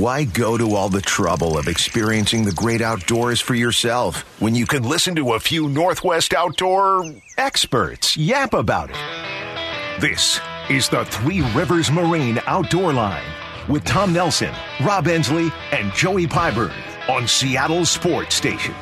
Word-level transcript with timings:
Why 0.00 0.24
go 0.24 0.56
to 0.56 0.76
all 0.76 0.88
the 0.88 1.02
trouble 1.02 1.58
of 1.58 1.68
experiencing 1.68 2.46
the 2.46 2.52
great 2.52 2.80
outdoors 2.80 3.38
for 3.38 3.54
yourself 3.54 4.22
when 4.40 4.54
you 4.54 4.64
can 4.64 4.82
listen 4.82 5.14
to 5.16 5.34
a 5.34 5.40
few 5.40 5.68
Northwest 5.68 6.32
outdoor 6.32 7.04
experts 7.36 8.16
yap 8.16 8.54
about 8.54 8.88
it? 8.88 10.00
This 10.00 10.40
is 10.70 10.88
the 10.88 11.04
Three 11.04 11.42
Rivers 11.52 11.90
Marine 11.90 12.40
Outdoor 12.46 12.94
Line 12.94 13.30
with 13.68 13.84
Tom 13.84 14.14
Nelson, 14.14 14.54
Rob 14.82 15.06
Ensley, 15.06 15.52
and 15.70 15.92
Joey 15.92 16.26
Pyburn 16.26 16.72
on 17.10 17.28
Seattle 17.28 17.84
Sports 17.84 18.34
Station. 18.34 18.72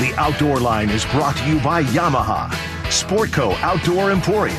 The 0.00 0.12
Outdoor 0.16 0.58
Line 0.58 0.90
is 0.90 1.04
brought 1.04 1.36
to 1.36 1.48
you 1.48 1.60
by 1.60 1.84
Yamaha, 1.84 2.48
Sportco 2.88 3.54
Outdoor 3.60 4.10
Emporium, 4.10 4.56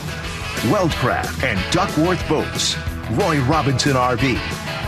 Weldcraft 0.71 1.43
and 1.43 1.59
Duckworth 1.73 2.25
Boats, 2.29 2.77
Roy 3.11 3.41
Robinson 3.41 3.97
RV, 3.97 4.37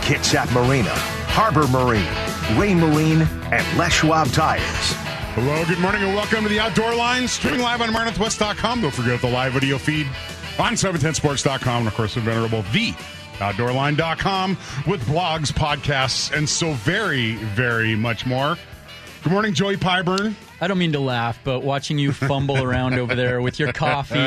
Kitsap 0.00 0.50
Marina, 0.54 1.17
Harbor 1.40 1.68
Marine, 1.68 2.02
Raymarine, 2.58 3.20
and 3.52 3.78
Les 3.78 3.92
Schwab 3.92 4.26
Tires. 4.32 4.64
Hello, 5.36 5.64
good 5.66 5.78
morning, 5.78 6.02
and 6.02 6.12
welcome 6.12 6.42
to 6.42 6.48
the 6.48 6.58
Outdoor 6.58 6.96
Line, 6.96 7.28
streaming 7.28 7.60
live 7.60 7.80
on 7.80 7.90
MyNorthwest.com. 7.90 8.80
Don't 8.80 8.92
forget 8.92 9.20
the 9.20 9.30
live 9.30 9.52
video 9.52 9.78
feed 9.78 10.08
on 10.58 10.72
710sports.com, 10.72 11.78
and 11.78 11.86
of 11.86 11.94
course, 11.94 12.14
the 12.16 12.20
venerable 12.22 12.62
the 12.72 12.92
outdoorline.com 13.38 14.58
with 14.88 15.00
blogs, 15.02 15.52
podcasts, 15.52 16.36
and 16.36 16.48
so 16.48 16.72
very, 16.72 17.36
very 17.36 17.94
much 17.94 18.26
more. 18.26 18.58
Good 19.22 19.32
morning, 19.32 19.54
Joey 19.54 19.76
Pyburn. 19.76 20.34
I 20.60 20.66
don't 20.66 20.78
mean 20.78 20.92
to 20.92 21.00
laugh, 21.00 21.38
but 21.44 21.62
watching 21.62 21.98
you 21.98 22.12
fumble 22.12 22.62
around 22.62 22.94
over 22.94 23.14
there 23.14 23.40
with 23.40 23.58
your 23.58 23.72
coffee 23.72 24.18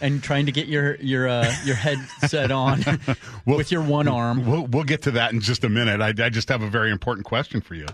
and 0.00 0.22
trying 0.22 0.46
to 0.46 0.52
get 0.52 0.66
your 0.68 0.96
your 0.96 1.28
uh, 1.28 1.52
your 1.64 1.76
headset 1.76 2.50
on 2.50 2.84
Well, 3.46 3.56
with 3.58 3.72
your 3.72 3.82
one 3.82 4.08
arm. 4.08 4.46
We'll, 4.46 4.66
we'll 4.66 4.84
get 4.84 5.02
to 5.02 5.10
that 5.12 5.32
in 5.32 5.40
just 5.40 5.64
a 5.64 5.68
minute. 5.68 6.00
I, 6.00 6.08
I 6.24 6.28
just 6.28 6.48
have 6.48 6.62
a 6.62 6.68
very 6.68 6.90
important 6.92 7.26
question 7.26 7.60
for 7.60 7.74
you. 7.74 7.86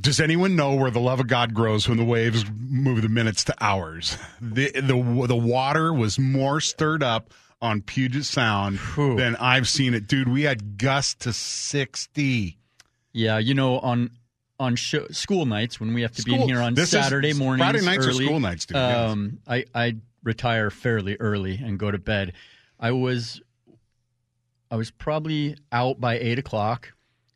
Does 0.00 0.18
anyone 0.20 0.56
know 0.56 0.74
where 0.74 0.90
the 0.90 1.00
love 1.00 1.20
of 1.20 1.26
God 1.26 1.52
grows 1.52 1.86
when 1.86 1.98
the 1.98 2.04
waves 2.04 2.44
move 2.58 3.02
the 3.02 3.10
minutes 3.10 3.44
to 3.44 3.54
hours? 3.60 4.16
The 4.40 4.70
the 4.72 5.26
the 5.26 5.36
water 5.36 5.92
was 5.92 6.18
more 6.18 6.60
stirred 6.60 7.02
up 7.02 7.34
on 7.60 7.82
Puget 7.82 8.24
Sound 8.24 8.78
Whew. 8.78 9.16
than 9.16 9.36
I've 9.36 9.68
seen 9.68 9.92
it, 9.92 10.06
dude. 10.06 10.28
We 10.28 10.42
had 10.42 10.78
gusts 10.78 11.14
to 11.24 11.34
sixty. 11.34 12.56
Yeah, 13.12 13.36
you 13.38 13.52
know 13.52 13.78
on 13.80 14.10
on 14.60 14.76
show, 14.76 15.06
school 15.08 15.46
nights 15.46 15.80
when 15.80 15.94
we 15.94 16.02
have 16.02 16.12
to 16.12 16.22
be 16.22 16.34
in 16.34 16.42
here 16.42 16.60
on 16.60 16.78
is- 16.78 16.90
Saturday 16.90 17.32
mornings. 17.32 17.68
Friday 17.68 17.84
nights 17.84 18.06
early, 18.06 18.26
school 18.26 18.38
nights, 18.38 18.66
dude, 18.66 18.76
yes. 18.76 19.10
Um, 19.10 19.38
I 19.48 19.64
I 19.74 19.96
retire 20.22 20.70
fairly 20.70 21.16
early 21.18 21.56
and 21.56 21.78
go 21.78 21.90
to 21.90 21.98
bed. 21.98 22.34
I 22.78 22.92
was 22.92 23.40
I 24.70 24.76
was 24.76 24.90
probably 24.90 25.56
out 25.72 26.00
by 26.00 26.18
eight 26.18 26.38
o'clock, 26.38 26.92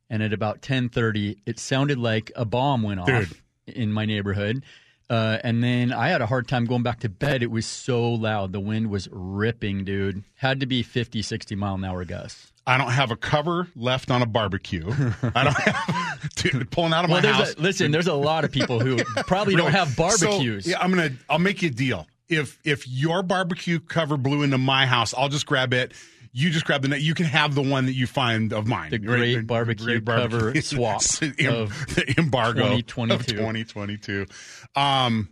and 0.08 0.22
at 0.22 0.32
about 0.32 0.62
ten 0.62 0.88
thirty, 0.88 1.38
it 1.46 1.58
sounded 1.58 1.98
like 1.98 2.30
a 2.36 2.44
bomb 2.44 2.82
went 2.82 3.00
off 3.00 3.06
Dude. 3.08 3.30
in 3.66 3.92
my 3.92 4.04
neighborhood. 4.04 4.62
Uh, 5.10 5.38
and 5.44 5.62
then 5.62 5.92
I 5.92 6.08
had 6.08 6.22
a 6.22 6.26
hard 6.26 6.48
time 6.48 6.64
going 6.64 6.82
back 6.82 7.00
to 7.00 7.08
bed. 7.08 7.42
It 7.42 7.50
was 7.50 7.66
so 7.66 8.02
loud. 8.10 8.52
The 8.52 8.60
wind 8.60 8.90
was 8.90 9.08
ripping, 9.12 9.84
dude. 9.84 10.24
Had 10.36 10.60
to 10.60 10.66
be 10.66 10.82
50, 10.82 11.20
60 11.22 11.54
mile 11.54 11.74
an 11.74 11.84
hour 11.84 12.04
gusts. 12.04 12.52
I 12.66 12.78
don't 12.78 12.92
have 12.92 13.10
a 13.10 13.16
cover 13.16 13.68
left 13.76 14.10
on 14.10 14.22
a 14.22 14.26
barbecue. 14.26 14.86
I 15.34 15.44
don't 15.44 15.54
have 15.58 16.30
dude, 16.36 16.70
pulling 16.70 16.94
out 16.94 17.04
of 17.04 17.10
Well, 17.10 17.22
my 17.22 17.28
house. 17.30 17.54
a, 17.54 17.60
listen, 17.60 17.90
there's 17.90 18.06
a 18.06 18.14
lot 18.14 18.44
of 18.44 18.52
people 18.52 18.80
who 18.80 18.96
probably 19.26 19.54
don't 19.54 19.72
have 19.72 19.94
barbecues. 19.96 20.64
So, 20.64 20.70
yeah, 20.70 20.78
I'm 20.80 20.88
gonna. 20.88 21.10
I'll 21.28 21.38
make 21.38 21.60
you 21.60 21.68
a 21.68 21.72
deal. 21.72 22.06
If 22.30 22.58
if 22.64 22.88
your 22.88 23.22
barbecue 23.22 23.80
cover 23.80 24.16
blew 24.16 24.42
into 24.42 24.56
my 24.56 24.86
house, 24.86 25.12
I'll 25.14 25.28
just 25.28 25.44
grab 25.44 25.74
it. 25.74 25.92
You 26.36 26.50
just 26.50 26.64
grab 26.64 26.82
the 26.82 26.88
net. 26.88 27.00
You 27.00 27.14
can 27.14 27.26
have 27.26 27.54
the 27.54 27.62
one 27.62 27.86
that 27.86 27.92
you 27.92 28.08
find 28.08 28.52
of 28.52 28.66
mine. 28.66 28.90
The 28.90 28.98
great 28.98 29.46
barbecue 29.46 30.00
cover 30.00 30.52
swap 30.60 31.00
of 31.00 31.94
the 31.94 32.14
embargo 32.18 32.80
2022. 32.80 33.14
of 33.14 33.26
2022. 33.26 34.26
Um, 34.74 35.28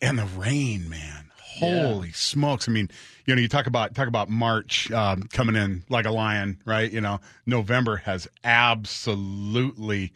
and 0.00 0.16
the 0.16 0.26
rain, 0.36 0.88
man. 0.88 1.30
Holy 1.40 2.12
smokes! 2.12 2.68
I 2.68 2.72
mean, 2.72 2.88
you 3.26 3.34
know, 3.34 3.40
you 3.40 3.48
talk 3.48 3.66
about 3.66 3.96
talk 3.96 4.06
about 4.06 4.28
March 4.28 4.92
um, 4.92 5.22
coming 5.24 5.56
in 5.56 5.82
like 5.88 6.06
a 6.06 6.12
lion, 6.12 6.60
right? 6.64 6.90
You 6.90 7.00
know, 7.00 7.20
November 7.44 7.96
has 7.96 8.28
absolutely, 8.44 10.12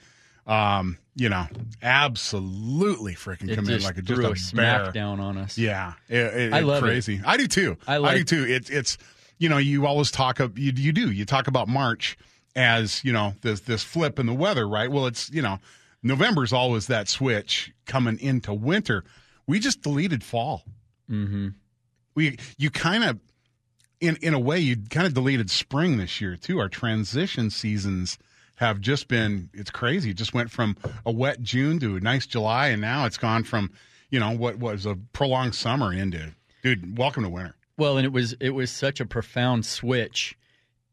um, 0.46 0.98
you 1.16 1.30
know, 1.30 1.46
absolutely 1.82 3.14
freaking 3.14 3.50
it 3.50 3.56
come 3.56 3.68
in 3.68 3.82
like 3.82 3.98
a, 3.98 4.02
just 4.02 4.20
a 4.20 4.54
smackdown 4.54 5.18
on 5.18 5.36
us. 5.36 5.58
Yeah, 5.58 5.94
it, 6.08 6.16
it, 6.16 6.52
I 6.52 6.60
love 6.60 6.84
it. 6.84 6.86
crazy. 6.86 7.20
I 7.24 7.38
do 7.38 7.48
too. 7.48 7.76
I 7.88 7.96
like, 7.96 8.12
I, 8.12 8.18
do 8.18 8.24
too. 8.24 8.44
It's 8.46 8.70
it's 8.70 8.98
you 9.40 9.48
know 9.48 9.56
you 9.56 9.86
always 9.86 10.12
talk 10.12 10.38
of 10.38 10.56
you, 10.56 10.70
you 10.76 10.92
do 10.92 11.10
you 11.10 11.24
talk 11.24 11.48
about 11.48 11.66
March 11.66 12.16
as 12.54 13.02
you 13.02 13.12
know 13.12 13.34
this 13.40 13.60
this 13.60 13.82
flip 13.82 14.20
in 14.20 14.26
the 14.26 14.34
weather, 14.34 14.68
right? 14.68 14.90
Well, 14.90 15.06
it's 15.06 15.30
you 15.30 15.42
know 15.42 15.58
November's 16.04 16.52
always 16.52 16.86
that 16.86 17.08
switch 17.08 17.72
coming 17.86 18.20
into 18.20 18.52
winter. 18.52 19.02
We 19.48 19.58
just 19.58 19.82
deleted 19.82 20.22
fall. 20.22 20.62
Mm-hmm. 21.10 21.48
We 22.14 22.38
you 22.58 22.70
kind 22.70 23.02
of 23.02 23.18
in 24.00 24.16
in 24.16 24.34
a 24.34 24.38
way 24.38 24.58
you 24.60 24.76
kind 24.90 25.06
of 25.06 25.14
deleted 25.14 25.50
spring 25.50 25.96
this 25.96 26.20
year 26.20 26.36
too. 26.36 26.58
Our 26.60 26.68
transition 26.68 27.48
seasons 27.50 28.18
have 28.56 28.78
just 28.78 29.08
been 29.08 29.48
it's 29.54 29.70
crazy. 29.70 30.10
It 30.10 30.16
just 30.16 30.34
went 30.34 30.50
from 30.50 30.76
a 31.06 31.10
wet 31.10 31.40
June 31.42 31.80
to 31.80 31.96
a 31.96 32.00
nice 32.00 32.26
July, 32.26 32.68
and 32.68 32.82
now 32.82 33.06
it's 33.06 33.18
gone 33.18 33.44
from 33.44 33.70
you 34.10 34.20
know 34.20 34.32
what 34.32 34.58
was 34.58 34.84
a 34.84 34.96
prolonged 35.14 35.54
summer 35.54 35.94
into 35.94 36.34
dude. 36.62 36.98
Welcome 36.98 37.22
to 37.22 37.30
winter. 37.30 37.54
Well, 37.80 37.96
and 37.96 38.04
it 38.04 38.12
was 38.12 38.34
it 38.40 38.50
was 38.50 38.70
such 38.70 39.00
a 39.00 39.06
profound 39.06 39.64
switch. 39.64 40.36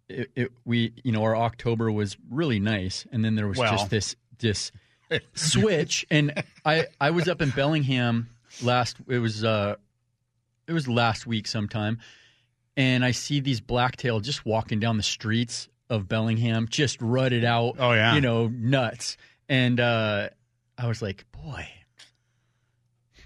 It, 0.07 0.31
it 0.35 0.51
we 0.63 0.93
you 1.03 1.11
know 1.11 1.21
our 1.23 1.35
October 1.35 1.91
was 1.91 2.15
really 2.31 2.59
nice, 2.61 3.05
and 3.11 3.25
then 3.25 3.35
there 3.35 3.45
was 3.45 3.57
Well. 3.57 3.69
just 3.73 3.89
this 3.89 4.15
this 4.39 4.71
switch. 5.35 6.05
And 6.09 6.43
I 6.63 6.85
I 7.01 7.11
was 7.11 7.27
up 7.27 7.41
in 7.41 7.49
Bellingham 7.49 8.29
last. 8.63 8.95
It 9.09 9.19
was 9.19 9.43
uh 9.43 9.75
it 10.65 10.71
was 10.71 10.87
last 10.87 11.27
week 11.27 11.45
sometime, 11.45 11.99
and 12.77 13.03
I 13.03 13.11
see 13.11 13.41
these 13.41 13.59
blacktail 13.59 14.21
just 14.21 14.45
walking 14.45 14.79
down 14.79 14.95
the 14.95 15.03
streets 15.03 15.67
of 15.89 16.07
Bellingham, 16.07 16.69
just 16.69 17.01
rutted 17.01 17.43
out. 17.43 17.75
Oh, 17.79 17.91
yeah. 17.91 18.15
you 18.15 18.21
know 18.21 18.47
nuts. 18.47 19.17
And 19.49 19.81
uh 19.81 20.29
I 20.77 20.87
was 20.87 21.01
like, 21.01 21.25
boy. 21.33 21.67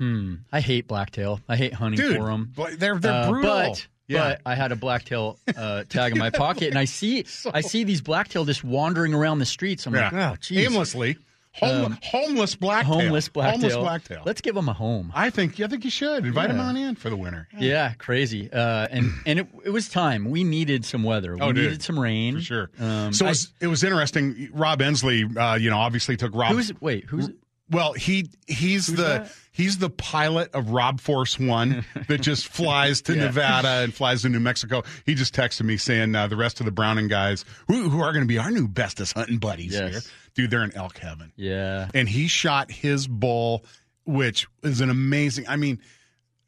Hmm. 0.02 0.36
I 0.52 0.62
hate 0.62 0.88
blacktail. 0.88 1.40
I 1.48 1.56
hate 1.58 1.74
hunting 1.74 2.00
Dude, 2.00 2.18
for 2.18 2.26
them. 2.26 2.52
but 2.56 2.80
they're 2.80 2.98
they're 2.98 3.12
Uh, 3.12 3.30
brutal. 3.30 3.52
But, 3.52 3.88
yeah. 4.08 4.30
but 4.30 4.42
I 4.48 4.56
had 4.56 4.72
a 4.72 4.76
blacktail 4.76 5.38
uh, 5.56 5.84
tag 5.84 6.14
in 6.14 6.18
my 6.18 6.30
pocket, 6.46 6.70
and 6.70 6.78
I 6.80 6.86
see 6.86 7.24
I 7.54 7.62
see 7.62 7.84
these 7.84 8.02
blacktail 8.02 8.44
just 8.46 8.64
wandering 8.64 9.14
around 9.14 9.38
the 9.40 9.46
streets. 9.46 9.86
I'm 9.86 9.94
like, 9.94 10.12
oh, 10.12 10.36
geez. 10.42 10.66
aimlessly, 10.66 11.18
Home, 11.54 11.86
Um, 11.86 11.98
homeless 12.02 12.56
blacktail, 12.56 12.94
homeless 13.02 13.28
blacktail. 13.30 13.60
homeless 13.60 13.76
blacktail. 13.76 14.24
Let's 14.26 14.40
give 14.42 14.56
them 14.56 14.70
a 14.70 14.74
home. 14.74 15.12
I 15.14 15.30
think 15.30 15.60
I 15.60 15.68
think 15.68 15.84
you 15.84 15.92
should 15.92 16.26
invite 16.26 16.48
them 16.48 16.58
Yeah. 16.58 16.64
on 16.64 16.78
in 16.78 16.96
for 16.96 17.10
the 17.12 17.18
winter. 17.18 17.48
Yeah, 17.58 17.94
crazy. 18.00 18.50
Uh, 18.52 18.88
and 18.90 19.12
and 19.26 19.38
it, 19.40 19.48
it 19.66 19.70
was 19.70 19.88
time. 19.90 20.30
We 20.32 20.44
needed 20.46 20.84
some 20.84 21.04
weather. 21.04 21.36
We 21.36 21.42
Oh, 21.42 21.52
dude. 21.52 21.66
needed 21.66 21.84
some 21.84 22.00
rain 22.00 22.36
For 22.38 22.42
sure. 22.42 22.72
Um, 22.80 23.14
so 23.14 23.26
it 23.26 23.28
I- 23.28 23.32
was, 23.32 23.54
it 23.60 23.68
was 23.68 23.84
interesting. 23.84 24.50
Rob 24.54 24.82
Ensley, 24.82 25.26
uh, 25.38 25.56
you 25.56 25.70
know, 25.70 25.78
obviously 25.78 26.16
took 26.18 26.34
Rob. 26.34 26.54
who's 26.54 26.72
wait? 26.82 27.04
Who's 27.06 27.30
Well, 27.70 27.94
he 27.94 28.30
he's 28.48 28.88
the 28.88 28.96
that? 29.04 29.34
He's 29.52 29.78
the 29.78 29.90
pilot 29.90 30.52
of 30.54 30.70
Rob 30.72 31.00
Force 31.02 31.38
One 31.40 31.86
that 32.08 32.22
just 32.22 32.48
flies 32.54 33.02
to 33.04 33.16
Nevada 33.16 33.84
and 33.84 33.94
flies 33.94 34.22
to 34.24 34.30
New 34.30 34.40
Mexico. 34.40 34.84
He 35.06 35.14
just 35.16 35.36
texted 35.36 35.64
me 35.64 35.78
saying 35.78 36.16
uh, 36.16 36.28
the 36.28 36.36
rest 36.38 36.60
of 36.60 36.66
the 36.66 36.72
Browning 36.72 37.08
guys 37.08 37.46
who, 37.68 37.90
who 37.90 38.02
are 38.02 38.12
going 38.14 38.24
to 38.24 38.28
be 38.28 38.38
our 38.38 38.52
new 38.52 38.68
bestest 38.68 39.14
hunting 39.14 39.38
buddies 39.38 39.74
Yes. 39.74 39.92
here, 39.92 40.02
dude. 40.36 40.52
They're 40.52 40.64
in 40.64 40.76
elk 40.76 40.98
heaven, 40.98 41.32
yeah? 41.36 41.90
and 41.94 42.08
he 42.10 42.28
shot 42.28 42.72
his 42.72 43.08
bull, 43.08 43.64
which 44.06 44.48
is 44.64 44.82
an 44.82 44.90
amazing. 44.90 45.46
I 45.48 45.56
mean, 45.58 45.80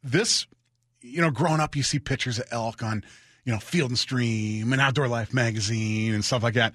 this 0.02 0.46
you 1.00 1.20
know, 1.20 1.30
growing 1.30 1.60
up, 1.60 1.76
you 1.76 1.82
see 1.82 1.98
pictures 1.98 2.38
of 2.38 2.46
elk 2.50 2.82
on 2.82 3.04
you 3.44 3.52
know 3.52 3.58
Field 3.58 3.90
and 3.90 3.98
Stream 3.98 4.72
and 4.72 4.80
Outdoor 4.80 5.06
Life 5.08 5.34
magazine 5.34 6.14
and 6.14 6.24
stuff 6.24 6.42
like 6.42 6.54
that. 6.54 6.74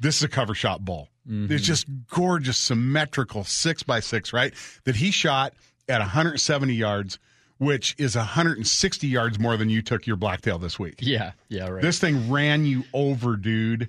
This 0.00 0.16
is 0.16 0.22
a 0.24 0.28
cover 0.28 0.54
shot 0.54 0.84
bull. 0.84 1.08
It's 1.32 1.62
just 1.64 1.86
gorgeous, 2.08 2.58
symmetrical 2.58 3.44
six 3.44 3.82
by 3.84 4.00
six, 4.00 4.32
right? 4.32 4.52
That 4.84 4.96
he 4.96 5.12
shot 5.12 5.52
at 5.88 6.00
170 6.00 6.74
yards, 6.74 7.18
which 7.58 7.94
is 7.98 8.16
160 8.16 9.06
yards 9.06 9.38
more 9.38 9.56
than 9.56 9.68
you 9.70 9.80
took 9.82 10.06
your 10.08 10.16
blacktail 10.16 10.58
this 10.58 10.78
week. 10.78 10.96
Yeah, 11.00 11.32
yeah, 11.48 11.68
right. 11.68 11.82
This 11.82 12.00
thing 12.00 12.30
ran 12.30 12.64
you 12.64 12.82
over, 12.92 13.36
dude. 13.36 13.88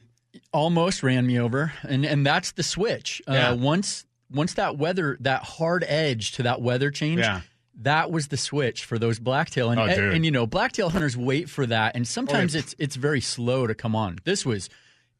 almost 0.54 1.02
ran 1.02 1.26
me 1.26 1.40
over, 1.40 1.72
and 1.84 2.06
and 2.06 2.26
that's 2.26 2.52
the 2.52 2.64
switch. 2.64 3.22
Yeah. 3.28 3.50
Uh, 3.52 3.56
once 3.56 4.06
once 4.32 4.54
that 4.56 4.78
weather, 4.78 5.18
that 5.22 5.42
hard 5.44 5.84
edge 5.88 6.34
to 6.34 6.44
that 6.44 6.62
weather 6.62 6.92
change, 6.92 7.20
Yeah. 7.22 7.42
that 7.82 8.12
was 8.12 8.28
the 8.28 8.38
switch 8.38 8.86
for 8.86 9.00
those 9.00 9.18
blacktail. 9.20 9.72
And, 9.72 9.80
Oh, 9.80 9.86
and, 9.86 10.14
and, 10.14 10.26
you 10.26 10.32
know, 10.32 10.46
blacktail 10.46 10.90
hunters 10.90 11.18
wait 11.18 11.50
for 11.50 11.66
that, 11.66 11.96
and 11.96 12.08
sometimes 12.08 12.56
Oh, 12.56 12.60
it's 12.60 12.76
it's 12.78 12.96
very 12.98 13.22
slow 13.22 13.66
to 13.68 13.74
come 13.74 13.96
on. 13.96 14.20
This 14.26 14.46
was 14.46 14.70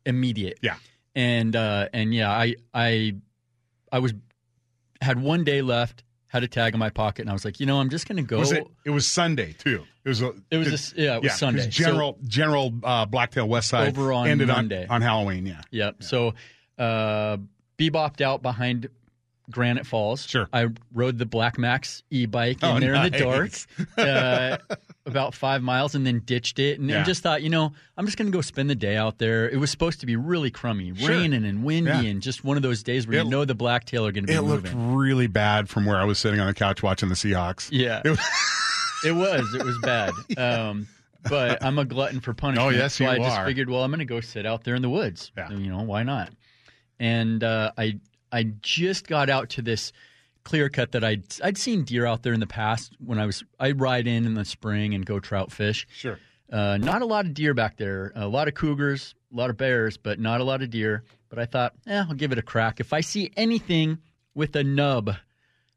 immediate. 0.06 0.60
Yeah. 0.62 0.76
and 1.16 1.56
uh, 1.56 1.88
and 1.94 2.14
yeah, 2.14 2.32
I 2.32 2.56
I 2.74 3.16
I 3.92 4.00
was 4.00 4.14
had 5.02 5.20
one 5.22 5.44
day 5.44 5.62
left, 5.62 6.04
had 6.28 6.44
a 6.44 6.48
tag 6.48 6.74
in 6.74 6.80
my 6.80 6.90
pocket, 6.90 7.22
and 7.22 7.30
I 7.30 7.34
was 7.34 7.44
like, 7.46 7.60
you 7.60 7.66
know, 7.66 7.80
I'm 7.80 7.90
just 7.90 8.08
gonna 8.08 8.22
go. 8.24 8.40
Was 8.40 8.52
it? 8.52 8.66
It 8.86 8.92
was 8.92 9.08
Sunday 9.08 9.54
too. 9.58 9.84
It 10.04 10.10
was. 10.10 10.22
A, 10.22 10.34
It 10.50 10.58
was 10.58 10.94
a 10.98 11.02
yeah, 11.02 11.16
it 11.18 11.24
was 11.24 11.34
Sunday. 11.38 11.64
So- 11.64 11.70
General 11.70 12.18
General 12.28 12.74
uh, 12.84 13.06
Blacktail 13.06 13.48
West 13.48 13.70
Side 13.70 13.90
Over 13.90 14.14
on 14.14 14.28
ended 14.28 14.48
Monday. 14.48 14.86
on 14.86 14.96
on 14.98 15.02
Halloween. 15.02 15.46
Yeah. 15.46 15.62
Yep. 15.72 16.04
So 16.04 16.34
uh, 16.78 17.38
bebopped 17.78 18.22
out 18.22 18.42
behind 18.42 18.88
Granite 19.50 19.86
Falls. 19.86 20.26
Sure. 20.26 20.48
I 20.54 20.68
rode 20.94 21.18
the 21.18 21.26
Black 21.26 21.58
Max 21.60 22.04
e-bike 22.10 22.64
in 22.64 22.70
Oh, 22.70 22.80
there 22.80 22.94
in 22.96 23.04
the 23.04 23.10
dark, 23.12 23.52
uh, 23.98 24.58
about 25.06 25.34
five 25.34 25.62
miles, 25.64 25.96
and 25.96 26.06
then 26.06 26.20
ditched 26.20 26.60
it, 26.60 26.80
and, 26.80 26.90
and 26.92 27.06
just 27.06 27.24
thought, 27.24 27.42
you 27.42 27.50
know, 27.50 27.74
I'm 27.98 28.06
just 28.06 28.18
going 28.18 28.32
to 28.32 28.36
go 28.36 28.42
spend 28.42 28.70
the 28.70 28.76
day 28.76 28.96
out 28.98 29.18
there. 29.18 29.50
It 29.50 29.58
was 29.58 29.72
supposed 29.72 30.00
to 30.02 30.06
be 30.06 30.16
really 30.16 30.52
crummy, 30.52 30.94
Sure. 30.96 31.10
raining 31.10 31.44
and 31.46 31.64
windy, 31.64 31.90
Yeah. 31.90 32.02
and 32.02 32.22
just 32.22 32.44
one 32.44 32.56
of 32.58 32.64
those 32.64 32.84
days 32.84 33.08
where 33.08 33.18
It- 33.20 33.24
you 33.26 33.30
know 33.32 33.44
the 33.46 33.56
blacktail 33.56 34.06
are 34.06 34.12
going 34.12 34.26
to 34.26 34.32
be 34.32 34.36
It 34.38 34.42
looked 34.42 34.70
really 34.76 35.28
bad 35.28 35.70
from 35.70 35.86
where 35.86 35.98
I 35.98 36.04
was 36.04 36.20
sitting 36.20 36.40
on 36.40 36.48
the 36.48 36.54
couch 36.54 36.84
watching 36.84 37.10
the 37.10 37.16
Seahawks. 37.16 37.70
Yeah, 37.72 38.02
It 38.06 38.10
was- 38.10 38.20
it 39.06 39.12
was. 39.14 39.54
It 39.56 39.64
was 39.66 39.78
bad. 39.82 40.12
Um, 40.38 40.88
but 41.30 41.64
I'm 41.64 41.78
a 41.80 41.86
glutton 41.86 42.20
for 42.20 42.34
punishment. 42.34 42.68
Oh, 42.68 42.76
yes, 42.76 42.96
so 42.96 43.04
you 43.04 43.10
I 43.12 43.18
just 43.18 43.38
are. 43.38 43.46
figured, 43.46 43.70
well, 43.70 43.84
I'm 43.84 43.92
going 43.92 44.00
to 44.00 44.06
go 44.06 44.22
sit 44.22 44.46
out 44.46 44.64
there 44.64 44.74
in 44.76 44.82
the 44.82 44.90
woods. 44.90 45.32
Yeah. 45.38 45.50
You 45.52 45.72
know, 45.72 45.82
why 45.84 46.02
not? 46.04 46.32
And 47.00 47.44
uh, 47.44 47.72
I 47.78 48.00
I 48.32 48.44
just 48.62 49.08
got 49.08 49.30
out 49.30 49.50
to 49.52 49.62
this 49.62 49.92
clear 50.44 50.70
cut 50.70 50.92
that 50.92 51.04
I'd 51.04 51.24
I'd 51.44 51.58
seen 51.58 51.84
deer 51.84 52.06
out 52.06 52.24
there 52.24 52.34
in 52.34 52.40
the 52.40 52.48
past 52.48 52.94
when 53.00 53.20
I 53.20 53.26
was 53.26 53.44
I 53.60 53.72
ride 53.72 54.08
in 54.08 54.26
in 54.26 54.34
the 54.34 54.46
spring 54.46 54.94
and 54.94 55.06
go 55.06 55.20
trout 55.20 55.52
fish. 55.52 55.88
Sure. 55.92 56.20
Uh, 56.52 56.78
not 56.78 57.02
a 57.02 57.06
lot 57.06 57.26
of 57.26 57.34
deer 57.34 57.54
back 57.54 57.78
there. 57.78 58.12
A 58.16 58.28
lot 58.28 58.48
of 58.50 58.54
cougars, 58.54 59.16
a 59.32 59.38
lot 59.38 59.50
of 59.50 59.58
bears, 59.58 59.96
but 59.98 60.20
not 60.20 60.42
a 60.42 60.44
lot 60.44 60.62
of 60.62 60.70
deer. 60.70 61.04
But 61.30 61.40
I 61.40 61.46
thought, 61.46 61.74
eh, 61.88 62.04
I'll 62.08 62.14
give 62.14 62.34
it 62.34 62.38
a 62.38 62.42
crack. 62.42 62.82
If 62.82 62.92
I 62.92 63.00
see 63.00 63.32
anything 63.38 64.00
with 64.36 64.56
a 64.58 64.64
nub 64.64 65.16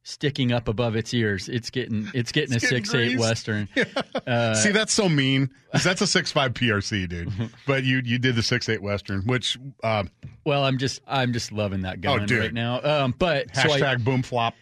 sticking 0.07 0.53
up 0.53 0.69
above 0.69 0.95
its 0.97 1.13
ears, 1.15 1.49
it's 1.49 1.71
getting 1.71 2.09
it's 2.15 2.31
getting 2.31 2.55
It's 2.55 2.65
a 2.65 2.69
getting 2.69 2.85
six 2.85 2.95
eight 2.95 3.07
greased. 3.17 3.21
Western. 3.21 3.69
See, 4.55 4.71
that's 4.71 4.93
so 4.93 5.09
mean. 5.09 5.51
'cause 5.73 5.83
That's 5.83 6.01
a 6.03 6.07
six 6.07 6.31
five 6.31 6.53
PRC, 6.55 7.09
dude. 7.09 7.33
But 7.67 7.85
you 7.85 8.01
you 8.05 8.19
did 8.19 8.37
the 8.37 8.43
six 8.43 8.69
eight 8.69 8.83
Western, 8.83 9.23
which 9.23 9.59
uh, 9.83 10.05
Well, 10.45 10.63
I'm 10.65 10.79
just 10.79 11.01
I'm 11.07 11.33
just 11.33 11.51
loving 11.53 11.81
that 11.83 12.01
gun 12.01 12.21
Oh, 12.21 12.27
dude. 12.27 12.39
right 12.39 12.53
now. 12.55 12.81
Um, 12.83 13.15
but 13.19 13.55
so 13.57 13.63
I, 13.73 13.81
hashtag 13.81 14.05
boom 14.05 14.23
flop. 14.23 14.55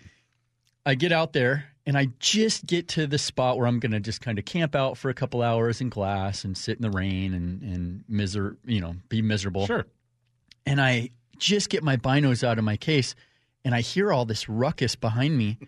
I 0.86 0.94
get 0.94 1.12
out 1.12 1.32
there 1.32 1.64
and 1.86 1.98
I 1.98 2.08
just 2.20 2.66
get 2.66 2.88
to 2.90 3.06
the 3.08 3.18
spot 3.18 3.58
where 3.58 3.66
I'm 3.66 3.80
going 3.80 3.92
to 3.92 4.00
just 4.00 4.20
kind 4.20 4.38
of 4.38 4.44
camp 4.44 4.74
out 4.76 4.96
for 4.96 5.10
a 5.10 5.14
couple 5.14 5.42
hours 5.42 5.80
in 5.80 5.88
glass 5.88 6.44
and 6.44 6.56
sit 6.56 6.76
in 6.76 6.82
the 6.82 6.90
rain 6.90 7.34
and 7.34 7.62
and 7.62 8.04
miser 8.08 8.56
you 8.64 8.80
know 8.80 8.94
be 9.08 9.22
miserable. 9.22 9.66
Sure. 9.66 9.86
and 10.66 10.80
I 10.80 11.10
just 11.38 11.68
get 11.68 11.82
my 11.82 11.96
binos 11.96 12.44
out 12.46 12.58
of 12.58 12.64
my 12.64 12.76
case 12.76 13.16
and 13.64 13.74
I 13.74 13.80
hear 13.80 14.12
all 14.12 14.24
this 14.24 14.48
ruckus 14.48 14.94
behind 14.96 15.36
me 15.36 15.58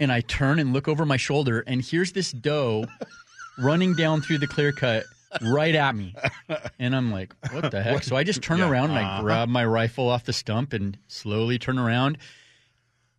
and 0.00 0.10
I 0.12 0.20
turn 0.22 0.58
and 0.58 0.72
look 0.72 0.88
over 0.88 1.04
my 1.04 1.16
shoulder 1.16 1.62
and 1.66 1.82
here's 1.84 2.12
this 2.12 2.32
doe 2.32 2.86
running 3.58 3.94
down 3.94 4.22
through 4.22 4.38
the 4.38 4.46
clear 4.46 4.72
cut 4.72 5.04
right 5.42 5.74
at 5.74 5.94
me. 5.94 6.14
And 6.78 6.94
I'm 6.96 7.10
like, 7.12 7.34
what 7.52 7.70
the 7.70 7.82
heck? 7.82 8.02
So 8.04 8.16
I 8.16 8.24
just 8.24 8.42
turn 8.42 8.58
Yeah. 8.58 8.68
around 8.70 8.90
and 8.90 8.98
I 8.98 9.20
grab 9.20 9.48
my 9.48 9.64
rifle 9.64 10.08
off 10.08 10.24
the 10.24 10.32
stump 10.32 10.72
and 10.72 10.96
slowly 11.08 11.58
turn 11.58 11.78
around. 11.78 12.18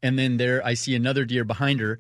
And 0.02 0.18
then 0.20 0.38
there 0.38 0.66
I 0.66 0.74
see 0.74 0.96
another 0.96 1.26
deer 1.26 1.44
behind 1.44 1.80
her. 1.80 2.00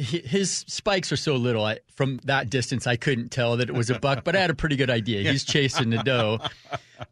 Hi- 0.00 0.22
His 0.24 0.64
spikes 0.68 1.10
are 1.10 1.16
so 1.16 1.36
little. 1.36 1.64
I, 1.64 1.78
from 1.94 2.18
that 2.24 2.48
distance, 2.50 2.86
I 2.86 2.96
couldn't 2.96 3.30
tell 3.30 3.56
that 3.56 3.68
it 3.68 3.74
was 3.74 3.90
a 3.90 3.98
buck, 3.98 4.22
but 4.24 4.36
I 4.36 4.40
had 4.40 4.50
a 4.50 4.54
pretty 4.54 4.76
good 4.76 4.90
idea. 4.90 5.28
He's 5.30 5.44
chasing 5.54 5.90
the 5.90 6.02
doe. 6.02 6.38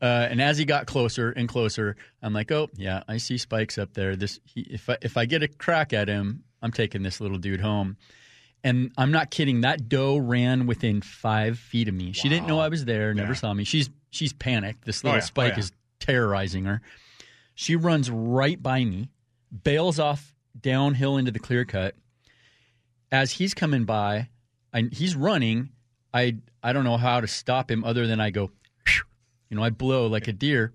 Uh, 0.01 0.05
and 0.05 0.41
as 0.41 0.57
he 0.59 0.65
got 0.65 0.87
closer 0.87 1.31
and 1.33 1.49
closer, 1.49 1.97
I'm 2.23 2.33
like, 2.33 2.53
"Oh, 2.53 2.69
yeah, 2.77 3.03
I 3.09 3.17
see 3.17 3.39
spikes 3.39 3.77
up 3.79 3.95
there. 3.95 4.15
This, 4.17 4.39
he, 4.45 4.61
if 4.63 4.89
I, 4.89 4.99
if 5.03 5.17
I 5.17 5.27
get 5.27 5.43
a 5.43 5.49
crack 5.49 5.93
at 5.93 6.07
him, 6.09 6.45
I'm 6.63 6.71
taking 6.73 7.03
this 7.03 7.21
little 7.21 7.39
dude 7.39 7.61
home." 7.61 7.97
And 8.65 8.91
I'm 8.99 9.13
not 9.13 9.31
kidding. 9.31 9.61
That 9.61 9.89
doe 9.89 10.17
ran 10.17 10.67
within 10.67 11.01
five 11.01 11.59
feet 11.59 11.89
of 11.89 11.95
me. 11.95 12.13
She 12.13 12.29
didn't 12.29 12.47
know 12.49 12.59
I 12.59 12.69
was 12.69 12.85
there. 12.85 13.15
Never 13.15 13.29
Yeah. 13.33 13.35
saw 13.35 13.55
me. 13.55 13.65
She's 13.65 13.91
she's 14.11 14.33
panicked. 14.33 14.85
This 14.85 15.05
Oh, 15.05 15.09
little 15.09 15.19
yeah. 15.19 15.23
Oh, 15.23 15.27
spike 15.27 15.53
yeah. 15.55 15.59
is 15.61 15.73
terrorizing 16.01 16.65
her. 16.65 16.83
She 17.55 17.75
runs 17.77 18.11
right 18.11 18.61
by 18.63 18.85
me, 18.85 19.09
bails 19.65 19.99
off 19.99 20.35
downhill 20.61 21.17
into 21.17 21.31
the 21.31 21.39
clear 21.39 21.65
cut. 21.65 21.95
As 23.13 23.33
he's 23.33 23.55
coming 23.55 23.85
by, 23.85 24.29
I, 24.73 24.89
he's 24.93 25.15
running. 25.15 25.71
I 26.13 26.37
I 26.63 26.73
don't 26.73 26.85
know 26.85 26.97
how 26.97 27.21
to 27.21 27.27
stop 27.27 27.71
him 27.71 27.85
other 27.85 28.07
than 28.07 28.21
I 28.21 28.31
go, 28.31 28.51
you 29.49 29.57
know, 29.57 29.63
I 29.63 29.71
blow 29.71 30.07
like 30.07 30.29
a 30.29 30.33
deer. 30.33 30.73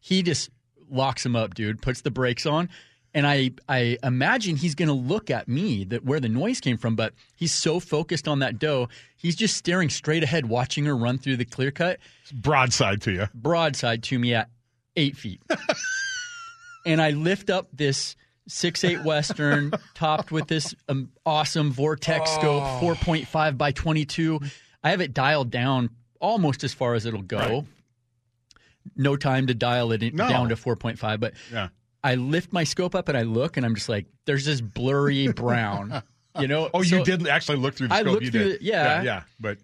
He 0.00 0.22
just 0.22 0.50
locks 0.90 1.24
him 1.24 1.36
up, 1.36 1.54
dude. 1.54 1.82
Puts 1.82 2.00
the 2.00 2.10
brakes 2.10 2.46
on, 2.46 2.68
and 3.12 3.26
I 3.26 3.50
I 3.68 3.98
imagine 4.02 4.56
he's 4.56 4.74
going 4.74 4.88
to 4.88 4.94
look 4.94 5.30
at 5.30 5.48
me 5.48 5.84
that 5.84 6.04
where 6.04 6.20
the 6.20 6.28
noise 6.28 6.60
came 6.60 6.78
from, 6.78 6.96
but 6.96 7.12
he's 7.36 7.52
so 7.52 7.80
focused 7.80 8.28
on 8.28 8.38
that 8.38 8.58
doe, 8.58 8.88
he's 9.16 9.36
just 9.36 9.56
staring 9.56 9.90
straight 9.90 10.22
ahead, 10.22 10.46
watching 10.46 10.84
her 10.86 10.96
run 10.96 11.18
through 11.18 11.36
the 11.36 11.44
clear 11.44 11.70
cut 11.70 11.98
Broadside 12.32 13.02
to 13.02 13.12
you. 13.12 13.28
broadside 13.34 14.02
to 14.04 14.18
me 14.18 14.34
at 14.34 14.48
eight 14.96 15.16
feet. 15.16 15.40
and 16.86 17.00
I 17.02 17.10
lift 17.10 17.50
up 17.50 17.68
this 17.72 18.16
six 18.46 18.84
eight 18.84 19.02
Western 19.04 19.72
topped 19.94 20.30
with 20.32 20.46
this 20.48 20.74
um, 20.88 21.10
awesome 21.24 21.70
Vortex 21.72 22.30
scope, 22.32 22.62
Oh. 22.64 22.80
4.5 22.82 23.56
by 23.58 23.72
22. 23.72 24.40
I 24.82 24.90
have 24.90 25.00
it 25.00 25.14
dialed 25.14 25.50
down 25.50 25.90
almost 26.20 26.62
as 26.64 26.72
far 26.74 26.94
as 26.94 27.06
it'll 27.06 27.22
go. 27.22 27.38
Right. 27.38 27.64
No 28.96 29.16
time 29.16 29.46
to 29.46 29.54
dial 29.54 29.92
it 29.92 30.02
in, 30.02 30.16
No. 30.16 30.28
down 30.28 30.48
to 30.50 30.56
4.5, 30.56 31.18
but 31.20 31.32
Yeah. 31.52 31.68
I 32.02 32.16
lift 32.16 32.52
my 32.52 32.64
scope 32.64 32.94
up 32.94 33.08
and 33.08 33.16
I 33.16 33.22
look 33.22 33.56
and 33.56 33.64
I'm 33.64 33.74
just 33.74 33.88
like, 33.88 34.06
there's 34.26 34.44
this 34.44 34.60
blurry 34.60 35.28
brown. 35.32 36.02
You 36.38 36.48
know, 36.48 36.68
Oh, 36.74 36.82
So- 36.82 36.98
you 36.98 37.04
did 37.04 37.26
actually 37.28 37.58
look 37.58 37.74
through 37.74 37.88
the 37.88 37.94
I 37.94 38.00
scope. 38.00 38.12
looked 38.12 38.24
you 38.26 38.30
through 38.30 38.44
did. 38.52 38.60
the- 38.60 38.64
yeah. 38.64 38.96
yeah, 38.96 39.02
yeah. 39.02 39.22
But 39.40 39.58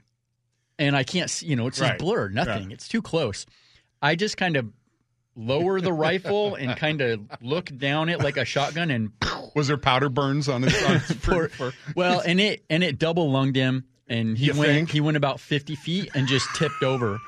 and 0.79 0.97
I 0.97 1.03
can't 1.05 1.29
see, 1.29 1.47
you 1.47 1.56
know, 1.56 1.67
it's 1.67 1.77
just 1.79 1.91
Right. 1.91 1.99
blurred, 1.99 2.35
nothing. 2.35 2.71
Yeah. 2.71 2.75
It's 2.75 2.88
too 2.88 3.03
close. 3.03 3.44
I 4.00 4.15
just 4.15 4.38
kind 4.38 4.56
of 4.56 4.67
lower 5.40 5.81
the 5.81 5.92
rifle 6.08 6.54
and 6.54 6.76
kind 6.76 7.00
of 7.00 7.20
look 7.40 7.66
down 7.76 8.08
it 8.08 8.20
like 8.20 8.37
a 8.37 8.44
shotgun 8.44 8.90
and 8.90 9.10
was 9.54 9.69
there 9.69 9.76
powder 9.76 10.08
burns 10.08 10.48
on 10.48 10.62
his? 10.62 10.82
On 10.84 11.00
his 11.00 11.16
pour, 11.19 11.48
for, 11.48 11.72
well, 11.96 12.20
and 12.20 12.40
it 12.40 12.64
and 12.70 12.82
it 12.84 12.98
double 12.98 13.31
lunged 13.31 13.56
him 13.56 13.84
and 14.08 14.37
he 14.37 14.46
You 14.46 14.54
went 14.54 14.70
think? 14.70 14.90
he 14.90 15.00
went 15.00 15.16
about 15.16 15.40
50 15.40 15.75
feet 15.76 16.10
and 16.14 16.26
just 16.28 16.48
tipped 16.56 16.82
over. 16.82 17.19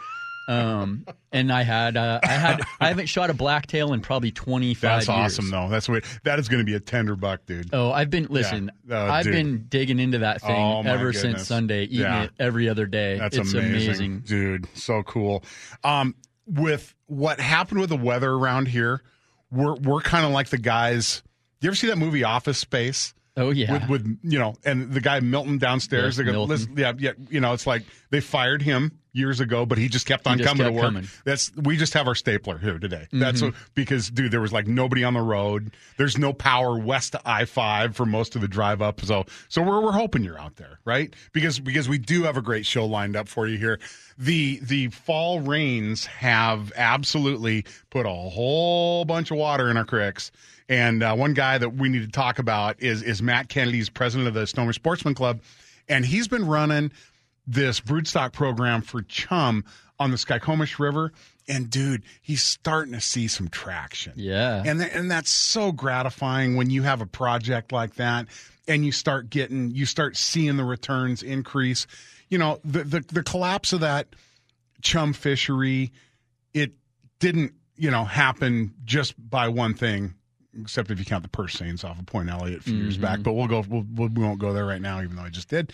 Um, 0.49 1.07
and 1.31 1.53
I 1.53 1.63
had 1.63 1.97
uh, 1.97 2.19
I 2.23 2.33
had 2.33 2.63
I 2.81 2.89
haven't 2.89 3.07
shot 3.07 3.31
a 3.31 3.35
blacktail 3.35 3.93
in 3.93 4.01
probably 4.01 4.33
25 4.33 4.81
that's 4.81 5.07
years. 5.07 5.17
awesome, 5.39 5.51
though. 5.51 5.69
That's 5.69 5.89
what. 5.89 6.03
That 6.25 6.41
is 6.41 6.49
going 6.49 6.59
to 6.59 6.65
be 6.65 6.75
a 6.75 6.81
tender 6.81 7.15
buck, 7.15 7.47
dude. 7.47 7.71
Oh, 7.73 7.93
I've 7.93 8.11
been 8.11 8.27
listen. 8.29 8.73
Oh, 8.91 9.07
I've 9.07 9.25
dude. 9.25 9.35
been 9.35 9.67
digging 9.69 10.01
into 10.01 10.19
that 10.19 10.41
thing 10.41 10.51
Oh, 10.51 10.81
ever 10.83 11.13
goodness. 11.13 11.21
since 11.23 11.47
Sunday, 11.47 11.85
eating 11.85 12.01
Yeah. 12.01 12.25
it 12.25 12.31
every 12.41 12.69
other 12.69 12.87
day. 12.87 13.19
That's 13.19 13.37
it's 13.37 13.55
amazing. 13.55 14.21
dude. 14.27 14.67
So 14.75 15.05
cool. 15.05 15.45
Um, 15.85 16.17
with 16.47 16.95
what 17.07 17.41
happened 17.41 17.81
with 17.81 17.91
the 17.91 17.97
weather 17.97 18.31
around 18.31 18.69
here, 18.69 19.03
we're 19.51 19.75
we're 19.75 20.01
kind 20.01 20.25
of 20.25 20.33
like 20.33 20.49
the 20.49 20.59
guys. 20.59 21.23
You 21.61 21.69
ever 21.69 21.77
see 21.77 21.87
that 21.89 21.99
movie 21.99 22.25
Office 22.25 22.59
Space? 22.59 23.15
Oh 23.37 23.51
yeah. 23.51 23.73
With, 23.73 23.89
with 23.89 24.19
you 24.23 24.39
know, 24.39 24.55
and 24.65 24.93
the 24.93 25.01
guy 25.01 25.21
Milton 25.21 25.59
downstairs. 25.59 26.17
Yes, 26.19 26.27
they 26.27 26.33
go, 26.33 26.47
Milton. 26.47 26.75
yeah, 26.77 26.93
yeah. 26.99 27.13
You 27.31 27.41
know, 27.41 27.53
it's 27.53 27.67
like 27.67 27.85
they 28.11 28.21
fired 28.21 28.63
him 28.63 28.99
years 29.13 29.41
ago, 29.41 29.67
but 29.67 29.79
he 29.79 29.89
just 29.89 30.07
kept 30.07 30.27
on 30.27 30.39
just 30.39 30.49
coming 30.49 30.65
kept 30.65 30.75
to 30.75 30.81
work. 30.81 30.85
coming. 30.85 31.03
Mm-hmm. 31.05 31.21
That's 31.25 31.53
we 31.57 31.77
just 31.77 31.95
have 31.95 32.09
our 32.09 32.15
stapler 32.15 32.59
here 32.59 32.79
today. 32.79 33.09
That's 33.13 33.43
what, 33.43 33.55
because 33.75 34.11
dude, 34.11 34.33
there 34.33 34.41
was 34.41 34.53
like 34.53 34.67
nobody 34.67 35.05
on 35.05 35.15
the 35.15 35.21
road. 35.21 35.73
There's 35.99 36.17
no 36.17 36.33
power 36.33 36.79
west 36.79 37.13
to 37.13 37.21
I 37.25 37.45
five 37.45 37.95
for 37.95 38.07
most 38.07 38.35
of 38.35 38.41
the 38.41 38.49
drive 38.49 38.81
up. 38.81 39.01
So 39.03 39.27
so 39.49 39.63
we're 39.63 39.83
we're 39.83 39.93
hoping 39.93 40.25
you're 40.25 40.41
out 40.41 40.57
there, 40.57 40.79
right? 40.85 41.15
Because 41.33 41.61
because 41.61 41.89
we 41.89 41.99
do 41.99 42.23
have 42.25 42.37
a 42.37 42.43
great 42.43 42.65
show 42.67 42.87
lined 42.87 43.17
up 43.17 43.29
for 43.29 43.47
you 43.47 43.59
here. 43.59 43.79
The 44.19 44.61
the 44.63 44.89
fall 44.89 45.41
rains 45.41 46.07
have 46.07 46.73
absolutely 46.77 47.65
put 47.91 48.07
a 48.07 48.11
whole 48.11 49.05
bunch 49.05 49.31
of 49.31 49.37
water 49.37 49.71
in 49.71 49.77
our 49.77 49.85
creeks. 49.85 50.33
And 50.69 51.03
uh, 51.03 51.15
one 51.15 51.35
guy 51.35 51.59
that 51.59 51.75
we 51.75 51.91
need 51.91 52.03
to 52.03 52.11
talk 52.11 52.39
about 52.39 52.81
is 52.81 53.03
is 53.03 53.21
Matt 53.21 53.49
Kennedy, 53.49 53.79
he's 53.79 53.91
president 53.91 54.29
of 54.29 54.35
the 54.35 54.47
Snowy 54.47 54.73
Sportsman 54.73 55.15
Club, 55.15 55.41
and 55.89 56.05
he's 56.07 56.29
been 56.29 56.47
running 56.47 56.93
this 57.47 57.81
broodstock 57.81 58.33
program 58.33 58.83
for 58.83 59.03
chum 59.03 59.65
on 59.99 60.11
the 60.11 60.17
Skykomish 60.17 60.79
River. 60.79 61.13
And 61.49 61.69
dude, 61.69 62.05
he's 62.21 62.43
starting 62.43 62.93
to 62.95 63.01
see 63.01 63.27
some 63.27 63.49
traction. 63.49 64.13
yeah. 64.17 64.63
And 64.65 64.81
th- 64.81 64.93
and 64.95 65.11
that's 65.11 65.31
so 65.31 65.73
gratifying 65.73 66.55
when 66.57 66.71
you 66.71 66.83
have 66.83 67.01
a 67.01 67.07
project 67.07 67.73
like 67.73 67.97
that 67.97 68.27
and 68.69 68.85
you 68.87 68.93
start 68.93 69.29
getting 69.29 69.71
you 69.73 69.85
start 69.87 70.17
seeing 70.17 70.57
the 70.57 70.65
returns 70.65 71.23
increase. 71.23 71.87
You 72.29 72.39
know, 72.39 72.61
the 72.65 72.85
the, 72.85 73.01
the 73.01 73.23
collapse 73.25 73.73
of 73.73 73.81
that 73.81 74.07
chum 74.83 75.13
fishery, 75.13 75.93
it 76.55 76.73
didn't, 77.19 77.55
you 77.77 77.91
know, 77.91 78.05
happen 78.05 78.75
just 78.85 79.15
by 79.31 79.49
one 79.49 79.75
thing, 79.75 80.15
except 80.61 80.91
if 80.93 80.99
you 81.01 81.05
count 81.05 81.25
the 81.25 81.29
purse 81.29 81.55
seines 81.55 81.83
off 81.83 81.99
of 81.99 82.07
Point 82.07 82.31
Elliott 82.31 82.61
a 82.61 82.63
few 82.63 82.77
years 82.77 82.97
back. 82.97 83.23
But 83.23 83.33
we'll 83.33 83.49
go 83.49 83.65
we'll, 83.69 83.85
we'll, 83.93 84.09
we 84.09 84.23
won't 84.23 84.39
go 84.39 84.53
there 84.53 84.65
right 84.65 84.81
now, 84.81 85.03
even 85.03 85.17
though 85.17 85.23
I 85.23 85.29
just 85.31 85.49
did. 85.49 85.73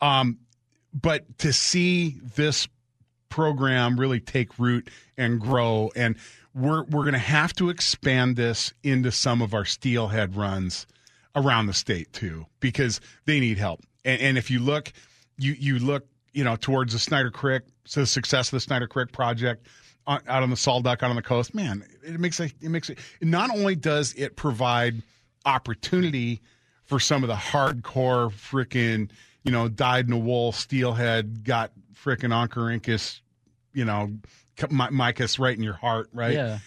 Um, 0.00 0.38
but 0.92 1.38
to 1.38 1.52
see 1.52 2.18
this 2.36 2.68
program 3.28 3.98
really 3.98 4.20
take 4.20 4.58
root 4.58 4.90
and 5.16 5.40
grow 5.40 5.90
and 5.94 6.16
we're 6.54 6.82
we're 6.84 7.02
going 7.02 7.12
to 7.12 7.18
have 7.18 7.52
to 7.52 7.70
expand 7.70 8.34
this 8.34 8.72
into 8.82 9.12
some 9.12 9.40
of 9.40 9.54
our 9.54 9.64
steelhead 9.64 10.34
runs 10.34 10.86
around 11.36 11.66
the 11.66 11.72
state 11.72 12.12
too 12.12 12.44
because 12.58 13.00
they 13.26 13.38
need 13.38 13.56
help 13.56 13.80
and, 14.04 14.20
and 14.20 14.38
if 14.38 14.50
you 14.50 14.58
look 14.58 14.92
you 15.38 15.52
you 15.52 15.78
look 15.78 16.06
you 16.32 16.42
know 16.42 16.56
towards 16.56 16.92
the 16.92 16.98
Snider 16.98 17.30
Creek 17.30 17.62
so 17.84 18.00
the 18.00 18.06
success 18.06 18.48
of 18.48 18.52
the 18.52 18.60
Snider 18.60 18.88
Creek 18.88 19.12
project 19.12 19.66
out 20.06 20.42
on 20.42 20.50
the 20.50 20.56
Sol 20.56 20.80
Duc 20.80 21.02
out 21.02 21.10
on 21.10 21.16
the 21.16 21.22
coast, 21.22 21.54
man, 21.54 21.84
it 22.02 22.18
makes 22.18 22.40
it 22.40 22.54
makes 22.62 22.90
it. 22.90 22.98
Not 23.20 23.50
only 23.50 23.74
does 23.74 24.14
it 24.14 24.36
provide 24.36 25.02
opportunity 25.44 26.40
for 26.84 26.98
some 26.98 27.22
of 27.22 27.28
the 27.28 27.34
hardcore 27.34 28.32
freaking, 28.32 29.10
you 29.44 29.52
know, 29.52 29.68
dyed 29.68 30.06
in 30.06 30.12
a 30.12 30.18
wool 30.18 30.52
steelhead, 30.52 31.44
got 31.44 31.72
freaking 31.94 32.30
oncorhynchus, 32.30 33.20
you 33.72 33.84
know, 33.84 34.10
mykiss 34.56 35.38
right 35.38 35.56
in 35.56 35.62
your 35.62 35.74
heart, 35.74 36.08
right? 36.12 36.34
Yeah. 36.34 36.58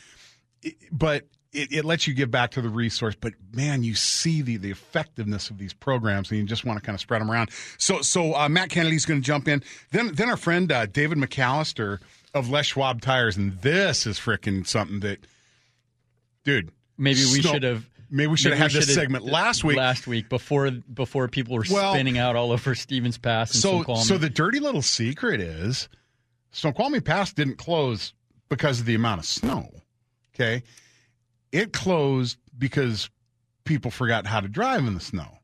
It- 0.61 0.75
but 0.91 1.27
it, 1.51 1.71
it 1.71 1.85
lets 1.85 2.07
you 2.07 2.15
give 2.15 2.31
back 2.31 2.49
to 2.51 2.61
the 2.61 2.69
resource. 2.69 3.13
But 3.19 3.33
man, 3.51 3.83
you 3.83 3.93
see 3.93 4.41
the 4.41 4.57
the 4.57 4.71
effectiveness 4.71 5.51
of 5.51 5.59
these 5.59 5.71
programs, 5.73 6.31
and 6.31 6.39
you 6.39 6.45
just 6.47 6.65
want 6.65 6.79
to 6.79 6.83
kind 6.85 6.95
of 6.95 6.99
spread 7.01 7.21
them 7.21 7.29
around. 7.29 7.51
So 7.77 8.01
so 8.01 8.33
uh, 8.35 8.49
Matt 8.49 8.69
Kennedy's 8.69 9.05
going 9.05 9.21
to 9.21 9.25
jump 9.25 9.47
in. 9.47 9.61
Then 9.91 10.13
then 10.15 10.29
our 10.29 10.37
friend 10.37 10.71
uh, 10.71 10.87
David 10.87 11.19
McAllister 11.19 11.99
of 12.33 12.49
Les 12.49 12.65
Schwab 12.65 13.01
Tires, 13.01 13.37
and 13.37 13.61
this 13.61 14.07
is 14.07 14.17
freaking 14.19 14.65
something 14.65 15.01
that, 15.01 15.19
dude. 16.43 16.71
Maybe 16.97 17.19
we 17.19 17.41
Snow- 17.41 17.51
should 17.53 17.63
have. 17.63 17.85
Maybe 18.15 18.27
we 18.27 18.37
should 18.37 18.51
maybe 18.51 18.61
have 18.61 18.71
had 18.71 18.81
this 18.83 18.93
segment 18.93 19.25
last 19.25 19.63
week. 19.63 19.75
Last 19.75 20.05
week, 20.05 20.29
before 20.29 20.69
before 20.69 21.27
people 21.27 21.55
were 21.55 21.65
Well- 21.69 21.93
spinning 21.95 22.19
out 22.19 22.35
all 22.35 22.51
over 22.51 22.75
Stevens 22.75 23.17
Pass 23.17 23.53
and 23.53 23.61
so 23.61 23.77
Snoqualmie. 23.77 24.03
so 24.03 24.19
the 24.19 24.29
dirty 24.29 24.59
little 24.59 24.83
secret 24.83 25.41
is 25.41 25.89
Snoqualmie 26.51 26.99
Pass 27.01 27.33
didn't 27.33 27.57
close 27.57 28.13
because 28.49 28.79
of 28.79 28.85
the 28.85 28.93
amount 28.93 29.19
of 29.21 29.25
snow. 29.25 29.67
Okay, 30.35 30.61
it 31.51 31.73
closed 31.73 32.37
because 32.55 33.09
people 33.65 33.89
forgot 33.89 34.27
how 34.27 34.39
to 34.41 34.47
drive 34.47 34.85
in 34.85 34.93
the 34.93 34.99
snow, 34.99 35.39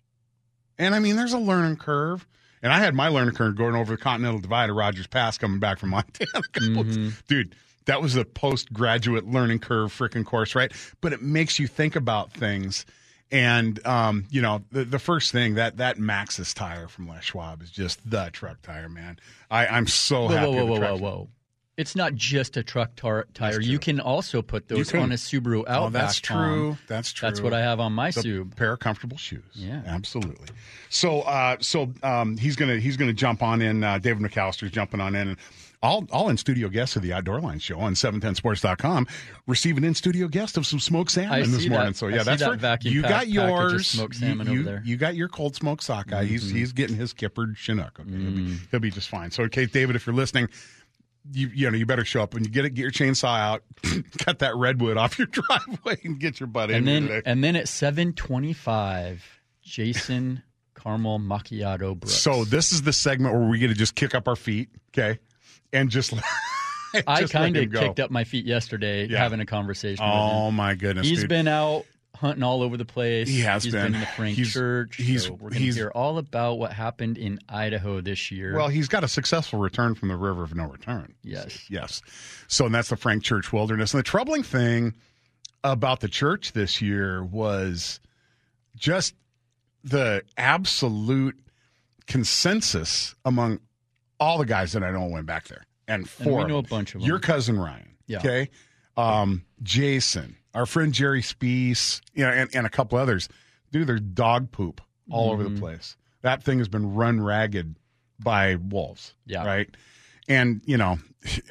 and 0.78 0.94
I 0.94 1.00
mean 1.00 1.16
there's 1.16 1.34
a 1.34 1.40
learning 1.40 1.78
curve. 1.78 2.28
And 2.62 2.74
I 2.74 2.80
had 2.80 2.94
my 2.94 3.08
learning 3.08 3.36
curve 3.36 3.56
going 3.56 3.74
over 3.74 3.96
the 3.96 4.02
Continental 4.02 4.38
Divide 4.42 4.70
at 4.70 4.76
Rogers 4.76 5.08
Pass 5.08 5.38
coming 5.38 5.60
back 5.60 5.80
from 5.80 5.90
Montana. 5.92 6.30
of- 6.36 6.44
mm-hmm. 6.52 7.10
Dude, 7.30 7.56
that 7.90 8.04
was 8.04 8.16
a 8.16 8.24
postgraduate 8.24 9.28
learning 9.28 9.58
curve 9.60 9.92
freaking 9.92 10.24
course, 10.24 10.54
right? 10.54 10.72
But 11.02 11.12
it 11.12 11.24
makes 11.24 11.58
you 11.58 11.66
think 11.66 11.96
about 11.96 12.32
things. 12.32 12.86
And 13.32 13.86
um, 13.86 14.26
you 14.30 14.42
know, 14.42 14.64
the, 14.72 14.86
the 14.86 15.00
first 15.00 15.32
thing 15.32 15.56
that 15.56 15.78
that 15.78 15.98
Maxxis 15.98 16.54
tire 16.54 16.88
from 16.88 17.08
Les 17.08 17.22
Schwab 17.22 17.62
is 17.62 17.72
just 17.72 18.08
the 18.10 18.30
truck 18.32 18.62
tire, 18.62 18.90
man. 18.90 19.20
I, 19.52 19.68
I'm 19.68 19.88
so 19.88 20.22
whoa, 20.22 20.28
happy. 20.30 20.52
whoa, 20.52 20.66
whoa, 20.66 20.80
whoa, 20.80 20.80
whoa, 20.80 20.98
whoa! 20.98 21.30
It's 21.78 21.96
not 21.96 22.14
just 22.14 22.58
a 22.58 22.64
truck 22.64 22.96
tar- 22.96 23.28
tire. 23.34 23.62
You 23.62 23.80
can 23.80 24.00
also 24.00 24.42
put 24.42 24.68
those 24.68 24.94
on 24.94 25.12
a 25.12 25.16
Subaru 25.16 25.60
Outback. 25.60 25.78
Oh, 25.78 25.90
that's 25.90 26.20
true. 26.20 26.78
That's 26.88 27.14
true. 27.14 27.28
That's 27.28 27.42
what 27.42 27.54
I 27.54 27.62
have 27.62 27.80
on 27.80 27.94
my 27.94 28.12
the 28.12 28.22
Sub. 28.22 28.56
pair 28.56 28.74
of 28.74 28.80
comfortable 28.80 29.18
shoes. 29.18 29.44
Yeah. 29.54 29.82
absolutely. 29.86 30.48
So, 30.90 31.22
uh, 31.22 31.58
so 31.60 31.94
um, 32.04 32.36
he's 32.38 32.56
gonna 32.56 32.78
he's 32.78 32.98
gonna 32.98 33.14
jump 33.14 33.42
on 33.42 33.62
in. 33.62 33.84
Uh, 33.84 33.98
David 33.98 34.24
McAllister's 34.24 34.72
jumping 34.72 35.02
on 35.02 35.16
in, 35.16 35.30
and 35.30 35.38
all 35.82 36.06
all 36.12 36.30
in 36.30 36.38
studio 36.38 36.70
guests 36.70 36.96
of 36.96 37.02
the 37.02 37.14
Outdoor 37.14 37.40
Line 37.40 37.60
Show 37.60 37.80
on 37.80 37.94
710sports.com. 37.94 39.08
Receive 39.48 39.78
an 39.78 39.84
in 39.84 39.96
studio 39.96 40.28
guest 40.28 40.58
of 40.58 40.66
some 40.66 40.80
smoked 40.80 41.12
salmon 41.12 41.32
I 41.34 41.40
this 41.42 41.68
morning. 41.68 41.88
that. 41.88 41.96
So 41.96 42.08
I 42.08 42.12
yeah, 42.12 42.18
see 42.20 42.24
that's 42.36 42.62
that 42.62 42.82
for 42.84 42.88
you 42.90 43.02
got 43.02 43.28
yours. 43.28 43.88
smoked 43.88 44.16
salmon 44.16 44.48
you, 44.48 44.60
over 44.60 44.64
there. 44.64 44.78
Mm-hmm. 44.80 44.88
You 44.88 44.98
got 44.98 45.16
your 45.16 45.30
cold 45.30 45.56
smoked 45.56 45.84
sockeye. 45.84 46.26
He's 46.26 46.50
he's 46.50 46.74
getting 46.74 46.96
his 46.96 47.14
kippered 47.14 47.58
Chinook. 47.58 48.00
Okay, 48.00 48.10
he'll, 48.10 48.32
be, 48.32 48.58
he'll 48.72 48.80
be 48.80 48.92
just 48.92 49.10
fine. 49.10 49.32
So, 49.32 49.44
okay, 49.44 49.66
David, 49.66 49.96
if 49.96 50.06
you're 50.06 50.16
listening 50.16 50.50
you 51.34 51.48
you 51.54 51.70
know 51.70 51.78
you 51.78 51.86
better 51.86 52.06
show 52.06 52.24
up 52.24 52.34
and 52.34 52.46
you 52.46 52.52
get 52.52 52.66
it 52.66 52.72
get 52.72 52.82
your 52.82 52.92
chainsaw 52.92 53.38
out 53.38 53.64
cut 54.20 54.40
that 54.40 54.56
redwood 54.56 54.98
off 54.98 55.20
your 55.20 55.28
driveway 55.32 55.98
and 56.04 56.20
get 56.20 56.40
your 56.40 56.48
butt 56.48 56.72
in 56.72 56.78
And 56.78 56.88
here 56.88 57.10
then 57.10 57.22
and 57.26 57.44
then 57.44 57.56
at 57.56 57.68
seven 57.68 58.14
twenty 58.14 58.54
five, 58.54 59.24
Jason 59.62 60.44
Caramel 60.76 61.20
Macchiato 61.20 62.00
Brooks. 62.00 62.16
so 62.16 62.46
this 62.46 62.72
is 62.72 62.84
the 62.84 62.94
segment 62.94 63.36
where 63.36 63.48
we 63.48 63.60
get 63.60 63.68
to 63.68 63.74
just 63.74 63.96
kick 63.96 64.16
up 64.16 64.28
our 64.28 64.38
feet 64.38 64.70
okay 64.92 65.20
and 65.74 65.90
just, 65.90 66.14
I 67.08 67.22
just 67.22 67.34
let 67.34 67.42
kind 67.42 67.58
of 67.58 67.72
kicked 67.72 68.00
up 68.00 68.12
my 68.12 68.24
feet 68.24 68.46
yesterday 68.46 69.08
Yeah. 69.08 69.20
having 69.20 69.40
a 69.40 69.46
conversation 69.46 70.04
with 70.06 70.14
him. 70.14 70.20
oh 70.20 70.52
my 70.52 70.76
goodness 70.76 71.08
He's 71.08 71.22
dude. 71.22 71.30
been 71.30 71.48
out 71.48 71.86
hunting 72.16 72.44
all 72.44 72.62
over 72.64 72.76
the 72.76 72.84
place. 72.86 73.30
He 73.30 73.40
has 73.42 73.64
He's 73.64 73.72
been. 73.72 73.94
in 73.94 74.00
the 74.02 74.06
Frank 74.08 74.36
He's- 74.36 74.52
Church. 74.52 74.98
he's- 74.98 75.26
so 75.28 75.34
we're 75.34 75.52
going 75.52 75.62
to 75.64 75.72
hear 75.72 75.90
all 75.96 76.18
about 76.18 76.56
what 76.60 76.74
happened 76.74 77.18
in 77.18 77.40
Idaho 77.48 78.02
this 78.02 78.30
year. 78.32 78.56
well 78.58 78.68
he's 78.68 78.88
got 78.90 79.04
a 79.04 79.08
successful 79.08 79.60
return 79.60 79.96
from 79.96 80.10
the 80.10 80.18
river 80.18 80.44
of 80.44 80.54
no 80.56 80.66
return 80.66 81.14
Yes. 81.24 81.66
yes 81.70 82.02
so 82.48 82.66
and 82.66 82.76
that's 82.76 82.90
the 82.90 82.98
frank 82.98 83.24
church 83.24 83.54
wilderness 83.54 83.94
and 83.94 84.00
the 84.00 84.04
troubling 84.04 84.44
thing 84.44 84.96
about 85.64 86.00
the 86.02 86.08
church 86.10 86.52
this 86.54 86.82
year 86.82 87.24
was 87.24 88.00
just 88.76 89.14
the 89.86 90.24
absolute 90.38 91.38
consensus 92.08 93.16
among 93.24 93.60
all 94.20 94.38
the 94.38 94.46
guys 94.46 94.74
that 94.74 94.84
I 94.84 94.92
know 94.92 95.06
went 95.06 95.26
back 95.26 95.48
there, 95.48 95.66
and 95.88 96.02
and 96.02 96.10
four 96.10 96.38
we 96.38 96.42
of 96.44 96.48
know 96.50 96.58
a 96.60 96.64
bunch 96.64 96.96
of 96.96 97.02
them. 97.02 97.08
Your 97.08 97.20
cousin 97.20 97.58
Ryan, 97.60 97.96
Yeah. 98.08 98.18
okay, 98.20 98.50
um, 98.98 99.44
Jason, 99.64 100.36
our 100.54 100.66
friend 100.66 100.94
Jerry 100.94 101.22
Spees, 101.22 102.02
you 102.14 102.26
know, 102.26 102.32
and, 102.32 102.50
and 102.56 102.66
a 102.66 102.70
couple 102.70 102.98
others. 102.98 103.30
Dude, 103.72 103.88
there's 103.88 104.02
dog 104.02 104.52
poop 104.52 104.82
all 105.12 105.32
over 105.32 105.44
Mm-hmm. 105.44 105.56
the 105.56 105.60
place. 105.62 105.96
That 106.22 106.44
thing 106.44 106.58
has 106.58 106.68
been 106.68 106.96
run 106.96 107.22
ragged 107.22 107.76
by 108.20 108.56
wolves. 108.56 109.14
Yeah. 109.26 109.46
right. 109.46 109.70
And 110.28 110.62
you 110.66 110.78
know, 110.78 110.98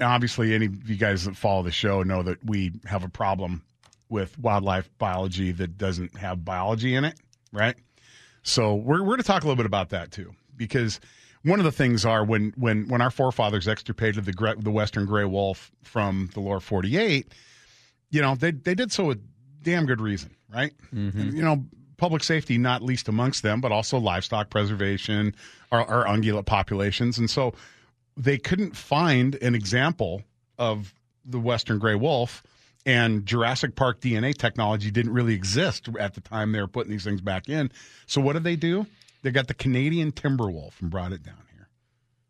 obviously, 0.01 0.55
any 0.55 0.67
of 0.67 0.89
you 0.89 0.97
guys 0.97 1.25
that 1.25 1.37
follow 1.37 1.63
the 1.63 1.71
show 1.73 2.03
know 2.03 2.23
that 2.23 2.45
we 2.45 2.73
have 2.87 3.03
a 3.05 3.09
problem 3.09 3.63
with 4.11 4.39
wildlife 4.39 4.89
biology 4.99 5.53
that 5.53 5.77
doesn't 5.79 6.17
have 6.17 6.45
biology 6.45 6.95
in 6.95 7.05
it, 7.05 7.15
right? 7.53 7.77
So 8.43 8.75
we're 8.75 9.01
we're 9.01 9.07
going 9.17 9.19
to 9.19 9.25
talk 9.25 9.43
a 9.43 9.47
little 9.47 9.57
bit 9.57 9.67
about 9.67 9.91
that 9.91 10.11
too, 10.11 10.33
because 10.57 11.01
one 11.45 11.59
of 11.59 11.65
the 11.65 11.73
things 11.73 12.05
are 12.05 12.25
when 12.25 12.53
when 12.57 12.89
when 12.89 13.01
our 13.01 13.11
forefathers 13.11 13.69
extirpated 13.69 14.25
the 14.25 14.57
the 14.59 14.71
western 14.71 15.07
gray 15.07 15.25
wolf 15.25 15.71
from 15.83 16.31
the 16.35 16.41
lower 16.41 16.61
forty 16.61 16.97
eight, 16.97 17.33
you 18.11 18.21
know 18.21 18.35
they 18.35 18.51
they 18.51 18.75
did 18.75 18.93
so 18.93 19.05
with 19.05 19.23
damn 19.63 19.87
good 19.87 20.01
reason, 20.01 20.35
right? 20.53 20.73
And, 21.21 21.35
you 21.35 21.43
know, 21.43 21.65
public 21.97 22.23
safety 22.25 22.59
not 22.59 22.83
least 22.83 23.09
amongst 23.09 23.43
them, 23.43 23.61
but 23.61 23.73
also 23.73 23.99
livestock 23.99 24.51
preservation, 24.51 25.35
our, 25.73 25.85
our 25.85 26.05
ungulate 26.07 26.47
populations, 26.47 27.19
and 27.19 27.29
so 27.29 27.55
they 28.17 28.39
couldn't 28.39 28.77
find 28.77 29.37
an 29.43 29.55
example 29.55 30.23
of 30.59 30.95
the 31.25 31.39
western 31.39 31.79
gray 31.79 31.95
wolf 31.95 32.43
and 32.87 33.27
Jurassic 33.27 33.77
Park 33.77 34.01
DNA 34.01 34.35
technology 34.35 34.91
didn't 34.91 35.13
really 35.13 35.35
exist 35.35 35.89
at 36.01 36.15
the 36.15 36.23
time 36.23 36.53
they 36.53 36.61
were 36.61 36.67
putting 36.69 36.91
these 36.91 37.05
things 37.05 37.21
back 37.21 37.49
in. 37.49 37.71
So 38.07 38.21
what 38.21 38.33
did 38.33 38.45
they 38.45 38.57
do? 38.57 38.87
They 39.23 39.31
got 39.31 39.49
the 39.49 39.55
Canadian 39.55 40.13
timber 40.13 40.51
wolf 40.51 40.81
and 40.81 40.91
brought 40.91 41.13
it 41.13 41.23
down 41.23 41.43
here. 41.53 41.69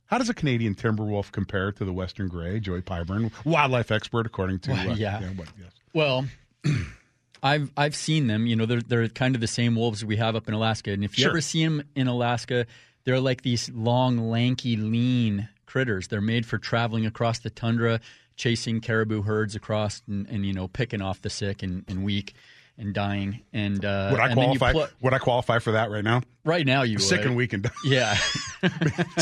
How 0.07 0.19
does 0.19 0.29
a 0.31 0.35
Canadian 0.35 0.75
timber 0.75 1.05
wolf 1.05 1.31
compare 1.31 1.71
to 1.73 1.85
the 1.85 1.93
western 1.93 2.29
gray? 2.29 2.61
Joey 2.61 2.81
Pyburn, 2.83 3.31
wildlife 3.45 3.91
expert, 3.91 4.27
according 4.27 4.61
to 4.61 4.71
Well, 4.73 4.91
uh, 4.93 4.95
yeah. 4.95 5.21
what- 5.31 5.49
yes. 5.61 5.73
Well, 5.93 6.27
I've 7.43 7.71
I've 7.77 7.95
seen 7.95 8.27
them. 8.27 8.47
You 8.47 8.57
know, 8.57 8.67
they're 8.67 8.81
they're 8.81 9.09
kind 9.09 9.35
of 9.35 9.41
the 9.41 9.47
same 9.47 9.77
wolves 9.77 10.05
we 10.05 10.17
have 10.17 10.35
up 10.35 10.49
in 10.49 10.55
Alaska. 10.55 10.91
And 10.93 11.05
if 11.05 11.17
you 11.19 11.23
Sure. 11.23 11.31
ever 11.31 11.41
see 11.41 11.63
them 11.65 11.83
in 11.95 12.09
Alaska, 12.09 12.67
they're 13.05 13.21
like 13.21 13.43
these 13.43 13.71
long, 13.71 14.19
lanky, 14.31 14.77
lean 14.77 15.49
critters. 15.67 16.09
They're 16.09 16.21
made 16.21 16.47
for 16.47 16.59
traveling 16.59 17.07
across 17.07 17.39
the 17.39 17.51
tundra, 17.51 18.01
chasing 18.37 18.81
caribou 18.81 19.23
herds 19.23 19.55
across, 19.55 20.03
and, 20.09 20.27
and 20.29 20.45
you 20.45 20.53
know, 20.53 20.67
picking 20.69 21.01
off 21.03 21.23
the 21.23 21.31
sick 21.31 21.63
and, 21.63 21.85
and 21.87 22.03
weak 22.03 22.35
and 22.79 22.95
dying. 22.95 23.41
And 23.53 23.85
uh, 23.85 24.09
Would 24.13 24.21
I 24.21 24.29
and 24.29 24.39
then 24.41 24.53
you 24.53 24.59
qualify? 24.59 24.73
pl- 24.73 24.97
would 25.03 25.13
I 25.15 25.19
qualify 25.19 25.59
for 25.59 25.73
that 25.73 25.91
right 25.91 26.05
now? 26.05 26.23
right 26.45 26.65
now, 26.65 26.83
you 26.83 26.99
Sick 26.99 27.19
would. 27.19 27.27
and 27.27 27.37
weak 27.37 27.53
and 27.53 27.65
dying. 27.65 27.75
Yeah. 27.85 28.17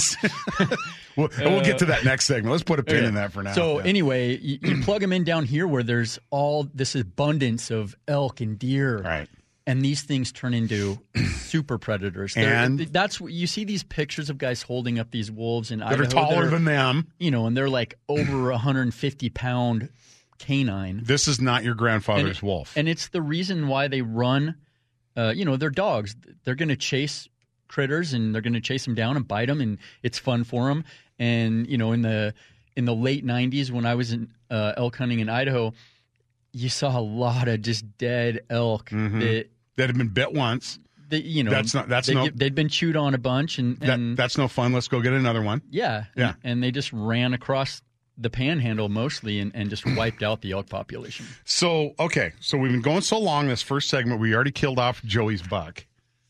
We'll, 1.16 1.30
and 1.40 1.50
we'll 1.54 1.64
get 1.64 1.78
to 1.78 1.86
that 1.86 2.04
next 2.04 2.26
segment. 2.26 2.50
Let's 2.52 2.62
put 2.62 2.78
a 2.78 2.82
pin 2.82 3.02
in 3.04 3.14
that 3.14 3.32
for 3.32 3.42
now. 3.42 3.54
So 3.54 3.78
Yeah. 3.78 3.86
anyway, 3.86 4.36
you, 4.36 4.58
you 4.60 4.82
plug 4.82 5.00
them 5.00 5.14
in 5.14 5.24
down 5.24 5.46
here 5.46 5.66
where 5.66 5.82
there's 5.82 6.18
all 6.28 6.68
this 6.74 6.94
abundance 6.94 7.70
of 7.70 7.96
elk 8.06 8.40
and 8.42 8.58
deer, 8.58 8.98
Right. 8.98 9.28
And 9.68 9.82
these 9.82 10.02
things 10.02 10.30
turn 10.30 10.52
into 10.54 10.98
super 11.38 11.78
predators. 11.78 12.34
They're- 12.34 12.52
And- 12.52 12.78
that's 12.80 13.18
what 13.20 13.32
you 13.32 13.46
see 13.46 13.64
these 13.64 13.82
pictures 13.82 14.28
of 14.28 14.36
guys 14.36 14.60
holding 14.60 14.98
up 14.98 15.10
these 15.10 15.30
wolves 15.30 15.70
in 15.70 15.78
that 15.78 15.88
Idaho 15.88 16.02
are 16.02 16.06
taller 16.06 16.48
than 16.50 16.64
them. 16.66 17.06
you 17.18 17.30
know, 17.30 17.46
and 17.46 17.56
they're 17.56 17.70
like 17.70 17.94
over 18.10 18.50
150 18.50 19.30
pound 19.30 19.88
canine. 20.38 21.00
This 21.04 21.28
is 21.28 21.40
not 21.40 21.64
your 21.64 21.74
grandfather's 21.74 22.38
and, 22.40 22.48
wolf. 22.48 22.76
And 22.76 22.88
it's 22.88 23.08
the 23.08 23.22
reason 23.22 23.68
why 23.68 23.88
they 23.88 24.02
run. 24.02 24.56
Uh, 25.16 25.32
you 25.34 25.44
know, 25.44 25.56
they're 25.56 25.70
dogs. 25.70 26.14
They're 26.44 26.54
going 26.54 26.68
to 26.68 26.76
chase 26.76 27.28
critters 27.68 28.12
and 28.12 28.34
they're 28.34 28.42
going 28.42 28.52
to 28.52 28.60
chase 28.60 28.84
them 28.84 28.94
down 28.94 29.16
and 29.16 29.26
bite 29.26 29.46
them, 29.46 29.60
and 29.60 29.78
it's 30.02 30.18
fun 30.18 30.44
for 30.44 30.68
them. 30.68 30.84
And 31.18 31.66
you 31.66 31.78
know, 31.78 31.92
in 31.92 32.02
the 32.02 32.34
in 32.76 32.84
the 32.84 32.94
late 32.94 33.24
'90s 33.24 33.70
when 33.70 33.86
I 33.86 33.94
was 33.94 34.12
in 34.12 34.28
uh, 34.50 34.72
elk 34.76 34.96
hunting 34.96 35.20
in 35.20 35.28
Idaho, 35.28 35.72
you 36.52 36.68
saw 36.68 36.98
a 36.98 37.00
lot 37.00 37.48
of 37.48 37.62
just 37.62 37.96
dead 37.98 38.40
elk 38.50 38.90
that. 38.90 39.46
that 39.76 39.88
have 39.88 39.96
been 39.96 40.08
bit 40.08 40.32
once. 40.32 40.78
that 41.08 41.24
you 41.24 41.42
know, 41.44 41.50
Mm-hmm. 41.50 41.56
That's 41.56 41.74
not- 41.74 41.88
that's 41.88 42.06
they, 42.08 42.14
no- 42.14 42.28
they'd 42.34 42.54
been 42.54 42.68
chewed 42.68 42.96
on 42.96 43.14
a 43.14 43.18
bunch, 43.18 43.58
and, 43.58 43.78
That, 43.78 44.16
that's 44.16 44.36
no 44.36 44.48
fun. 44.48 44.72
Let's 44.72 44.88
go 44.88 45.00
get 45.00 45.12
another 45.14 45.42
one. 45.42 45.62
yeah, 45.70 46.04
Yeah. 46.16 46.34
and, 46.42 46.52
and 46.52 46.62
they 46.62 46.70
just 46.70 46.92
ran 46.92 47.32
across 47.32 47.80
the 48.18 48.30
panhandle 48.30 48.88
mostly, 48.88 49.40
and, 49.40 49.52
and 49.54 49.70
just 49.70 49.84
wiped 49.96 50.22
out 50.22 50.40
the 50.40 50.52
elk 50.52 50.68
population. 50.68 51.26
So 51.44 51.94
okay, 51.98 52.32
so 52.40 52.58
we've 52.58 52.72
been 52.72 52.82
going 52.82 53.02
so 53.02 53.18
long. 53.18 53.48
This 53.48 53.62
first 53.62 53.88
segment, 53.88 54.20
we 54.20 54.34
already 54.34 54.52
killed 54.52 54.78
off 54.78 55.02
Joey's 55.04 55.42
buck, 55.42 55.84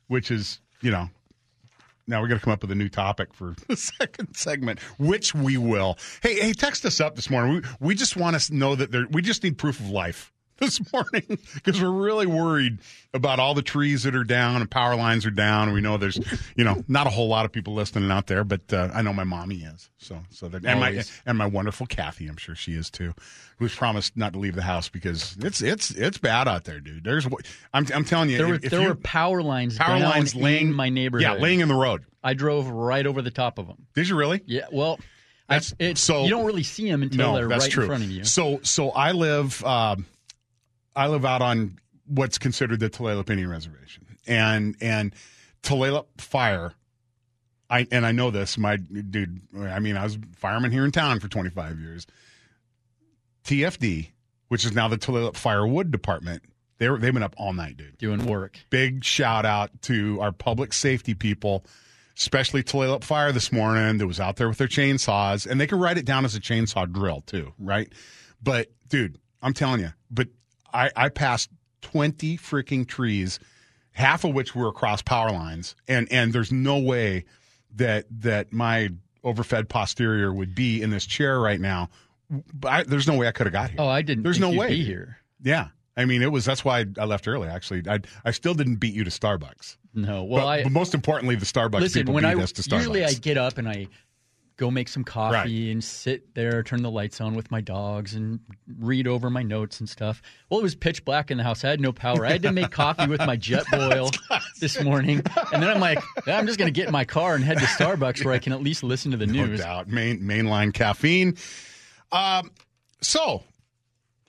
which 0.09 0.31
is 0.31 0.61
you 0.81 0.90
know 0.90 1.09
now 2.07 2.23
we 2.23 2.28
got 2.28 2.35
to 2.37 2.40
come 2.40 2.52
up 2.52 2.62
with 2.62 2.71
a 2.71 2.76
new 2.76 2.88
topic 2.88 3.35
for 3.35 3.55
the 3.69 3.76
second 3.76 4.35
segment, 4.35 4.81
which 4.99 5.35
we 5.35 5.57
will. 5.57 5.99
Hey, 6.23 6.38
hey, 6.38 6.52
text 6.52 6.85
us 6.85 7.00
up 7.00 7.16
this 7.16 7.31
morning. 7.31 7.55
We 7.81 7.88
we 7.88 7.95
just 7.95 8.16
want 8.16 8.38
to 8.38 8.55
know 8.55 8.75
that 8.75 8.90
there. 8.90 9.07
We 9.11 9.23
just 9.23 9.43
need 9.43 9.59
proof 9.59 9.81
of 9.81 9.90
life 9.90 10.33
this 10.58 10.80
morning 10.92 11.38
because 11.54 11.80
we're 11.82 11.90
really 11.90 12.26
worried 12.26 12.78
about 13.12 13.38
all 13.38 13.54
the 13.54 13.62
trees 13.62 14.04
that 14.04 14.14
are 14.14 14.25
down 14.25 14.62
and 14.62 14.70
power 14.70 14.96
lines 14.96 15.26
are 15.26 15.30
down. 15.30 15.72
We 15.72 15.80
know 15.80 15.96
there's, 15.98 16.18
you 16.56 16.64
know, 16.64 16.82
not 16.88 17.06
a 17.06 17.10
whole 17.10 17.28
lot 17.28 17.44
of 17.44 17.52
people 17.52 17.75
listening 17.75 18.10
out 18.10 18.26
there, 18.26 18.42
but 18.42 18.72
uh, 18.72 18.90
I 18.94 19.02
know 19.02 19.12
my 19.12 19.25
mommy 19.25 19.56
is. 19.56 19.90
So, 19.98 20.18
so 20.30 20.48
that 20.48 20.64
and 20.64 20.80
my 20.80 21.02
and 21.26 21.36
my 21.36 21.46
wonderful 21.46 21.86
Kathy, 21.86 22.26
I'm 22.26 22.36
sure 22.36 22.54
she 22.54 22.72
is 22.72 22.90
too. 22.90 23.12
Who's 23.58 23.75
promised 23.75 24.16
not 24.16 24.32
to 24.34 24.38
leave 24.38 24.54
the 24.54 24.62
house 24.62 24.88
because 24.88 25.36
it's 25.40 25.60
it's 25.62 25.90
it's 25.90 26.18
bad 26.18 26.46
out 26.48 26.64
there, 26.64 26.80
dude. 26.80 27.04
There's 27.04 27.26
I'm 27.26 27.86
I'm 27.94 28.04
telling 28.04 28.30
you, 28.30 28.38
There 28.38 28.48
were 28.48 28.54
if, 28.54 28.64
if 28.64 28.70
there 28.70 28.82
you- 28.82 28.88
were 28.88 28.94
power 28.94 29.42
lines 29.42 29.76
power 29.78 29.98
lines 29.98 30.34
laying 30.34 30.68
in 30.68 30.75
my 30.75 30.88
neighborhood. 30.90 31.22
Yeah, 31.22 31.34
laying 31.34 31.60
in 31.60 31.68
the 31.68 31.75
road. 31.75 32.04
I 32.22 32.34
drove 32.34 32.68
right 32.68 33.06
over 33.06 33.22
the 33.22 33.30
top 33.30 33.58
of 33.58 33.66
them. 33.66 33.86
Did 33.94 34.08
you 34.08 34.16
really? 34.16 34.42
Yeah, 34.46 34.66
well, 34.72 34.98
I, 35.48 35.54
That's- 35.54 35.75
it's, 35.78 36.00
so- 36.00 36.25
you 36.25 36.30
don't 36.30 36.44
really 36.44 36.62
see 36.64 36.90
them 36.90 37.02
until 37.02 37.32
no, 37.32 37.36
they're 37.36 37.48
right 37.48 37.70
true. 37.70 37.84
in 37.84 37.88
front 37.88 38.04
of 38.04 38.10
you. 38.10 38.25
So 38.25 38.60
so 38.62 38.90
I 38.90 39.12
live 39.12 39.64
um, 39.64 40.06
I 40.97 41.09
live 41.09 41.25
out 41.25 41.43
on 41.43 41.79
what's 42.07 42.38
considered 42.38 42.81
the 42.81 42.91
Tulalip 42.91 43.31
Indian 43.31 43.50
Reservation, 43.50 44.19
and 44.26 44.75
and 44.81 45.15
Tulalip 45.62 46.07
Fire. 46.19 46.73
I 47.69 47.87
and 47.93 48.07
I 48.07 48.12
know 48.12 48.31
this, 48.31 48.57
my 48.57 48.76
dude. 48.76 49.41
I 49.57 49.79
mean, 49.79 49.97
I 49.97 50.05
was 50.05 50.17
a 50.17 50.21
fireman 50.37 50.73
here 50.73 50.85
in 50.85 50.93
town 50.93 51.21
for 51.21 51.29
25 51.29 51.79
years. 51.81 52.07
TFD, 53.45 54.09
which 54.49 54.65
is 54.65 54.73
now 54.73 54.88
the 54.88 54.99
Tulalip 54.99 55.37
Firewood 55.37 55.91
Department, 55.91 56.43
they 56.79 56.88
were, 56.88 56.99
they've 56.99 57.12
been 57.12 57.23
up 57.23 57.35
all 57.38 57.53
night, 57.53 57.76
dude 57.76 57.97
doing 57.99 58.26
work. 58.26 58.59
big 58.71 59.05
shout 59.05 59.47
out 59.47 59.71
to 59.83 60.21
our 60.21 60.33
public 60.33 60.73
safety 60.73 61.15
people, 61.15 61.65
especially 62.17 62.62
Tulalip 62.62 63.05
Fire 63.05 63.33
this 63.33 63.53
morning 63.53 63.99
that 63.99 64.07
was 64.07 64.21
out 64.21 64.37
there 64.37 64.49
with 64.49 64.59
their 64.59 64.69
chainsaws, 64.69 65.47
and 65.47 65.61
they 65.61 65.67
can 65.67 65.79
write 65.79 65.99
it 65.99 66.05
down 66.05 66.25
as 66.25 66.35
a 66.35 66.41
chainsaw 66.41 66.91
drill 66.91 67.23
too, 67.23 67.53
right? 67.59 67.93
But 68.43 68.69
dude, 68.88 69.19
I'm 69.43 69.53
telling 69.53 69.81
you, 69.81 69.93
but 70.11 70.29
I, 70.76 70.90
I 70.97 71.09
passed 71.09 71.50
20 71.83 72.37
freaking 72.38 72.87
trees, 72.87 73.38
half 73.92 74.25
of 74.25 74.35
which 74.35 74.54
were 74.54 74.68
across 74.68 75.02
power 75.02 75.30
lines, 75.30 75.75
and 75.88 76.11
and 76.11 76.33
there's 76.33 76.52
no 76.52 76.78
way 76.78 77.25
that 77.75 78.06
that 78.11 78.52
my 78.52 78.90
overfed 79.25 79.68
posterior 79.68 80.33
would 80.33 80.54
be 80.54 80.83
in 80.83 80.90
this 80.90 81.06
chair 81.06 81.40
right 81.40 81.61
now. 81.61 81.88
But 82.52 82.68
I, 82.68 82.83
there's 82.83 83.06
no 83.06 83.16
way 83.16 83.28
I 83.28 83.33
could 83.33 83.47
have 83.47 83.52
got 83.52 83.71
here. 83.71 83.80
Oh, 83.80 83.88
I 83.88 84.02
didn't. 84.02 84.25
There's 84.25 84.40
no 84.40 84.50
way. 84.50 84.68
be 84.68 84.85
here. 84.85 85.18
Yeah. 85.42 85.68
I 85.97 86.04
mean, 86.04 86.23
it 86.23 86.30
was 86.30 86.45
that's 86.45 86.64
why 86.64 86.85
I 86.99 87.04
left 87.04 87.26
early. 87.26 87.49
Actually, 87.49 87.83
I 87.88 88.00
I 88.25 88.30
still 88.30 88.54
didn't 88.54 88.76
beat 88.76 88.95
you 88.95 89.04
to 89.04 89.11
Starbucks. 89.11 89.76
No, 89.95 90.25
well, 90.25 90.45
but, 90.45 90.49
I 90.49 90.62
but 90.62 90.73
most 90.73 90.92
importantly, 90.92 91.37
the 91.37 91.47
Starbucks 91.47 91.80
listen 91.80 92.02
people 92.02 92.14
when 92.14 92.25
beat 92.25 92.38
I 92.38 92.42
us 92.42 92.52
to 92.52 92.62
Starbucks. 92.62 92.76
usually 92.78 93.04
I 93.04 93.14
get 93.14 93.38
up 93.38 93.56
and 93.56 93.66
I 93.66 93.88
go 94.56 94.70
make 94.70 94.88
some 94.88 95.04
coffee 95.04 95.34
Right. 95.66 95.72
and 95.72 95.84
sit 95.84 96.34
there, 96.34 96.62
turn 96.62 96.82
the 96.82 96.90
lights 96.90 97.20
on 97.20 97.34
with 97.34 97.50
my 97.50 97.60
dogs, 97.60 98.14
and 98.14 98.40
read 98.78 99.06
over 99.06 99.28
my 99.28 99.42
notes 99.42 99.80
and 99.80 99.88
stuff. 99.88 100.22
Well, 100.48 100.60
it 100.60 100.62
was 100.62 100.75
pitch 100.75 101.04
black 101.04 101.30
in 101.30 101.36
the 101.38 101.44
house. 101.44 101.62
I 101.64 101.68
had 101.68 101.80
no 101.80 101.92
power. 101.92 102.25
I 102.25 102.30
had 102.32 102.42
to 102.42 102.52
make 102.52 102.70
coffee 102.70 103.06
with 103.06 103.20
my 103.20 103.36
jet 103.36 103.64
boil 103.70 104.10
this 104.60 104.82
morning, 104.82 105.22
and 105.52 105.62
then 105.62 105.68
I'm 105.70 105.80
like, 105.80 106.02
I'm 106.26 106.46
just 106.46 106.58
going 106.58 106.72
to 106.72 106.78
get 106.78 106.86
in 106.86 106.92
my 106.92 107.04
car 107.04 107.34
and 107.34 107.44
head 107.44 107.58
to 107.58 107.66
Starbucks 107.66 108.25
where 108.25 108.32
I 108.32 108.38
can 108.38 108.52
at 108.54 108.62
least 108.62 108.82
listen 108.82 109.10
to 109.10 109.16
the 109.18 109.26
no 109.26 109.44
news. 109.46 109.60
doubt, 109.60 109.88
main 109.88 110.20
mainline 110.20 110.72
caffeine. 110.72 111.36
Um, 112.12 112.50
so 113.02 113.42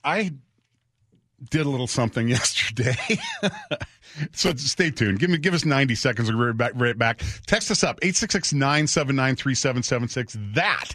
I 0.04 0.34
did 1.50 1.66
a 1.66 1.70
little 1.70 1.88
something 1.88 2.28
yesterday. 2.30 2.96
so 4.34 4.54
stay 4.56 4.92
tuned. 4.92 5.20
Give 5.20 5.30
me 5.30 5.38
give 5.38 5.54
us 5.54 5.64
90 5.66 5.96
seconds. 5.96 6.30
We'll 6.32 6.54
be 6.54 6.66
right 6.76 6.98
back. 6.98 7.22
Text 7.46 7.70
us 7.72 7.84
up 7.84 8.00
866-979-3776. 8.02 10.56
That 10.56 10.92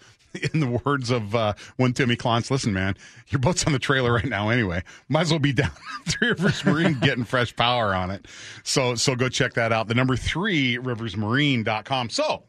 in 0.53 0.59
the 0.59 0.81
words 0.85 1.09
of 1.09 1.33
uh, 1.35 1.53
one 1.77 1.93
Timmy 1.93 2.15
Klontz, 2.15 2.51
listen, 2.51 2.73
man, 2.73 2.95
your 3.29 3.39
boat's 3.39 3.65
on 3.65 3.73
the 3.73 3.79
trailer 3.79 4.13
right 4.13 4.25
now 4.25 4.49
anyway. 4.49 4.83
Might 5.07 5.21
as 5.21 5.31
well 5.31 5.39
be 5.39 5.53
down 5.53 5.71
Three 6.07 6.29
Rivers 6.29 6.65
Marine 6.65 6.99
getting 6.99 7.23
fresh 7.23 7.55
power 7.55 7.93
on 7.93 8.09
it. 8.11 8.27
So 8.63 8.95
so 8.95 9.15
go 9.15 9.29
check 9.29 9.53
that 9.53 9.71
out. 9.71 9.87
The 9.87 9.95
number 9.95 10.15
three 10.15 10.77
riversmarine.com. 10.77 12.09
So 12.09 12.43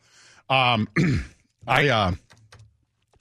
um 0.49 0.89
I 1.67 1.89
uh 1.89 2.13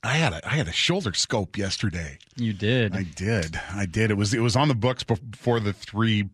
I 0.04 0.14
had 0.14 0.34
a 0.34 0.48
I 0.48 0.56
had 0.56 0.68
a 0.68 0.72
shoulder 0.72 1.14
scope 1.14 1.58
yesterday. 1.58 2.20
You 2.36 2.54
did. 2.54 2.96
I 2.96 3.04
did. 3.04 3.60
I 3.74 3.86
did. 3.86 4.12
It 4.12 4.16
was 4.16 4.34
it 4.34 4.40
was 4.40 4.56
on 4.56 4.68
the 4.68 4.76
books 4.76 5.04
before 5.04 5.60
the 5.60 5.74
three 5.74 6.30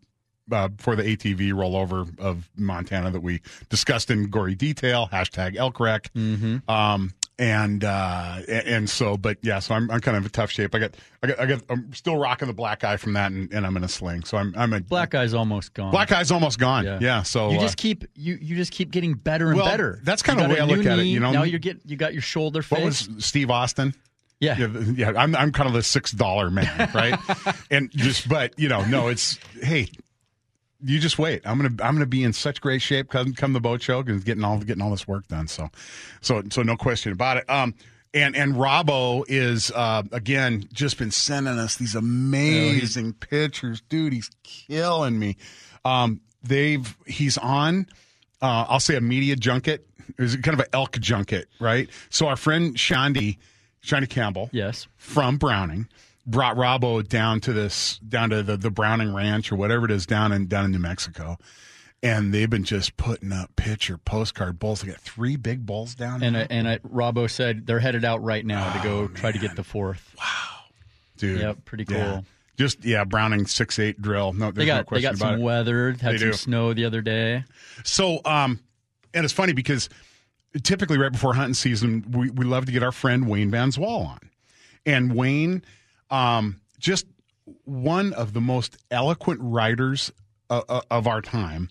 uh, 0.51 0.67
before 0.67 0.95
the 0.95 1.04
ATV 1.04 1.51
rollover 1.54 2.17
of 2.19 2.49
Montana 2.56 3.10
that 3.12 3.21
we 3.21 3.41
discussed 3.69 4.12
in 4.12 4.30
gory 4.30 4.56
detail. 4.56 5.10
Hashtag 5.12 5.56
elk 5.56 5.80
wreck. 5.80 6.13
mm-hmm. 6.13 6.69
Um, 6.69 7.13
and 7.37 7.83
uh, 7.83 8.37
and 8.47 8.89
so, 8.89 9.17
but 9.17 9.37
yeah, 9.41 9.59
so 9.59 9.75
I'm 9.75 9.89
I'm 9.91 9.99
kind 10.01 10.15
of 10.17 10.23
in 10.23 10.29
tough 10.31 10.51
shape. 10.51 10.73
I 10.73 10.79
got 10.79 10.95
I 11.21 11.27
got 11.27 11.39
I 11.39 11.45
got 11.45 11.61
I'm 11.69 11.93
still 11.93 12.15
rocking 12.17 12.47
the 12.47 12.53
black 12.53 12.83
eye 12.83 12.97
from 12.97 13.13
that, 13.13 13.31
and, 13.31 13.51
and 13.53 13.65
I'm 13.65 13.75
in 13.77 13.83
a 13.83 13.87
sling. 13.89 14.23
So 14.23 14.37
I'm 14.37 14.53
I'm 14.57 14.71
a 14.73 14.79
Black 14.79 15.13
eye's 15.15 15.33
almost 15.33 15.73
gone. 15.73 15.91
black 15.91 16.11
eye's 16.11 16.31
almost 16.31 16.59
gone. 16.59 16.85
Yeah. 16.85 16.99
Yeah. 17.01 17.23
so 17.23 17.51
you 17.51 17.57
uh, 17.57 17.61
just 17.61 17.77
keep 17.77 18.05
you 18.15 18.37
you 18.41 18.55
just 18.55 18.71
keep 18.71 18.91
getting 18.91 19.13
better 19.15 19.47
and 19.49 19.57
Well, 19.57 19.65
better. 19.65 19.99
that's 20.03 20.21
You 20.21 20.33
kinda 20.33 20.43
the 20.47 20.53
way 20.53 20.59
a 20.59 20.63
I 20.63 20.65
look 20.65 20.79
new 20.79 20.89
at 20.89 20.99
it, 20.99 21.03
you 21.05 21.19
know? 21.19 21.31
Now 21.31 21.43
you 21.43 21.59
get 21.59 21.79
you 21.85 21.97
got 21.97 22.13
your 22.13 22.21
shoulder 22.21 22.61
what 22.69 22.81
fixed. 22.81 23.11
was 23.13 23.25
Steve 23.25 23.51
Austin? 23.51 23.93
yeah. 24.39 24.57
Yeah, 24.57 24.67
yeah. 24.95 25.11
I'm 25.15 25.35
I'm 25.35 25.51
kind 25.51 25.67
of 25.67 25.73
the 25.73 25.83
six 25.83 26.11
dollar 26.11 26.49
man, 26.49 26.89
right? 26.93 27.17
and 27.71 27.89
just, 27.91 28.27
but 28.29 28.57
you 28.59 28.67
know, 28.69 28.83
no, 28.85 29.07
it's 29.07 29.37
hey, 29.61 29.89
you 30.83 30.99
just 30.99 31.17
wait. 31.19 31.41
I'm 31.45 31.57
gonna 31.57 31.83
I'm 31.83 31.95
gonna 31.95 32.05
be 32.05 32.23
in 32.23 32.33
such 32.33 32.61
great 32.61 32.81
shape 32.81 33.09
come 33.09 33.33
come 33.33 33.53
the 33.53 33.61
boat 33.61 33.81
show 33.81 34.03
because 34.03 34.23
getting 34.23 34.43
all 34.43 34.57
getting 34.59 34.81
all 34.81 34.91
this 34.91 35.07
work 35.07 35.27
done. 35.27 35.47
So, 35.47 35.69
so 36.21 36.43
so 36.51 36.61
no 36.63 36.75
question 36.77 37.11
about 37.11 37.38
it. 37.38 37.49
Um. 37.49 37.73
And 38.13 38.33
and 38.33 38.53
Robbo 38.53 39.25
is 39.27 39.71
uh, 39.75 40.03
again 40.13 40.69
just 40.71 40.97
been 40.97 41.11
sending 41.11 41.59
us 41.59 41.75
these 41.75 41.95
amazing 41.95 43.11
pictures, 43.11 43.81
dude. 43.89 44.13
He's 44.13 44.29
killing 44.43 45.19
me. 45.19 45.35
Um, 45.83 46.21
they've 46.41 46.95
he's 47.05 47.38
on 47.38 47.88
uh, 48.41 48.65
I'll 48.69 48.79
say 48.79 48.95
a 48.95 49.01
media 49.01 49.35
junket. 49.35 49.85
It 50.17 50.21
was 50.21 50.38
kind 50.38 50.53
of 50.53 50.61
an 50.61 50.67
elk 50.71 50.93
junket, 50.93 51.49
right? 51.59 51.89
So 52.09 52.27
our 52.27 52.38
friend 52.38 52.79
Shandy, 52.79 53.38
Shandy 53.81 54.07
Campbell, 54.07 54.49
Yes. 54.53 54.88
from 54.95 55.35
Browning, 55.35 55.89
brought 56.25 56.55
Robbo 56.55 57.07
down 57.07 57.39
to 57.41 57.53
this 57.53 57.99
down 57.99 58.29
to 58.31 58.41
the, 58.43 58.57
the 58.57 58.71
Browning 58.71 59.13
Ranch 59.13 59.51
or 59.51 59.55
whatever 59.55 59.85
it 59.85 59.91
is 59.91 60.05
down 60.05 60.31
in 60.31 60.47
down 60.47 60.65
in 60.65 60.71
New 60.71 60.79
Mexico. 60.79 61.38
And 62.03 62.31
they've 62.33 62.49
been 62.49 62.65
just 62.65 62.97
putting 62.97 63.31
up 63.31 63.55
picture 63.55 63.97
postcard 63.97 64.59
bowls. 64.59 64.81
They 64.81 64.89
got 64.89 64.99
three 64.99 65.38
big 65.38 65.65
bowls 65.65 65.95
down 65.95 66.21
And 66.21 66.35
there. 66.35 66.45
And 66.51 66.67
I, 66.67 66.77
Robbo 66.79 67.27
said 67.29 67.65
they're 67.65 67.79
headed 67.79 68.05
out 68.05 68.21
right 68.23 68.45
now 68.45 68.71
to 68.73 68.79
Oh, 68.81 68.83
go 68.83 69.07
try 69.07 69.31
to 69.31 69.39
get 69.39 69.55
the 69.55 69.63
fourth. 69.63 70.13
Wow, 70.19 70.65
Dude. 71.17 71.39
Yep, 71.39 71.65
pretty 71.65 71.85
cool. 71.85 71.97
Yeah. 71.97 72.21
Just 72.57 72.85
yeah, 72.85 73.03
Browning 73.05 73.47
six 73.47 73.79
eight 73.79 74.01
drill. 74.01 74.33
No, 74.33 74.51
there's 74.51 74.55
They 74.55 74.65
got 74.65 74.75
no 74.75 74.79
they 74.81 74.85
question 74.85 75.01
got 75.03 75.15
about 75.15 75.31
some 75.33 75.41
it. 75.41 75.43
weather. 75.43 75.91
Had 75.93 76.13
They 76.13 76.17
some 76.19 76.27
do. 76.31 76.33
snow 76.33 76.73
the 76.73 76.85
other 76.85 77.01
day. 77.01 77.43
So, 77.83 78.19
um, 78.23 78.59
and 79.13 79.23
it's 79.23 79.33
funny 79.33 79.53
because 79.53 79.89
typically 80.63 80.97
right 80.97 81.11
before 81.11 81.33
hunting 81.33 81.53
season, 81.55 82.05
we, 82.11 82.29
we 82.29 82.45
love 82.45 82.65
to 82.67 82.71
get 82.71 82.83
our 82.83 82.91
friend 82.91 83.27
Wayne 83.27 83.49
Van 83.51 83.71
Zwoll 83.71 84.05
on. 84.07 84.19
And 84.85 85.13
Wayne, 85.15 85.63
um, 86.09 86.61
just 86.79 87.05
one 87.63 88.13
of 88.13 88.33
the 88.33 88.41
most 88.41 88.77
eloquent 88.91 89.39
writers 89.41 90.11
uh, 90.49 90.61
uh, 90.67 90.81
of 90.91 91.07
our 91.07 91.21
time, 91.21 91.69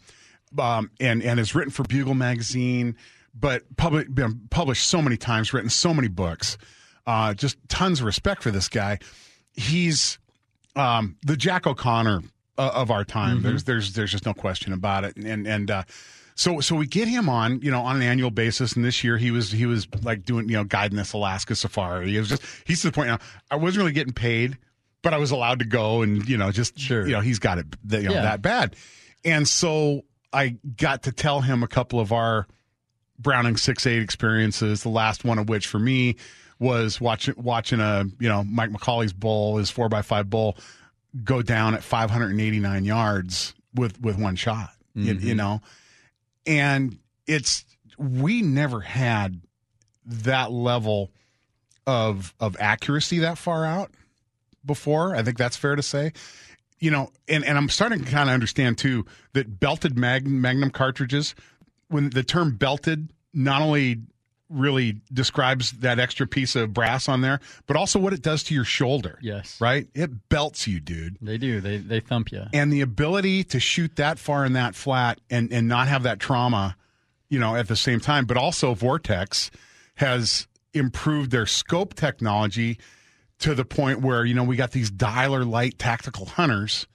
um, 0.59 0.91
and 1.01 1.23
and 1.23 1.39
has 1.39 1.55
written 1.55 1.71
for 1.71 1.83
Bugle 1.85 2.15
magazine, 2.15 2.97
but 3.35 3.63
public, 3.77 4.13
been 4.15 4.41
published 4.51 4.89
so 4.89 5.01
many 5.03 5.17
times, 5.17 5.53
written 5.53 5.71
so 5.71 5.93
many 5.95 6.09
books. 6.09 6.59
Uh, 7.07 7.35
just 7.35 7.57
tons 7.69 8.01
of 8.01 8.07
respect 8.07 8.43
for 8.43 8.51
this 8.51 8.69
guy. 8.69 8.99
He's 9.53 10.19
um, 10.75 11.17
the 11.23 11.37
Jack 11.37 11.67
O'Connor 11.67 12.23
uh, 12.57 12.71
of 12.75 12.91
our 12.91 13.05
time. 13.05 13.43
There's 13.43 13.65
there's 13.65 13.93
there's 13.93 14.11
just 14.13 14.27
no 14.27 14.35
question 14.35 14.73
about 14.73 15.05
it. 15.05 15.17
And 15.17 15.47
and 15.47 15.71
uh, 15.71 15.83
so 16.35 16.61
so 16.61 16.75
we 16.77 16.87
get 16.87 17.09
him 17.09 17.29
on 17.29 17.61
you 17.61 17.71
know 17.71 17.83
on 17.83 17.97
an 17.97 18.03
annual 18.03 18.31
basis. 18.31 18.75
And 18.75 18.85
this 18.85 19.05
year 19.05 19.17
he 19.17 19.31
was 19.31 19.51
he 19.51 19.67
was 19.67 19.87
like 20.03 20.25
doing 20.25 20.49
you 20.49 20.57
know 20.57 20.65
guiding 20.65 20.97
this 20.97 21.13
Alaska 21.13 21.55
safari. 21.55 22.11
He 22.11 22.19
was 22.19 22.29
just 22.29 22.43
he's 22.65 22.83
to 22.83 22.89
the 22.89 22.93
point 22.93 23.09
now. 23.09 23.19
I 23.51 23.57
wasn't 23.57 23.79
really 23.83 23.93
getting 23.93 24.13
paid, 24.13 24.59
but 25.03 25.15
I 25.15 25.19
was 25.19 25.31
allowed 25.31 25.61
to 25.61 25.65
go 25.65 26.03
and 26.03 26.29
you 26.29 26.37
know 26.37 26.51
just 26.51 26.79
Sure. 26.79 27.07
you 27.07 27.13
know 27.13 27.21
he's 27.21 27.39
got 27.39 27.59
it 27.59 27.67
that, 27.89 28.03
you 28.03 28.09
know 28.09 28.15
Yeah. 28.15 28.23
that 28.23 28.43
bad. 28.43 28.77
And 29.25 29.47
so 29.49 30.03
I 30.33 30.57
got 30.77 31.05
to 31.05 31.13
tell 31.13 31.41
him 31.41 31.63
a 31.63 31.69
couple 31.69 32.01
of 32.01 32.13
our 32.13 32.47
Browning 33.19 33.57
six 33.57 33.87
eight 33.87 34.03
experiences. 34.03 34.83
The 34.83 34.89
last 34.89 35.25
one 35.25 35.39
of 35.39 35.49
which 35.49 35.69
for 35.69 35.79
me 35.79 36.17
was 36.59 37.01
watching 37.01 37.35
watching 37.37 37.79
a 37.81 38.05
you 38.19 38.29
know 38.29 38.43
Mike 38.43 38.71
McCauley's 38.71 39.13
bull, 39.13 39.59
his 39.59 39.71
four 39.71 39.89
x 39.95 40.07
five 40.07 40.29
bull, 40.29 40.57
go 41.23 41.43
down 41.43 41.75
at 41.75 41.85
589 41.85 42.85
yards 42.85 43.55
with 43.75 44.01
with 44.01 44.19
one 44.19 44.35
shot. 44.35 44.71
You, 44.97 45.05
you 45.05 45.15
mm-hmm. 45.15 45.37
know, 45.37 45.61
and 46.47 46.99
it's 47.27 47.65
we 47.99 48.43
never 48.43 48.81
had 48.81 49.41
that 50.07 50.51
level 50.51 51.11
of 51.87 52.35
of 52.41 52.57
accuracy 52.59 53.21
that 53.21 53.39
far 53.39 53.65
out 53.65 53.91
before. 54.65 55.15
I 55.15 55.23
think 55.23 55.39
that's 55.39 55.57
fair 55.57 55.77
to 55.77 55.83
say. 55.83 56.13
You 56.81 56.91
know, 56.91 57.11
and, 57.29 57.45
and 57.45 57.57
I'm 57.57 57.69
starting 57.69 58.05
to 58.05 58.11
kind 58.11 58.29
of 58.29 58.35
understand 58.35 58.77
too 58.79 59.07
that 59.33 59.59
belted 59.59 59.97
mag, 59.97 60.27
Magnum 60.27 60.71
cartridges, 60.71 61.35
when 61.89 62.11
the 62.11 62.23
term 62.23 62.57
belted 62.57 63.11
not 63.33 63.63
only 63.63 64.03
really 64.55 65.01
describes 65.13 65.73
that 65.73 65.99
extra 65.99 66.27
piece 66.27 66.57
of 66.57 66.73
brass 66.73 67.09
on 67.09 67.21
there, 67.21 67.41
but 67.67 67.77
also 67.77 67.99
what 67.99 68.13
it 68.13 68.23
does 68.23 68.43
to 68.45 68.55
your 68.55 68.65
shoulder. 68.65 69.19
Yes. 69.21 69.61
Right? 69.61 69.89
It 69.95 70.29
belts 70.29 70.67
you, 70.67 70.81
dude. 70.81 71.19
They 71.21 71.39
do. 71.39 71.61
They 71.61 71.79
they 71.79 72.01
thump 72.01 72.33
you. 72.33 72.45
And 72.53 72.73
the 72.73 72.81
ability 72.81 73.45
to 73.45 73.61
shoot 73.61 73.97
that 73.97 74.19
far 74.19 74.45
and 74.45 74.57
that 74.57 74.75
flat 74.75 75.21
and, 75.31 75.53
and 75.53 75.69
not 75.69 75.89
have 75.89 76.05
that 76.05 76.21
trauma, 76.21 76.77
you 77.29 77.39
know, 77.39 77.57
at 77.57 77.69
the 77.69 77.77
same 77.77 78.01
time, 78.01 78.25
but 78.25 78.37
also 78.37 78.75
Vortex 78.75 79.51
has 79.97 80.47
improved 80.73 81.31
their 81.31 81.47
scope 81.47 81.95
technology 81.95 82.79
to 83.41 83.55
the 83.55 83.65
point 83.65 84.01
where, 84.01 84.25
you 84.25 84.35
know, 84.35 84.45
we 84.45 84.57
got 84.57 84.73
these 84.73 84.91
dialer 84.91 85.49
light 85.49 85.79
tactical 85.79 86.27
hunters 86.27 86.87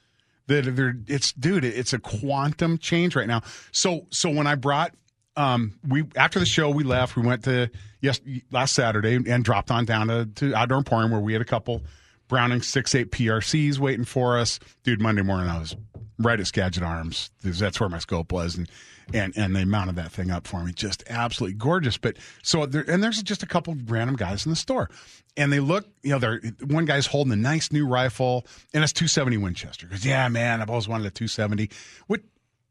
that 0.48 0.76
they're 0.76 0.96
it's 1.08 1.32
dude, 1.32 1.64
it's 1.64 1.94
a 1.94 2.00
quantum 2.00 2.78
change 2.78 3.16
right 3.16 3.28
now. 3.28 3.42
So 3.72 4.08
so 4.10 4.30
when 4.30 4.48
I 4.48 4.56
brought 4.56 4.94
um 5.40 5.74
we 5.88 6.04
after 6.16 6.40
the 6.40 6.46
show 6.46 6.70
we 6.70 6.84
left, 6.84 7.16
we 7.16 7.24
went 7.24 7.44
to 7.46 7.70
yes 8.02 8.20
last 8.52 8.74
Saturday 8.76 9.16
and 9.16 9.44
dropped 9.44 9.72
on 9.72 9.86
down 9.86 10.08
to, 10.10 10.26
to 10.36 10.54
Outdoor 10.56 10.80
Emporium 10.80 11.12
where 11.12 11.22
we 11.22 11.34
had 11.34 11.42
a 11.42 11.46
couple 11.46 11.82
Browning 12.28 12.62
six 12.62 12.94
eight 12.94 13.12
PRCs 13.12 13.80
waiting 13.80 14.06
for 14.06 14.38
us. 14.38 14.60
Dude, 14.84 15.02
Monday 15.02 15.24
morning 15.24 15.50
I 15.50 15.58
was 15.60 15.76
right 16.20 16.40
at 16.40 16.46
Skagit 16.46 16.84
Arms. 16.84 17.32
That's 17.44 17.80
where 17.80 17.90
my 17.90 17.98
scope 18.00 18.32
was, 18.32 18.56
and 18.56 18.70
and 19.14 19.34
and 19.36 19.56
they 19.56 19.66
mounted 19.66 19.96
that 19.96 20.12
thing 20.12 20.30
up 20.30 20.46
for 20.46 20.64
me, 20.64 20.72
just 20.72 21.04
absolutely 21.10 21.56
gorgeous. 21.58 21.98
But 21.98 22.18
so 22.44 22.68
there, 22.68 22.84
and 22.88 23.02
there's 23.02 23.24
just 23.24 23.42
a 23.42 23.48
couple 23.48 23.76
random 23.88 24.16
guys 24.16 24.46
in 24.46 24.52
the 24.52 24.56
store, 24.56 24.92
and 25.38 25.52
they 25.52 25.60
look, 25.60 25.88
you 26.04 26.12
know, 26.12 26.20
they're 26.20 26.40
one 26.68 26.86
guy's 26.86 27.08
holding 27.08 27.34
a 27.34 27.36
nice 27.36 27.72
new 27.72 27.88
rifle, 27.88 28.46
and 28.76 28.84
it's 28.84 28.94
270 28.94 29.38
Winchester. 29.38 29.88
Because 29.88 30.06
yeah, 30.06 30.28
man, 30.28 30.62
I've 30.62 30.70
always 30.70 30.88
wanted 30.88 31.08
a 31.08 31.12
270, 31.12 31.72
which 32.06 32.22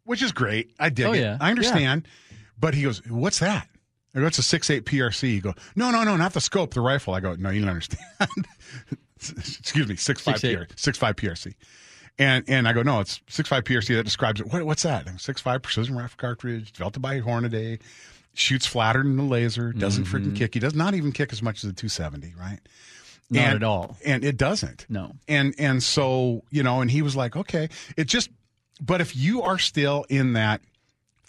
which 0.05 0.23
is 0.23 0.31
great. 0.31 0.71
I 0.79 0.91
dig 0.91 1.07
Oh, 1.07 1.13
it. 1.15 1.21
yeah. 1.21 1.37
I 1.41 1.51
understand. 1.51 2.07
But 2.59 2.75
he 2.75 2.83
goes, 2.83 3.05
"What's 3.07 3.39
that?" 3.41 3.69
I 4.15 4.21
go, 4.21 4.27
"It's 4.27 4.39
a 4.39 4.43
six 4.43 4.71
eight 4.71 4.85
PRC." 4.85 5.35
You 5.35 5.41
go, 5.41 5.55
"No, 5.77 5.91
no, 5.91 6.05
no, 6.05 6.17
not 6.17 6.33
the 6.33 6.41
scope, 6.41 6.75
the 6.75 6.81
rifle." 6.81 7.15
I 7.15 7.21
go, 7.21 7.35
"No, 7.35 7.51
you 7.51 7.61
don't 7.61 7.71
understand." 7.71 8.05
Excuse 9.17 9.89
me, 9.89 9.97
six 9.97 10.21
five 10.21 10.37
6.8. 10.37 10.69
PR, 10.69 10.73
six 10.77 10.97
five 10.99 11.17
PRC. 11.17 11.55
And 12.19 12.45
and 12.49 12.67
I 12.67 12.73
go, 12.73 12.83
no, 12.83 13.01
it's 13.01 13.21
six 13.29 13.49
five 13.49 13.65
PRC 13.65 13.95
that 13.97 14.05
describes 14.05 14.41
it. 14.41 14.49
What, 14.53 14.65
what's 14.65 14.83
that? 14.83 15.09
Six 15.21 15.41
five 15.41 15.63
precision 15.63 15.97
rifle 15.97 16.17
cartridge 16.17 16.73
developed 16.73 17.01
by 17.01 17.21
Hornady, 17.21 17.81
shoots 18.35 18.67
flatter 18.67 19.03
than 19.03 19.17
the 19.17 19.23
laser, 19.23 19.73
doesn't 19.73 20.05
mm-hmm. 20.05 20.17
freaking 20.17 20.37
kick. 20.37 20.55
He 20.55 20.61
does 20.61 20.75
not 20.75 20.95
even 20.95 21.13
kick 21.13 21.33
as 21.33 21.43
much 21.43 21.63
as 21.65 21.71
the 21.71 21.75
270, 21.75 22.35
right? 22.39 22.59
Not 23.31 23.45
And- 23.45 23.57
at 23.57 23.63
all. 23.63 23.97
And 24.05 24.25
it 24.25 24.37
doesn't. 24.37 24.87
No. 24.89 25.13
And 25.29 25.55
and 25.59 25.83
so 25.83 26.43
you 26.51 26.63
know, 26.63 26.81
and 26.81 26.91
he 26.91 27.03
was 27.03 27.15
like, 27.15 27.37
okay, 27.37 27.69
it 27.97 28.05
just. 28.05 28.31
But 28.81 29.01
if 29.01 29.17
you 29.17 29.43
are 29.43 29.59
still 29.59 30.05
in 30.09 30.35
that 30.35 30.61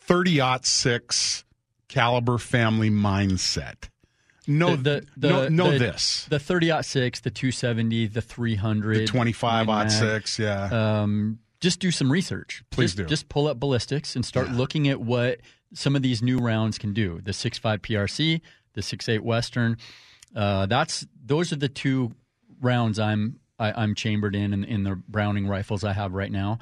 thirty 0.10 0.42
six 0.64 1.46
caliber 1.88 2.38
family 2.38 2.90
mindset, 2.90 3.90
know 4.48 4.76
The- 4.76 5.06
the- 5.18 5.30
know, 5.30 5.48
know 5.50 5.72
the- 5.72 5.78
this. 5.80 6.26
The 6.30 6.40
30 6.40 6.82
six, 6.84 7.20
the 7.20 7.32
270, 7.32 8.08
the 8.08 8.22
300, 8.22 8.98
The 9.00 9.06
25 9.06 9.68
Win 9.68 9.76
odd 9.76 9.88
Mag. 9.88 9.92
six, 9.92 10.40
yeah. 10.40 11.02
um, 11.02 11.40
just 11.62 11.80
do 11.80 11.92
some 11.92 12.12
research. 12.12 12.64
Please 12.70 12.92
just, 12.92 12.98
do. 12.98 13.06
Just 13.06 13.30
pull 13.30 13.48
up 13.48 13.60
ballistics 13.60 14.16
and 14.16 14.26
start 14.26 14.52
looking 14.52 14.88
at 14.88 15.02
what 15.02 15.40
some 15.74 15.96
of 15.96 16.02
these 16.02 16.22
new 16.22 16.38
rounds 16.40 16.78
can 16.78 16.94
do. 16.94 17.20
The 17.22 17.32
6.5 17.32 17.80
PRC, 17.82 18.42
the 18.74 18.82
6.8 18.82 19.20
Western. 19.22 19.78
Uh, 20.36 20.66
that's 20.68 21.06
those 21.26 21.52
are 21.52 21.56
the 21.58 21.70
two 21.70 22.14
rounds 22.62 22.98
I'm 23.00 23.40
I, 23.60 23.72
I'm 23.74 23.94
chambered 23.96 24.36
in, 24.36 24.54
in 24.54 24.64
in 24.64 24.84
the 24.84 24.96
Browning 25.08 25.48
rifles 25.48 25.84
I 25.84 25.94
have 25.94 26.14
right 26.14 26.32
now. 26.32 26.60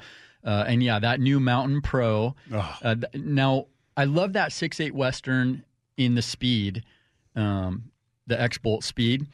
Uh, 0.48 0.64
and 0.66 0.82
yeah, 0.82 0.98
that 0.98 1.20
new 1.20 1.38
Mountain 1.38 1.82
Pro. 1.82 2.34
Uh, 2.82 2.94
th- 2.94 3.22
now 3.22 3.66
I 3.96 4.04
love 4.04 4.32
that 4.32 4.50
six 4.52 4.80
eight 4.80 4.94
Western 4.94 5.62
in 5.98 6.14
the 6.14 6.22
speed, 6.22 6.84
um, 7.36 7.90
the 8.26 8.40
X 8.40 8.56
Bolt 8.56 8.82
speed. 8.82 9.26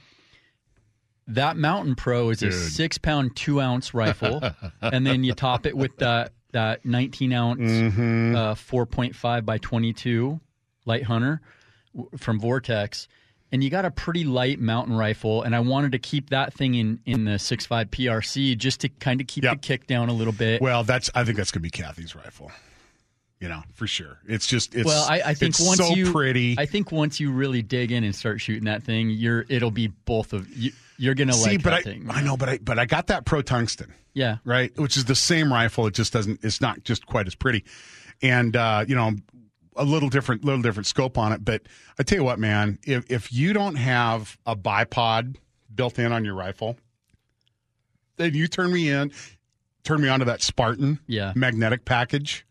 That 1.28 1.56
Mountain 1.56 1.94
Pro 1.94 2.30
is 2.30 2.42
a 2.42 2.50
six 2.52 2.98
pound, 2.98 3.36
two 3.36 3.60
ounce 3.60 3.94
rifle, 3.94 4.42
and 4.82 5.06
then 5.06 5.24
you 5.24 5.32
top 5.34 5.64
it 5.66 5.76
with 5.76 5.96
that 5.98 6.32
that 6.52 6.84
19 6.84 7.32
ounce 7.32 7.60
Mm-hmm. 7.60 8.36
uh, 8.36 8.54
4.5 8.54 9.44
by 9.44 9.58
22 9.58 10.38
light 10.84 11.02
hunter 11.04 11.40
w- 11.94 12.10
from 12.18 12.38
Vortex, 12.38 13.08
and 13.54 13.62
you 13.62 13.70
got 13.70 13.84
a 13.84 13.90
pretty 13.92 14.24
light 14.24 14.58
mountain 14.58 14.96
rifle. 14.96 15.42
And 15.42 15.54
I 15.54 15.60
wanted 15.60 15.92
to 15.92 15.98
keep 16.00 16.30
that 16.30 16.52
thing 16.52 16.74
in 16.74 16.98
in 17.06 17.24
the 17.24 17.38
6.5 17.38 17.86
PRC 17.90 18.58
just 18.58 18.80
to 18.80 18.88
kind 18.88 19.20
of 19.20 19.28
keep 19.28 19.44
Yep. 19.44 19.52
the 19.54 19.58
kick 19.60 19.86
down 19.86 20.08
a 20.08 20.12
little 20.12 20.32
bit. 20.32 20.60
Well, 20.60 20.82
that's 20.82 21.08
I 21.14 21.22
think 21.22 21.36
that's 21.36 21.52
gonna 21.52 21.62
be 21.62 21.70
Kathy's 21.70 22.16
rifle. 22.16 22.50
You 23.40 23.48
know, 23.48 23.62
for 23.74 23.86
sure. 23.86 24.18
It's 24.26 24.46
just 24.48 24.74
it's 24.74 24.84
Well, 24.86 25.06
I, 25.08 25.20
I 25.26 25.34
think 25.34 25.54
once 25.60 25.78
so 25.78 25.94
you, 25.94 26.10
pretty. 26.10 26.56
I 26.58 26.66
think 26.66 26.90
once 26.90 27.20
you 27.20 27.30
really 27.30 27.62
dig 27.62 27.92
in 27.92 28.02
and 28.02 28.14
start 28.14 28.40
shooting 28.40 28.64
that 28.64 28.82
thing, 28.82 29.10
you're 29.10 29.44
it'll 29.48 29.70
be 29.70 29.86
both 29.88 30.32
of 30.32 30.48
you. 30.56 30.72
You're 30.96 31.14
gonna 31.14 31.32
See, 31.32 31.50
like 31.52 31.62
but 31.62 31.72
I, 31.74 31.82
thing. 31.82 32.06
I 32.10 32.22
know, 32.22 32.36
but 32.36 32.48
I 32.48 32.58
but 32.58 32.78
I 32.80 32.86
got 32.86 33.06
that 33.08 33.24
pro 33.24 33.40
tungsten, 33.42 33.92
Yeah, 34.14 34.38
right? 34.44 34.76
Which 34.78 34.96
is 34.96 35.04
the 35.04 35.14
same 35.14 35.52
rifle. 35.52 35.86
It 35.86 35.94
just 35.94 36.12
doesn't. 36.12 36.44
It's 36.44 36.60
not 36.60 36.82
just 36.84 37.06
quite 37.06 37.26
as 37.28 37.34
pretty, 37.36 37.64
and 38.22 38.56
uh, 38.56 38.84
you 38.88 38.94
know, 38.94 39.12
a 39.76 39.84
little 39.84 40.08
different, 40.08 40.44
little 40.44 40.62
different 40.62 40.86
scope 40.86 41.18
on 41.18 41.32
it. 41.32 41.44
But 41.44 41.62
I 41.98 42.02
tell 42.02 42.18
you 42.18 42.24
what, 42.24 42.38
man, 42.38 42.78
if 42.84 43.10
if 43.10 43.32
you 43.32 43.52
don't 43.52 43.74
have 43.76 44.38
a 44.46 44.54
bipod 44.56 45.36
built 45.74 45.98
in 45.98 46.12
on 46.12 46.24
your 46.24 46.34
rifle, 46.34 46.76
then 48.16 48.34
you 48.34 48.46
turn 48.46 48.72
me 48.72 48.88
in, 48.90 49.12
turn 49.82 50.00
me 50.00 50.08
onto 50.08 50.24
that 50.26 50.42
Spartan 50.42 51.00
Yeah. 51.06 51.32
magnetic 51.34 51.84
package, 51.84 52.46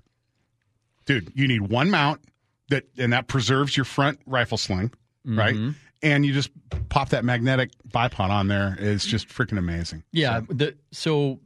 dude. 1.06 1.32
You 1.36 1.48
need 1.48 1.62
one 1.62 1.90
mount 1.90 2.22
that, 2.70 2.84
and 2.98 3.14
that 3.14 3.28
preserves 3.28 3.76
your 3.78 3.86
front 3.86 4.20
rifle 4.26 4.58
sling, 4.58 4.92
right? 5.26 5.56
Mm-hmm. 5.56 5.72
And 6.02 6.26
you 6.26 6.34
just 6.34 6.50
pop 6.90 7.10
that 7.10 7.24
magnetic 7.24 7.72
bipod 7.88 8.30
on 8.30 8.50
there. 8.50 8.76
It's 8.78 9.06
just 9.06 9.30
freaking 9.30 9.58
amazing. 9.58 10.04
yeah. 10.12 10.42
So, 10.42 10.46
The 10.54 10.76
so 10.92 11.40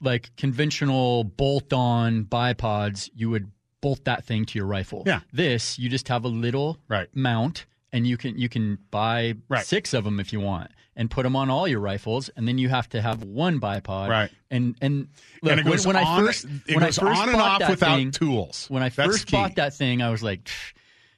like 0.00 0.30
conventional 0.36 1.22
bolt-on 1.24 2.24
bipods, 2.24 3.08
you 3.14 3.30
would 3.30 3.50
bolt 3.84 4.04
that 4.04 4.24
thing 4.24 4.44
to 4.46 4.58
your 4.58 4.66
rifle. 4.66 5.02
Yeah. 5.06 5.20
This 5.32 5.78
you 5.78 5.88
just 5.90 6.08
have 6.08 6.24
a 6.24 6.28
little 6.28 6.78
Right. 6.88 7.08
mount, 7.14 7.66
and 7.92 8.06
you 8.06 8.16
can 8.16 8.38
you 8.38 8.48
can 8.48 8.78
buy 8.90 9.34
Right. 9.48 9.64
six 9.64 9.92
of 9.94 10.04
them 10.04 10.18
if 10.18 10.32
you 10.32 10.40
want, 10.40 10.70
and 10.96 11.10
put 11.10 11.22
them 11.24 11.36
on 11.36 11.50
all 11.50 11.68
your 11.68 11.80
rifles, 11.80 12.30
and 12.36 12.48
then 12.48 12.56
you 12.58 12.68
have 12.70 12.88
to 12.90 13.02
have 13.02 13.22
one 13.22 13.60
bipod. 13.60 14.08
Right. 14.08 14.30
And 14.50 14.74
and 14.80 15.08
look, 15.42 15.50
and 15.52 15.60
it 15.60 15.64
goes 15.66 15.86
when, 15.86 15.96
when 15.96 16.04
on, 16.04 16.22
I 16.22 16.26
first 16.26 16.44
it 16.66 16.74
when 16.76 16.84
goes 16.84 16.98
I 16.98 17.02
first 17.06 17.20
on 17.22 17.28
and 17.28 17.38
bought 17.38 17.50
off 17.52 17.58
that 17.60 17.70
without 17.70 17.96
thing, 17.96 18.10
tools. 18.10 18.66
when 18.70 18.82
I 18.82 18.88
That's 18.88 19.06
first 19.10 19.26
key. 19.26 19.36
bought 19.36 19.54
that 19.56 19.74
thing, 19.74 20.00
I 20.02 20.10
was 20.10 20.22
like, 20.22 20.50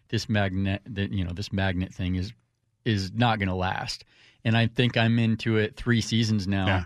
this 0.08 0.28
magnet, 0.28 0.82
that 0.86 1.12
you 1.12 1.24
know, 1.24 1.32
this 1.32 1.52
magnet 1.52 1.94
thing 1.94 2.16
is 2.16 2.32
is 2.84 3.12
not 3.12 3.38
going 3.38 3.48
to 3.48 3.54
last. 3.54 4.04
And 4.44 4.56
I 4.56 4.66
think 4.68 4.96
I'm 4.96 5.18
into 5.18 5.56
it 5.56 5.76
three 5.76 6.00
seasons 6.00 6.46
now. 6.46 6.66
Yeah. 6.66 6.84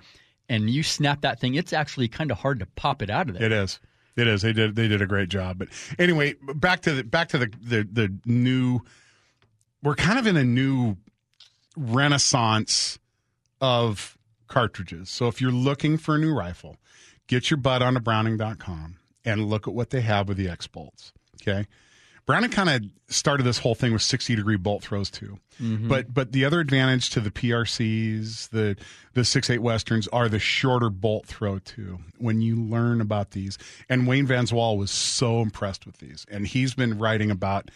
And 0.49 0.69
you 0.71 0.83
snap 0.83 1.21
that 1.23 1.39
thing, 1.41 1.55
it's 1.55 1.73
actually 1.73 2.09
kind 2.09 2.31
of 2.31 2.39
hard 2.39 2.59
to 2.61 2.67
pop 2.67 3.03
it 3.03 3.11
out 3.11 3.29
of 3.29 3.35
there. 3.35 3.45
It 3.45 3.53
is. 3.53 3.79
It 4.21 4.27
is. 4.27 4.43
They 4.43 4.53
did. 4.53 4.77
They 4.77 4.87
did 4.87 5.01
a 5.01 5.07
great 5.07 5.31
job. 5.31 5.59
But 5.59 5.69
anyway, 5.99 6.35
back 6.55 6.83
to 6.83 6.93
the 6.93 7.05
back 7.05 7.29
to 7.31 7.39
the 7.39 7.53
the, 7.61 7.89
the 7.91 8.15
new. 8.27 8.81
We're 9.83 9.95
kind 9.95 10.19
of 10.19 10.27
in 10.27 10.37
a 10.37 10.45
new 10.45 10.99
renaissance 11.77 12.99
of 13.61 14.19
cartridges. 14.47 15.09
So 15.09 15.27
if 15.27 15.41
you're 15.41 15.51
looking 15.51 15.97
for 15.97 16.17
a 16.17 16.19
new 16.19 16.35
rifle, 16.35 16.77
get 17.29 17.51
your 17.51 17.57
butt 17.57 17.81
on 17.81 17.95
to 17.95 18.01
Browning.com 18.01 18.97
and 19.25 19.49
look 19.49 19.67
at 19.67 19.73
what 19.73 19.91
they 19.91 20.03
have 20.03 20.29
with 20.29 20.37
the 20.37 20.49
X 20.49 20.67
bolts. 20.67 21.13
Okay. 21.41 21.67
Browning 22.31 22.51
kind 22.51 22.69
of 22.71 22.85
started 23.13 23.43
this 23.43 23.59
whole 23.59 23.75
thing 23.75 23.93
with 23.93 24.03
60 24.03 24.37
degree 24.37 24.57
bolt 24.57 24.83
throws 24.85 25.11
too. 25.11 25.39
Mm-hmm. 25.61 25.89
But 25.89 26.15
but 26.15 26.31
the 26.31 26.45
other 26.45 26.61
advantage 26.61 27.11
to 27.11 27.21
the 27.21 27.31
PRCs, 27.31 28.51
the 28.51 28.77
the 29.15 29.25
six 29.25 29.51
eight 29.51 29.59
westerns 29.63 30.07
are 30.09 30.29
the 30.29 30.39
shorter 30.39 30.91
bolt 30.91 31.27
throw 31.27 31.59
too. 31.59 31.99
When 32.19 32.41
you 32.41 32.57
learn 32.57 33.01
about 33.01 33.33
these, 33.33 33.59
and 33.89 34.07
Wayne 34.07 34.27
Van 34.27 34.45
Zwoll 34.47 34.79
was 34.79 34.91
so 34.93 35.41
impressed 35.41 35.87
with 35.87 35.99
these, 35.99 36.25
and 36.31 36.47
he's 36.47 36.75
been 36.75 36.99
writing 36.99 37.31
about 37.33 37.71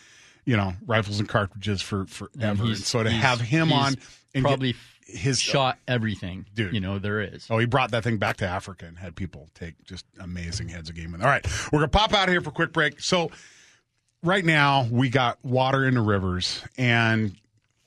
you 0.45 0.57
know 0.57 0.75
rifles 0.87 1.19
and 1.19 1.29
cartridges 1.29 1.83
for 1.83 2.07
forever. 2.07 2.31
And 2.39 2.59
he's- 2.61 2.87
so 2.87 3.03
to 3.03 3.11
have 3.11 3.41
him 3.41 3.73
on 3.73 3.97
and 4.35 4.45
probably 4.45 4.77
his 5.07 5.41
shot 5.41 5.79
everything, 5.87 6.47
Dude. 6.55 6.73
You 6.73 6.81
know 6.81 6.99
there 6.99 7.21
is. 7.21 7.47
Oh, 7.51 7.59
he 7.59 7.67
brought 7.67 7.91
that 7.91 8.05
thing 8.05 8.19
back 8.19 8.37
to 8.39 8.47
Africa 8.47 8.87
and 8.87 8.99
had 8.99 9.17
people 9.17 9.49
take 9.55 9.83
just 9.85 10.07
amazing 10.19 10.69
heads 10.69 10.89
of 10.89 10.95
game. 10.97 11.15
All 11.15 11.27
right, 11.27 11.45
we're 11.73 11.81
gonna 11.81 11.89
pop 11.89 12.15
out 12.15 12.29
here 12.29 12.41
for 12.41 12.51
a 12.51 12.53
quick 12.53 12.73
break. 12.73 13.01
So, 13.01 13.31
right 14.25 14.45
now 14.45 14.89
we 14.91 15.09
got 15.11 15.39
water 15.45 15.87
in 15.87 15.95
the 15.95 16.01
rivers, 16.01 16.63
and 16.77 17.37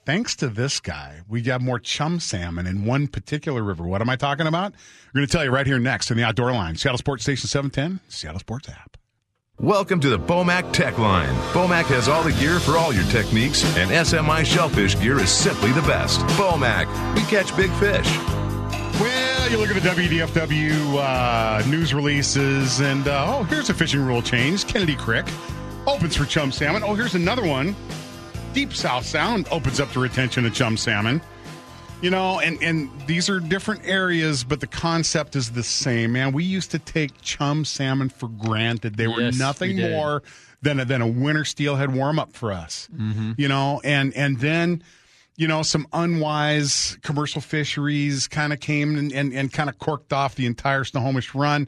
thanks 0.06 0.36
to 0.38 0.48
this 0.48 0.80
guy, 0.80 1.22
we 1.28 1.42
got 1.42 1.62
more 1.62 1.80
chum 1.80 2.20
salmon 2.20 2.68
in 2.68 2.86
one 2.86 3.08
particular 3.08 3.64
river. 3.64 3.84
What 3.84 4.02
am 4.02 4.10
I 4.10 4.16
talking 4.16 4.48
about? 4.48 4.74
We're 5.14 5.22
gonna 5.22 5.28
tell 5.28 5.44
you 5.44 5.52
right 5.52 5.66
here 5.66 5.80
next 5.80 6.12
in 6.12 6.18
the 6.18 6.24
Outdoor 6.24 6.54
Line, 6.54 6.76
Seattle 6.76 7.00
Sports 7.00 7.24
Station 7.24 7.48
seven 7.48 7.72
ten, 7.72 8.00
Seattle 8.08 8.40
Sports 8.40 8.70
app. 8.70 8.98
Welcome 9.60 10.00
to 10.02 10.10
the 10.10 10.20
Bomac 10.20 10.72
Tech 10.72 11.00
Line. 11.00 11.34
Bomac 11.52 11.86
has 11.86 12.08
all 12.08 12.22
the 12.22 12.32
gear 12.34 12.60
for 12.60 12.78
all 12.78 12.94
your 12.94 13.06
techniques, 13.06 13.64
and 13.76 13.90
SMI 13.90 14.46
shellfish 14.46 15.00
gear 15.00 15.20
is 15.20 15.32
simply 15.32 15.72
the 15.72 15.82
best. 15.82 16.20
Bomac, 16.38 16.86
we 17.16 17.22
catch 17.22 17.56
big 17.58 17.72
fish. 17.74 18.08
Well, 19.02 19.50
you 19.50 19.58
look 19.58 19.70
at 19.70 19.82
the 19.82 19.90
WDFW 19.90 20.98
uh, 20.98 21.68
news 21.68 21.94
releases, 21.94 22.80
and 22.82 23.08
uh, 23.08 23.26
oh, 23.40 23.44
here's 23.44 23.72
a 23.72 23.74
fishing 23.74 24.06
rule 24.06 24.22
change. 24.22 24.68
Kennedy 24.68 24.96
Creek 24.96 25.26
opens 25.88 26.16
for 26.16 26.26
chum 26.26 26.52
salmon. 26.52 26.84
Oh, 26.84 26.94
here's 26.94 27.16
another 27.16 27.46
one. 27.46 27.76
Deep 28.54 28.74
South 28.74 29.06
Sound 29.06 29.48
opens 29.52 29.80
up 29.80 29.92
to 29.92 30.00
retention 30.00 30.46
of 30.46 30.54
chum 30.54 30.78
salmon. 30.78 31.22
You 32.02 32.12
know, 32.12 32.40
and 32.40 32.62
and 32.62 32.92
these 33.08 33.28
are 33.28 33.40
different 33.40 33.82
areas, 33.86 34.44
but 34.44 34.60
the 34.60 34.68
concept 34.68 35.36
is 35.36 35.52
the 35.52 35.64
same. 35.64 36.12
Man, 36.14 36.32
we 36.32 36.44
used 36.44 36.70
to 36.72 36.80
take 36.80 37.22
chum 37.22 37.66
salmon 37.66 38.10
for 38.10 38.28
granted. 38.28 38.98
They 38.98 39.08
were 39.08 39.22
Yes, 39.22 39.40
nothing 39.40 39.78
we 39.78 39.90
more 39.90 40.22
than 40.62 40.80
a, 40.80 40.86
than 40.86 41.02
a 41.02 41.08
winter 41.08 41.44
steelhead 41.44 41.96
warm 41.96 42.20
up 42.20 42.34
for 42.34 42.52
us. 42.52 42.88
Mm-hmm. 42.96 43.34
You 43.38 43.48
know, 43.48 43.82
and 43.84 44.14
and 44.16 44.40
then 44.40 44.84
you 45.38 45.48
know, 45.48 45.62
some 45.62 45.88
unwise 45.94 46.98
commercial 47.04 47.42
fisheries 47.42 48.28
kind 48.28 48.52
of 48.52 48.60
came 48.60 48.98
and, 48.98 49.12
and, 49.14 49.34
and 49.34 49.54
kind 49.54 49.70
of 49.70 49.78
corked 49.78 50.12
off 50.12 50.34
the 50.34 50.48
entire 50.48 50.84
Snohomish 50.84 51.36
run. 51.36 51.68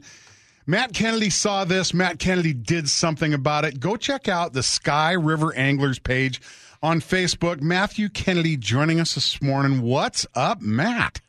Matt 0.70 0.92
Kennedy 0.92 1.30
saw 1.30 1.64
this. 1.64 1.92
Matt 1.92 2.20
Kennedy 2.20 2.52
did 2.52 2.88
something 2.88 3.34
about 3.34 3.64
it. 3.64 3.80
Go 3.80 3.96
check 3.96 4.28
out 4.28 4.52
the 4.52 4.62
Sky 4.62 5.10
River 5.14 5.52
Anglers 5.54 5.98
page 5.98 6.40
on 6.80 7.00
Facebook. 7.00 7.60
Matthew 7.60 8.08
Kennedy 8.08 8.56
joining 8.56 9.00
us 9.00 9.16
this 9.16 9.42
morning. 9.42 9.82
What's 9.82 10.28
up, 10.32 10.60
Matt? 10.60 11.20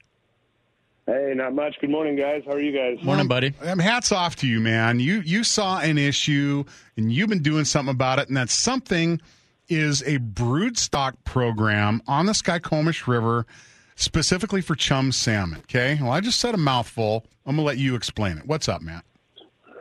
Hey, 1.08 1.34
not 1.36 1.56
much. 1.56 1.76
Good 1.82 1.90
morning, 1.90 2.16
guys. 2.16 2.44
How 2.46 2.52
are 2.52 2.62
you 2.62 2.72
guys? 2.72 3.04
Morning, 3.04 3.28
buddy. 3.28 3.56
Um, 3.64 3.80
hats 3.80 4.12
off 4.12 4.36
to 4.38 4.48
you, 4.48 4.60
man. 4.60 5.00
You 5.00 5.22
you 5.22 5.44
saw 5.44 5.80
an 5.80 5.98
issue 5.98 6.64
and 6.96 7.12
you've 7.12 7.30
been 7.30 7.42
doing 7.42 7.66
something 7.66 7.96
about 7.96 8.20
it, 8.20 8.28
and 8.28 8.38
that 8.38 8.52
something 8.52 9.20
is 9.68 10.04
a 10.04 10.18
brood 10.18 10.78
stock 10.78 11.16
program 11.24 12.04
on 12.06 12.28
the 12.28 12.34
Skykomish 12.34 13.08
River, 13.08 13.48
specifically 13.96 14.62
for 14.62 14.76
chum 14.76 15.12
salmon. 15.12 15.62
Okay. 15.62 15.98
Well, 16.00 16.12
I 16.12 16.22
just 16.22 16.40
said 16.40 16.54
a 16.54 16.60
mouthful. 16.60 17.26
I'm 17.44 17.56
gonna 17.56 17.66
let 17.66 17.80
you 17.80 17.96
explain 17.96 18.38
it. 18.38 18.46
What's 18.46 18.70
up, 18.70 18.84
Matt? 18.84 19.04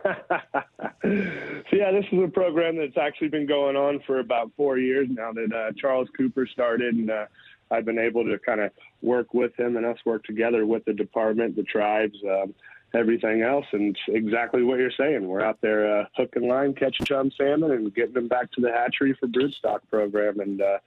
So, 1.03 1.77
yeah, 1.77 1.93
this 1.93 2.05
is 2.11 2.23
a 2.23 2.29
program 2.29 2.77
that's 2.77 2.97
actually 2.97 3.29
been 3.29 3.47
going 3.47 3.77
on 3.77 4.01
for 4.07 4.19
about 4.19 4.51
four 4.57 4.79
years 4.79 5.09
now 5.11 5.33
that 5.33 5.53
uh, 5.53 5.73
Charles 5.77 6.09
Cooper 6.17 6.47
started, 6.47 6.95
and 6.95 7.11
uh, 7.11 7.27
I've 7.71 7.85
been 7.85 7.99
able 7.99 8.25
to 8.25 8.39
kind 8.39 8.61
of 8.61 8.73
work 9.03 9.35
with 9.35 9.59
him 9.59 9.77
and 9.77 9.87
us 9.87 9.99
work 10.05 10.25
together 10.25 10.67
with 10.67 10.85
the 10.85 10.93
department, 10.93 11.57
the 11.57 11.63
tribes, 11.63 12.19
um, 12.29 12.55
everything 12.95 13.43
else. 13.43 13.67
And 13.73 13.97
it's 13.97 14.01
exactly 14.09 14.63
what 14.63 14.79
you're 14.79 14.91
saying. 14.91 15.27
We're 15.27 15.43
out 15.43 15.61
there 15.61 16.01
uh, 16.01 16.07
hook 16.17 16.35
and 16.37 16.47
line, 16.47 16.75
catching 16.75 17.07
chum 17.07 17.31
salmon, 17.37 17.71
and 17.71 17.95
getting 17.95 18.15
them 18.15 18.29
back 18.29 18.51
to 18.53 18.61
the 18.61 18.73
hatchery 18.73 19.15
for 19.19 19.29
broodstock 19.29 19.81
program. 19.89 20.41
And 20.41 20.61
uh, 20.61 20.79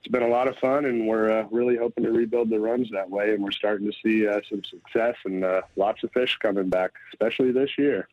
it's 0.00 0.08
been 0.08 0.22
a 0.22 0.28
lot 0.28 0.48
of 0.48 0.56
fun, 0.58 0.84
and 0.84 1.06
we're 1.06 1.40
uh, 1.40 1.46
really 1.50 1.76
hoping 1.76 2.04
to 2.04 2.12
rebuild 2.12 2.50
the 2.50 2.60
runs 2.60 2.90
that 2.92 3.10
way. 3.10 3.32
And 3.34 3.42
we're 3.42 3.50
starting 3.50 3.90
to 3.90 3.96
see 4.02 4.26
uh, 4.26 4.40
some 4.48 4.62
success 4.64 5.16
and 5.24 5.44
uh, 5.44 5.62
lots 5.76 6.04
of 6.04 6.12
fish 6.12 6.36
coming 6.40 6.68
back, 6.68 6.92
especially 7.12 7.52
this 7.52 7.70
year. 7.78 8.08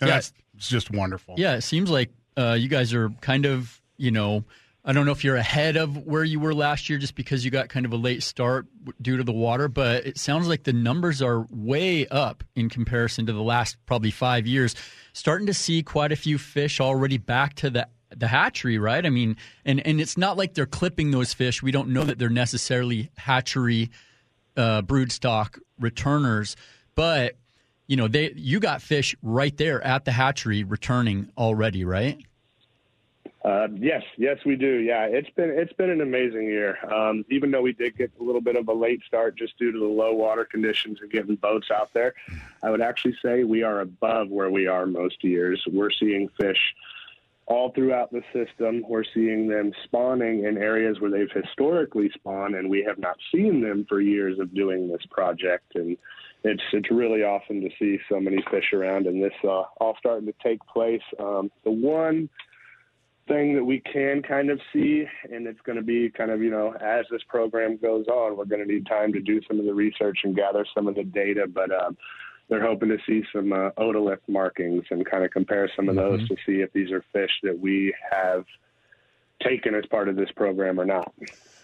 And 0.00 0.08
Yeah. 0.08 0.14
That's 0.14 0.32
it's 0.56 0.68
just 0.68 0.90
wonderful. 0.90 1.34
Yeah, 1.38 1.54
it 1.54 1.62
seems 1.62 1.90
like 1.90 2.10
uh, 2.36 2.56
you 2.58 2.68
guys 2.68 2.94
are 2.94 3.10
kind 3.20 3.46
of, 3.46 3.80
you 3.96 4.10
know, 4.10 4.44
I 4.84 4.92
don't 4.92 5.06
know 5.06 5.12
if 5.12 5.22
you're 5.22 5.36
ahead 5.36 5.76
of 5.76 5.96
where 5.96 6.24
you 6.24 6.40
were 6.40 6.54
last 6.54 6.90
year 6.90 6.98
just 6.98 7.14
because 7.14 7.44
you 7.44 7.50
got 7.52 7.68
kind 7.68 7.86
of 7.86 7.92
a 7.92 7.96
late 7.96 8.22
start 8.22 8.66
due 9.00 9.16
to 9.16 9.22
the 9.22 9.32
water, 9.32 9.68
but 9.68 10.04
it 10.06 10.18
sounds 10.18 10.48
like 10.48 10.64
the 10.64 10.72
numbers 10.72 11.22
are 11.22 11.46
way 11.50 12.06
up 12.08 12.42
in 12.56 12.68
comparison 12.68 13.26
to 13.26 13.32
the 13.32 13.42
last 13.42 13.76
probably 13.86 14.10
five 14.10 14.46
years. 14.46 14.74
Starting 15.12 15.46
to 15.46 15.54
see 15.54 15.82
quite 15.82 16.10
a 16.10 16.16
few 16.16 16.36
fish 16.36 16.80
already 16.80 17.18
back 17.18 17.54
to 17.54 17.70
the 17.70 17.88
the 18.14 18.28
hatchery, 18.28 18.76
right? 18.76 19.06
I 19.06 19.10
mean, 19.10 19.36
and 19.64 19.84
and 19.86 20.00
it's 20.00 20.18
not 20.18 20.36
like 20.36 20.54
they're 20.54 20.66
clipping 20.66 21.12
those 21.12 21.32
fish. 21.32 21.62
We 21.62 21.70
don't 21.70 21.88
know 21.90 22.04
that 22.04 22.18
they're 22.18 22.28
necessarily 22.28 23.10
hatchery 23.16 23.90
uh, 24.56 24.82
broodstock 24.82 25.60
returners, 25.78 26.56
but 26.94 27.36
you 27.86 27.96
know 27.96 28.08
they 28.08 28.32
you 28.36 28.60
got 28.60 28.82
fish 28.82 29.14
right 29.22 29.56
there 29.56 29.82
at 29.82 30.04
the 30.04 30.12
hatchery 30.12 30.64
returning 30.64 31.30
already, 31.36 31.84
right? 31.84 32.18
Uh, 33.44 33.66
yes, 33.74 34.02
yes, 34.16 34.38
we 34.46 34.54
do. 34.54 34.78
Yeah, 34.78 35.06
it's 35.06 35.30
been 35.30 35.50
it's 35.50 35.72
been 35.72 35.90
an 35.90 36.00
amazing 36.00 36.44
year. 36.44 36.78
Um, 36.92 37.24
even 37.28 37.50
though 37.50 37.62
we 37.62 37.72
did 37.72 37.96
get 37.96 38.12
a 38.20 38.22
little 38.22 38.40
bit 38.40 38.54
of 38.54 38.68
a 38.68 38.72
late 38.72 39.02
start 39.04 39.36
just 39.36 39.58
due 39.58 39.72
to 39.72 39.78
the 39.78 39.84
low 39.84 40.12
water 40.12 40.44
conditions 40.44 40.98
and 41.00 41.10
getting 41.10 41.34
boats 41.34 41.68
out 41.72 41.90
there, 41.92 42.14
I 42.62 42.70
would 42.70 42.80
actually 42.80 43.16
say 43.20 43.42
we 43.42 43.64
are 43.64 43.80
above 43.80 44.28
where 44.28 44.50
we 44.50 44.68
are 44.68 44.86
most 44.86 45.24
years. 45.24 45.60
We're 45.66 45.90
seeing 45.90 46.28
fish 46.40 46.74
all 47.46 47.72
throughout 47.72 48.12
the 48.12 48.22
system. 48.32 48.84
We're 48.88 49.04
seeing 49.12 49.48
them 49.48 49.72
spawning 49.84 50.44
in 50.44 50.56
areas 50.56 51.00
where 51.00 51.10
they've 51.10 51.30
historically 51.32 52.10
spawned, 52.14 52.54
and 52.54 52.70
we 52.70 52.84
have 52.84 52.98
not 52.98 53.16
seen 53.34 53.60
them 53.60 53.86
for 53.88 54.00
years 54.00 54.38
of 54.38 54.54
doing 54.54 54.88
this 54.88 55.04
project. 55.10 55.74
And 55.74 55.96
it's 56.44 56.62
it's 56.72 56.90
really 56.90 57.22
awesome 57.22 57.60
to 57.60 57.70
see 57.78 57.98
so 58.08 58.20
many 58.20 58.42
fish 58.50 58.72
around, 58.72 59.06
and 59.06 59.22
this 59.22 59.32
uh, 59.44 59.64
all 59.80 59.96
starting 59.98 60.26
to 60.26 60.34
take 60.42 60.60
place. 60.66 61.02
Um, 61.18 61.50
the 61.64 61.70
one 61.70 62.28
thing 63.28 63.54
that 63.54 63.64
we 63.64 63.80
can 63.80 64.22
kind 64.22 64.50
of 64.50 64.60
see, 64.72 65.04
and 65.30 65.46
it's 65.46 65.60
going 65.60 65.76
to 65.76 65.82
be 65.82 66.10
kind 66.10 66.30
of, 66.30 66.42
you 66.42 66.50
know, 66.50 66.74
as 66.80 67.06
this 67.10 67.22
program 67.28 67.76
goes 67.76 68.06
on, 68.08 68.36
we're 68.36 68.44
going 68.44 68.66
to 68.66 68.72
need 68.72 68.86
time 68.86 69.12
to 69.12 69.20
do 69.20 69.40
some 69.46 69.60
of 69.60 69.66
the 69.66 69.74
research 69.74 70.18
and 70.24 70.34
gather 70.34 70.66
some 70.74 70.88
of 70.88 70.96
the 70.96 71.04
data, 71.04 71.46
but 71.46 71.70
um, 71.72 71.96
they're 72.48 72.66
hoping 72.66 72.88
to 72.88 72.98
see 73.06 73.22
some 73.32 73.52
uh, 73.52 73.70
otolith 73.78 74.18
markings 74.28 74.84
and 74.90 75.06
kind 75.06 75.24
of 75.24 75.30
compare 75.30 75.70
some 75.74 75.88
of 75.88 75.94
those 75.94 76.26
to 76.28 76.36
see 76.44 76.60
if 76.60 76.72
these 76.72 76.90
are 76.90 77.04
fish 77.12 77.30
that 77.42 77.58
we 77.58 77.94
have 78.10 78.44
taken 79.42 79.74
as 79.74 79.86
part 79.86 80.08
of 80.08 80.16
this 80.16 80.30
program 80.32 80.80
or 80.80 80.84
not. 80.84 81.12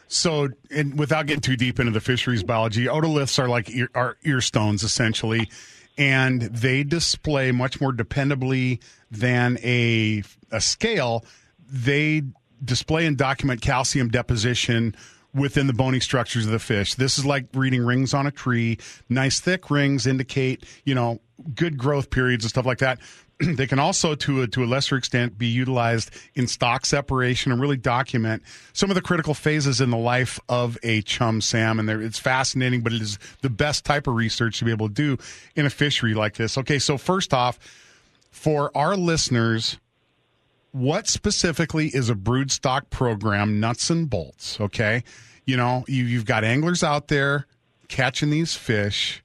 So, 0.08 0.48
and 0.70 0.98
without 0.98 1.26
getting 1.26 1.42
too 1.42 1.56
deep 1.56 1.78
into 1.78 1.92
the 1.92 2.00
fisheries 2.00 2.42
biology, 2.42 2.86
otoliths 2.86 3.38
are 3.38 3.48
like 3.48 3.70
ear, 3.70 3.90
are 3.94 4.16
ear 4.24 4.40
stones 4.40 4.82
essentially, 4.82 5.50
and 5.98 6.42
they 6.42 6.82
display 6.82 7.52
much 7.52 7.80
more 7.80 7.92
dependably 7.92 8.82
than 9.10 9.58
a 9.62 10.22
a 10.50 10.60
scale. 10.60 11.24
They 11.70 12.22
display 12.64 13.06
and 13.06 13.16
document 13.16 13.60
calcium 13.60 14.08
deposition 14.08 14.96
within 15.34 15.66
the 15.66 15.72
bony 15.72 16.00
structures 16.00 16.46
of 16.46 16.52
the 16.52 16.58
fish. 16.58 16.94
This 16.94 17.18
is 17.18 17.26
like 17.26 17.46
reading 17.52 17.84
rings 17.84 18.14
on 18.14 18.26
a 18.26 18.30
tree. 18.30 18.78
Nice 19.08 19.40
thick 19.40 19.70
rings 19.70 20.06
indicate, 20.06 20.64
you 20.84 20.94
know, 20.94 21.20
good 21.54 21.76
growth 21.76 22.10
periods 22.10 22.44
and 22.44 22.50
stuff 22.50 22.66
like 22.66 22.78
that. 22.78 22.98
they 23.54 23.66
can 23.66 23.78
also, 23.78 24.14
to 24.14 24.42
a, 24.42 24.46
to 24.48 24.64
a 24.64 24.66
lesser 24.66 24.96
extent, 24.96 25.38
be 25.38 25.46
utilized 25.46 26.10
in 26.34 26.46
stock 26.46 26.84
separation 26.84 27.52
and 27.52 27.60
really 27.60 27.76
document 27.76 28.42
some 28.72 28.90
of 28.90 28.94
the 28.94 29.00
critical 29.00 29.34
phases 29.34 29.80
in 29.80 29.90
the 29.90 29.96
life 29.96 30.40
of 30.48 30.76
a 30.82 31.02
chum 31.02 31.40
salmon. 31.40 31.86
There, 31.86 32.00
it's 32.02 32.18
fascinating, 32.18 32.82
but 32.82 32.92
it 32.92 33.00
is 33.00 33.18
the 33.42 33.50
best 33.50 33.84
type 33.84 34.06
of 34.06 34.14
research 34.14 34.58
to 34.58 34.64
be 34.64 34.72
able 34.72 34.88
to 34.88 34.94
do 34.94 35.18
in 35.54 35.66
a 35.66 35.70
fishery 35.70 36.14
like 36.14 36.34
this. 36.34 36.58
Okay, 36.58 36.78
so 36.78 36.98
first 36.98 37.32
off, 37.32 37.58
for 38.30 38.76
our 38.76 38.96
listeners, 38.96 39.78
what 40.72 41.06
specifically 41.06 41.88
is 41.88 42.10
a 42.10 42.14
brood 42.14 42.50
stock 42.50 42.90
program, 42.90 43.60
nuts 43.60 43.88
and 43.90 44.10
bolts? 44.10 44.60
Okay, 44.60 45.04
you 45.44 45.56
know 45.56 45.84
you, 45.88 46.04
you've 46.04 46.26
got 46.26 46.44
anglers 46.44 46.82
out 46.82 47.08
there 47.08 47.46
catching 47.88 48.30
these 48.30 48.54
fish 48.54 49.22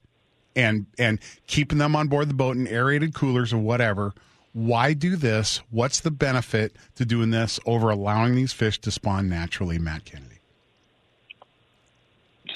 and 0.56 0.86
and 0.98 1.18
keeping 1.46 1.78
them 1.78 1.96
on 1.96 2.08
board 2.08 2.28
the 2.28 2.34
boat 2.34 2.56
in 2.56 2.66
aerated 2.66 3.14
coolers 3.14 3.52
or 3.52 3.58
whatever. 3.58 4.12
Why 4.52 4.92
do 4.92 5.16
this? 5.16 5.60
What's 5.70 6.00
the 6.00 6.12
benefit 6.12 6.76
to 6.94 7.04
doing 7.04 7.30
this 7.30 7.58
over 7.66 7.90
allowing 7.90 8.36
these 8.36 8.52
fish 8.52 8.80
to 8.82 8.92
spawn 8.92 9.28
naturally, 9.28 9.80
Matt 9.80 10.04
Kennedy? 10.04 10.38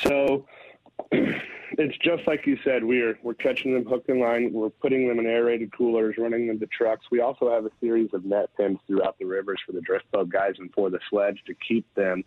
So 0.04 0.46
it's 1.78 1.98
just 1.98 2.26
like 2.26 2.46
you 2.46 2.56
said. 2.64 2.84
We're 2.84 3.18
we're 3.22 3.34
catching 3.34 3.74
them 3.74 3.84
hook 3.84 4.04
and 4.08 4.20
line. 4.20 4.52
We're 4.52 4.70
putting 4.70 5.08
them 5.08 5.18
in 5.18 5.26
aerated 5.26 5.72
coolers, 5.76 6.16
running 6.18 6.46
them 6.46 6.60
to 6.60 6.66
trucks. 6.66 7.06
We 7.10 7.20
also 7.20 7.50
have 7.52 7.66
a 7.66 7.70
series 7.80 8.10
of 8.12 8.24
net 8.24 8.50
pens 8.56 8.78
throughout 8.86 9.18
the 9.18 9.24
rivers 9.24 9.60
for 9.66 9.72
the 9.72 9.80
drift 9.80 10.10
boat 10.12 10.28
guys 10.28 10.54
and 10.58 10.72
for 10.72 10.90
the 10.90 11.00
sledge 11.10 11.42
to 11.46 11.54
keep 11.54 11.86
them 11.94 12.24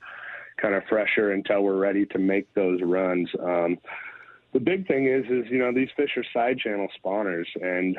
kind 0.57 0.75
of 0.75 0.83
fresher 0.89 1.31
until 1.31 1.61
we're 1.61 1.77
ready 1.77 2.05
to 2.07 2.19
make 2.19 2.53
those 2.53 2.81
runs. 2.81 3.29
Um, 3.39 3.77
the 4.53 4.59
big 4.59 4.87
thing 4.87 5.07
is, 5.07 5.25
is 5.25 5.49
you 5.49 5.59
know 5.59 5.71
these 5.73 5.89
fish 5.95 6.17
are 6.17 6.25
side 6.33 6.59
channel 6.59 6.87
spawners, 7.03 7.47
and 7.61 7.97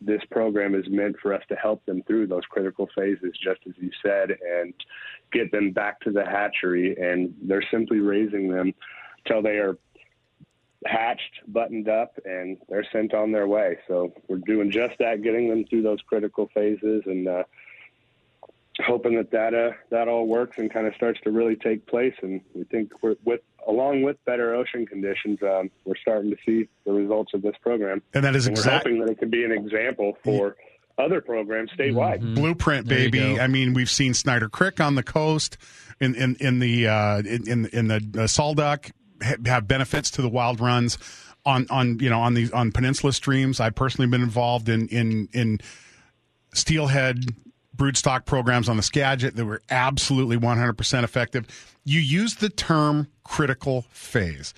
this 0.00 0.22
program 0.30 0.74
is 0.74 0.84
meant 0.88 1.16
for 1.20 1.32
us 1.32 1.42
to 1.48 1.54
help 1.54 1.84
them 1.86 2.02
through 2.06 2.26
those 2.26 2.44
critical 2.48 2.88
phases, 2.94 3.32
just 3.42 3.60
as 3.68 3.74
you 3.78 3.90
said, 4.04 4.30
and 4.30 4.74
get 5.32 5.52
them 5.52 5.70
back 5.70 6.00
to 6.00 6.10
the 6.10 6.24
hatchery. 6.24 6.96
And 6.96 7.34
they're 7.42 7.64
simply 7.70 8.00
raising 8.00 8.48
them 8.48 8.74
till 9.26 9.42
they 9.42 9.58
are 9.58 9.78
hatched, 10.84 11.40
buttoned 11.46 11.88
up, 11.88 12.18
and 12.24 12.56
they're 12.68 12.86
sent 12.92 13.14
on 13.14 13.30
their 13.30 13.46
way. 13.46 13.78
So 13.86 14.12
we're 14.28 14.38
doing 14.38 14.70
just 14.70 14.98
that, 14.98 15.22
getting 15.22 15.48
them 15.48 15.64
through 15.64 15.82
those 15.82 16.00
critical 16.02 16.50
phases, 16.52 17.02
and 17.06 17.28
uh, 17.28 17.44
hoping 18.84 19.16
that 19.16 19.30
that 19.30 19.54
uh, 19.54 19.72
that 19.90 20.08
all 20.08 20.26
works 20.26 20.58
and 20.58 20.72
kind 20.72 20.86
of 20.86 20.94
starts 20.94 21.20
to 21.20 21.30
really 21.30 21.56
take 21.56 21.86
place. 21.86 22.14
And 22.22 22.40
we 22.54 22.64
think 22.64 22.90
we're 23.02 23.16
with 23.24 23.40
along 23.66 24.02
with 24.02 24.16
better 24.24 24.54
ocean 24.54 24.86
conditions, 24.86 25.38
um, 25.42 25.70
we're 25.84 25.96
starting 25.96 26.30
to 26.30 26.36
see 26.44 26.68
the 26.84 26.92
results 26.92 27.32
of 27.34 27.42
this 27.42 27.54
program. 27.62 28.02
And 28.14 28.24
that 28.24 28.36
is 28.36 28.46
and 28.46 28.56
exactly 28.56 28.92
we're 28.92 28.98
hoping 28.98 29.06
that 29.06 29.12
it 29.12 29.18
can 29.18 29.30
be 29.30 29.44
an 29.44 29.52
example 29.52 30.16
for 30.24 30.56
other 30.98 31.20
programs 31.20 31.70
statewide. 31.70 32.18
Mm-hmm. 32.18 32.34
Blueprint, 32.34 32.88
baby. 32.88 33.40
I 33.40 33.46
mean, 33.46 33.74
we've 33.74 33.90
seen 33.90 34.14
Snider 34.14 34.48
Creek 34.48 34.80
on 34.80 34.94
the 34.94 35.02
coast, 35.02 35.56
in 36.02 36.14
in, 36.14 36.36
in 36.40 36.58
the 36.58 36.88
uh, 36.88 37.18
in 37.20 37.66
in 37.66 37.88
the 37.88 38.22
uh, 38.22 38.26
Sol 38.26 38.54
Duc 38.54 38.90
have 39.46 39.68
benefits 39.68 40.10
to 40.10 40.22
the 40.22 40.28
wild 40.28 40.60
runs 40.60 40.98
on 41.46 41.66
on 41.70 41.98
you 42.00 42.10
know 42.10 42.20
on 42.20 42.34
these 42.34 42.50
on 42.50 42.72
peninsula 42.72 43.12
streams. 43.12 43.60
I've 43.60 43.74
personally 43.74 44.08
been 44.10 44.22
involved 44.22 44.68
in 44.68 44.88
in 44.88 45.28
in 45.32 45.60
steelhead 46.54 47.34
broodstock 47.76 48.24
programs 48.24 48.68
on 48.68 48.76
the 48.76 48.82
Skagit 48.82 49.36
that 49.36 49.44
were 49.44 49.62
absolutely 49.70 50.36
100% 50.36 51.04
effective. 51.04 51.46
You 51.84 52.00
use 52.00 52.36
the 52.36 52.48
term 52.48 53.08
critical 53.24 53.82
phase. 53.90 54.54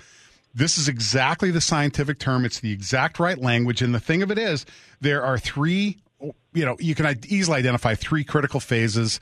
This 0.55 0.79
is 0.79 0.89
exactly 0.89 1.51
the 1.51 1.61
scientific 1.61 2.19
term. 2.19 2.45
It's 2.45 2.61
the 2.61 2.73
exact 2.73 3.19
right 3.19 3.39
language. 3.39 3.83
And 3.83 3.95
the 3.95 4.01
thing 4.01 4.23
of 4.23 4.31
it 4.31 4.39
is, 4.39 4.67
there 5.01 5.23
are 5.23 5.39
three, 5.39 5.99
you 6.53 6.65
know, 6.65 6.77
you 6.79 6.95
can 6.95 7.19
easily 7.27 7.59
identify 7.59 7.95
three 7.95 8.25
critical 8.25 8.61
phases 8.61 9.21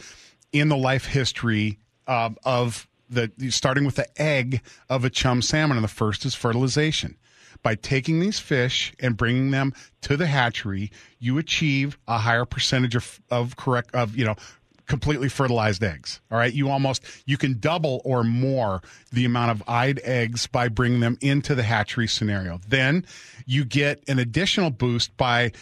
in 0.53 0.69
the 0.69 0.77
life 0.77 1.07
history 1.07 1.79
uh, 2.07 2.31
of 2.45 2.87
the, 3.09 3.31
starting 3.51 3.85
with 3.85 3.97
the 3.97 4.21
egg 4.21 4.63
of 4.91 5.05
a 5.05 5.11
chum 5.11 5.41
salmon. 5.41 5.77
And 5.77 5.85
the 5.85 5.89
first 5.89 6.25
is 6.27 6.35
fertilization 6.35 7.17
by 7.62 7.75
taking 7.77 8.20
these 8.20 8.38
fish 8.38 8.92
and 9.01 9.16
bringing 9.16 9.51
them 9.51 9.72
to 10.03 10.16
the 10.16 10.27
hatchery, 10.27 10.90
you 11.18 11.38
achieve 11.38 11.98
a 12.09 12.18
higher 12.18 12.44
percentage 12.44 12.94
of, 12.94 13.20
of 13.31 13.57
correct 13.57 13.94
of 13.94 14.16
you 14.16 14.25
know 14.25 14.37
completely 14.87 15.29
fertilized 15.29 15.83
eggs. 15.83 16.20
All 16.31 16.38
right, 16.38 16.53
you 16.53 16.68
almost 16.68 17.05
you 17.25 17.38
can 17.38 17.59
double 17.59 18.03
or 18.05 18.25
more 18.25 18.83
the 19.12 19.25
amount 19.25 19.53
of 19.53 19.62
eyed 19.68 20.01
eggs 20.05 20.46
by 20.46 20.68
bringing 20.68 21.01
them 21.01 21.16
into 21.20 21.55
the 21.55 21.62
hatchery 21.62 22.09
scenario. 22.09 22.61
Then 22.68 23.07
you 23.46 23.64
get 23.64 24.03
an 24.09 24.18
additional 24.18 24.70
boost 24.70 25.16
by 25.16 25.53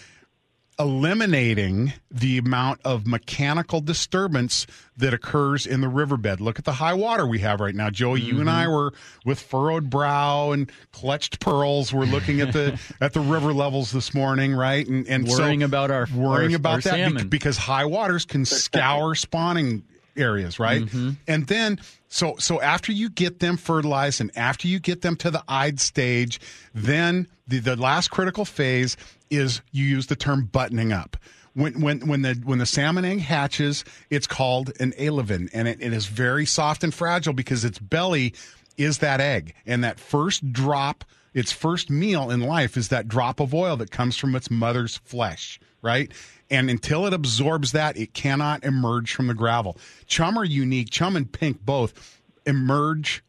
eliminating 0.80 1.92
the 2.10 2.38
amount 2.38 2.80
of 2.86 3.06
mechanical 3.06 3.82
disturbance 3.82 4.66
that 4.96 5.12
occurs 5.12 5.66
in 5.66 5.82
the 5.82 5.88
riverbed. 5.88 6.40
Look 6.40 6.58
at 6.58 6.64
the 6.64 6.72
high 6.72 6.94
water 6.94 7.26
we 7.26 7.40
have 7.40 7.60
right 7.60 7.74
now. 7.74 7.90
Joey, 7.90 8.20
mm-hmm. 8.20 8.34
you 8.34 8.40
and 8.40 8.48
I 8.48 8.64
mm-hmm. 8.64 8.72
were 8.72 8.92
with 9.26 9.38
furrowed 9.38 9.90
brow 9.90 10.52
and 10.52 10.72
clutched 10.92 11.38
pearls. 11.38 11.92
We're 11.92 12.06
looking 12.06 12.40
at 12.40 12.54
the 12.54 12.80
at 13.00 13.12
the 13.12 13.20
river 13.20 13.52
levels 13.52 13.92
this 13.92 14.14
morning, 14.14 14.54
right? 14.54 14.86
And 14.86 15.06
and 15.06 15.28
worrying 15.28 15.60
so, 15.60 15.66
about 15.66 15.90
our 15.90 16.08
worrying 16.14 16.52
our, 16.52 16.56
about 16.56 16.72
our 16.72 16.80
that 16.80 16.94
salmon. 16.94 17.28
because 17.28 17.58
high 17.58 17.84
waters 17.84 18.24
can 18.24 18.46
scour 18.46 19.14
spawning 19.14 19.84
areas, 20.16 20.58
right? 20.58 20.82
Mm-hmm. 20.82 21.10
And 21.28 21.46
then 21.46 21.78
so 22.08 22.36
so 22.38 22.60
after 22.60 22.90
you 22.90 23.10
get 23.10 23.40
them 23.40 23.58
fertilized 23.58 24.20
and 24.22 24.30
after 24.34 24.66
you 24.66 24.80
get 24.80 25.02
them 25.02 25.16
to 25.16 25.30
the 25.30 25.44
eyed 25.46 25.78
stage, 25.78 26.40
then 26.74 27.28
the, 27.46 27.58
the 27.58 27.76
last 27.76 28.10
critical 28.10 28.46
phase 28.46 28.96
is 29.30 29.62
you 29.72 29.84
use 29.84 30.08
the 30.08 30.16
term 30.16 30.44
buttoning 30.44 30.92
up. 30.92 31.16
When 31.54 31.80
when 31.80 32.06
when 32.06 32.22
the 32.22 32.40
when 32.44 32.58
the 32.58 32.66
salmon 32.66 33.04
egg 33.04 33.20
hatches, 33.20 33.84
it's 34.08 34.26
called 34.26 34.72
an 34.80 34.92
alevin, 34.92 35.48
and 35.52 35.66
it, 35.66 35.80
it 35.80 35.92
is 35.92 36.06
very 36.06 36.46
soft 36.46 36.84
and 36.84 36.94
fragile 36.94 37.32
because 37.32 37.64
its 37.64 37.78
belly 37.78 38.34
is 38.76 38.98
that 38.98 39.20
egg, 39.20 39.54
and 39.66 39.82
that 39.82 39.98
first 39.98 40.52
drop, 40.52 41.04
its 41.34 41.50
first 41.52 41.90
meal 41.90 42.30
in 42.30 42.40
life 42.40 42.76
is 42.76 42.88
that 42.88 43.08
drop 43.08 43.40
of 43.40 43.52
oil 43.52 43.76
that 43.76 43.90
comes 43.90 44.16
from 44.16 44.34
its 44.34 44.50
mother's 44.50 44.98
flesh, 44.98 45.58
right? 45.82 46.12
And 46.50 46.70
until 46.70 47.06
it 47.06 47.12
absorbs 47.12 47.72
that, 47.72 47.96
it 47.96 48.14
cannot 48.14 48.64
emerge 48.64 49.12
from 49.12 49.26
the 49.26 49.34
gravel. 49.34 49.76
Chum 50.06 50.38
are 50.38 50.44
unique. 50.44 50.90
Chum 50.90 51.16
and 51.16 51.30
pink 51.30 51.60
both 51.64 52.20
emerge 52.46 53.22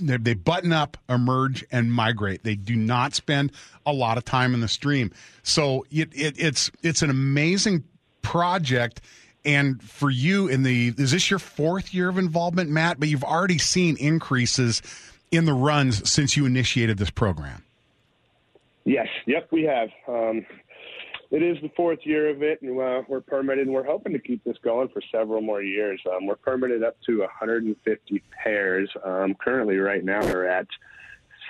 they 0.00 0.34
button 0.34 0.72
up, 0.72 0.96
emerge, 1.08 1.64
and 1.70 1.92
migrate. 1.92 2.44
They 2.44 2.54
do 2.54 2.76
not 2.76 3.14
spend 3.14 3.52
a 3.86 3.92
lot 3.92 4.18
of 4.18 4.24
time 4.24 4.54
in 4.54 4.60
the 4.60 4.68
stream. 4.68 5.12
So 5.42 5.86
it, 5.90 6.10
it, 6.12 6.34
it's 6.38 6.70
it's 6.82 7.02
an 7.02 7.10
amazing 7.10 7.84
project. 8.22 9.00
And 9.44 9.82
for 9.82 10.08
you, 10.08 10.46
in 10.48 10.62
the 10.62 10.94
is 10.96 11.10
this 11.10 11.30
your 11.30 11.40
fourth 11.40 11.92
year 11.92 12.08
of 12.08 12.18
involvement, 12.18 12.70
Matt? 12.70 13.00
But 13.00 13.08
you've 13.08 13.24
already 13.24 13.58
seen 13.58 13.96
increases 13.96 14.82
in 15.30 15.46
the 15.46 15.54
runs 15.54 16.08
since 16.08 16.36
you 16.36 16.46
initiated 16.46 16.98
this 16.98 17.10
program. 17.10 17.64
Yes. 18.84 19.08
Yep. 19.26 19.48
We 19.50 19.62
have. 19.64 19.90
Um, 20.06 20.46
it 21.32 21.42
is 21.42 21.56
the 21.62 21.70
fourth 21.74 22.00
year 22.02 22.28
of 22.28 22.42
it, 22.42 22.60
and 22.60 22.78
uh, 22.78 23.02
we're 23.08 23.22
permitted. 23.22 23.66
and 23.66 23.74
We're 23.74 23.86
hoping 23.86 24.12
to 24.12 24.18
keep 24.18 24.44
this 24.44 24.58
going 24.62 24.88
for 24.90 25.00
several 25.10 25.40
more 25.40 25.62
years. 25.62 25.98
Um, 26.14 26.26
we're 26.26 26.36
permitted 26.36 26.84
up 26.84 27.00
to 27.06 27.20
150 27.20 28.22
pairs. 28.30 28.90
Um, 29.02 29.34
currently, 29.34 29.78
right 29.78 30.04
now, 30.04 30.20
we're 30.20 30.44
at 30.44 30.66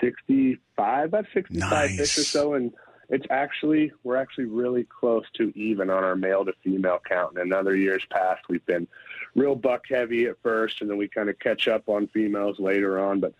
65, 0.00 1.04
about 1.08 1.26
65 1.34 1.70
nice. 1.70 1.96
fish 1.96 2.18
or 2.18 2.22
so, 2.22 2.54
and 2.54 2.72
it's 3.08 3.26
actually 3.28 3.92
we're 4.04 4.16
actually 4.16 4.44
really 4.44 4.84
close 4.84 5.24
to 5.34 5.52
even 5.58 5.90
on 5.90 6.04
our 6.04 6.14
male 6.14 6.44
to 6.44 6.52
female 6.62 7.00
count. 7.06 7.36
And 7.36 7.48
in 7.48 7.52
other 7.52 7.74
years 7.74 8.04
past, 8.08 8.42
we've 8.48 8.64
been 8.66 8.86
real 9.34 9.56
buck 9.56 9.82
heavy 9.90 10.26
at 10.26 10.36
first, 10.44 10.80
and 10.80 10.88
then 10.88 10.96
we 10.96 11.08
kind 11.08 11.28
of 11.28 11.40
catch 11.40 11.66
up 11.66 11.88
on 11.88 12.06
females 12.06 12.60
later 12.60 13.00
on, 13.00 13.18
but 13.18 13.34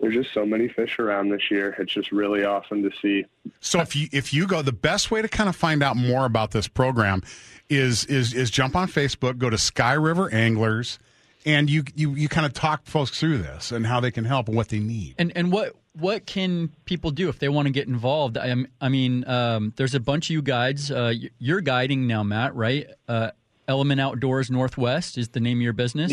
there's 0.00 0.14
just 0.14 0.34
so 0.34 0.44
many 0.44 0.68
fish 0.68 0.98
around 0.98 1.30
this 1.30 1.50
year. 1.50 1.74
It's 1.78 1.92
just 1.92 2.12
really 2.12 2.44
awesome 2.44 2.82
to 2.82 2.90
see. 3.00 3.24
So 3.60 3.80
if 3.80 3.96
you 3.96 4.08
if 4.12 4.34
you 4.34 4.46
go, 4.46 4.62
the 4.62 4.72
best 4.72 5.10
way 5.10 5.22
to 5.22 5.28
kind 5.28 5.48
of 5.48 5.56
find 5.56 5.82
out 5.82 5.96
more 5.96 6.24
about 6.24 6.50
this 6.50 6.68
program 6.68 7.22
is 7.68 8.04
is 8.06 8.34
is 8.34 8.50
jump 8.50 8.76
on 8.76 8.88
Facebook, 8.88 9.38
go 9.38 9.50
to 9.50 9.58
Sky 9.58 9.94
River 9.94 10.32
Anglers, 10.32 10.98
and 11.46 11.70
you 11.70 11.84
you 11.94 12.10
you 12.14 12.28
kind 12.28 12.46
of 12.46 12.52
talk 12.52 12.86
folks 12.86 13.18
through 13.18 13.38
this 13.38 13.72
and 13.72 13.86
how 13.86 14.00
they 14.00 14.10
can 14.10 14.24
help 14.24 14.48
and 14.48 14.56
what 14.56 14.68
they 14.68 14.80
need. 14.80 15.14
And 15.18 15.32
and 15.36 15.50
what 15.52 15.74
what 15.92 16.26
can 16.26 16.70
people 16.84 17.10
do 17.10 17.28
if 17.28 17.38
they 17.38 17.48
want 17.48 17.66
to 17.66 17.72
get 17.72 17.86
involved? 17.86 18.36
I, 18.36 18.52
I 18.80 18.88
mean, 18.88 19.26
um, 19.28 19.72
there's 19.76 19.94
a 19.94 20.00
bunch 20.00 20.26
of 20.26 20.30
you 20.30 20.42
guides. 20.42 20.90
Uh, 20.90 21.14
you're 21.38 21.60
guiding 21.60 22.08
now, 22.08 22.24
Matt, 22.24 22.54
right? 22.56 22.88
Uh, 23.06 23.30
Element 23.68 24.00
Outdoors 24.00 24.50
Northwest 24.50 25.16
is 25.16 25.28
the 25.28 25.40
name 25.40 25.58
of 25.58 25.62
your 25.62 25.72
business. 25.72 26.12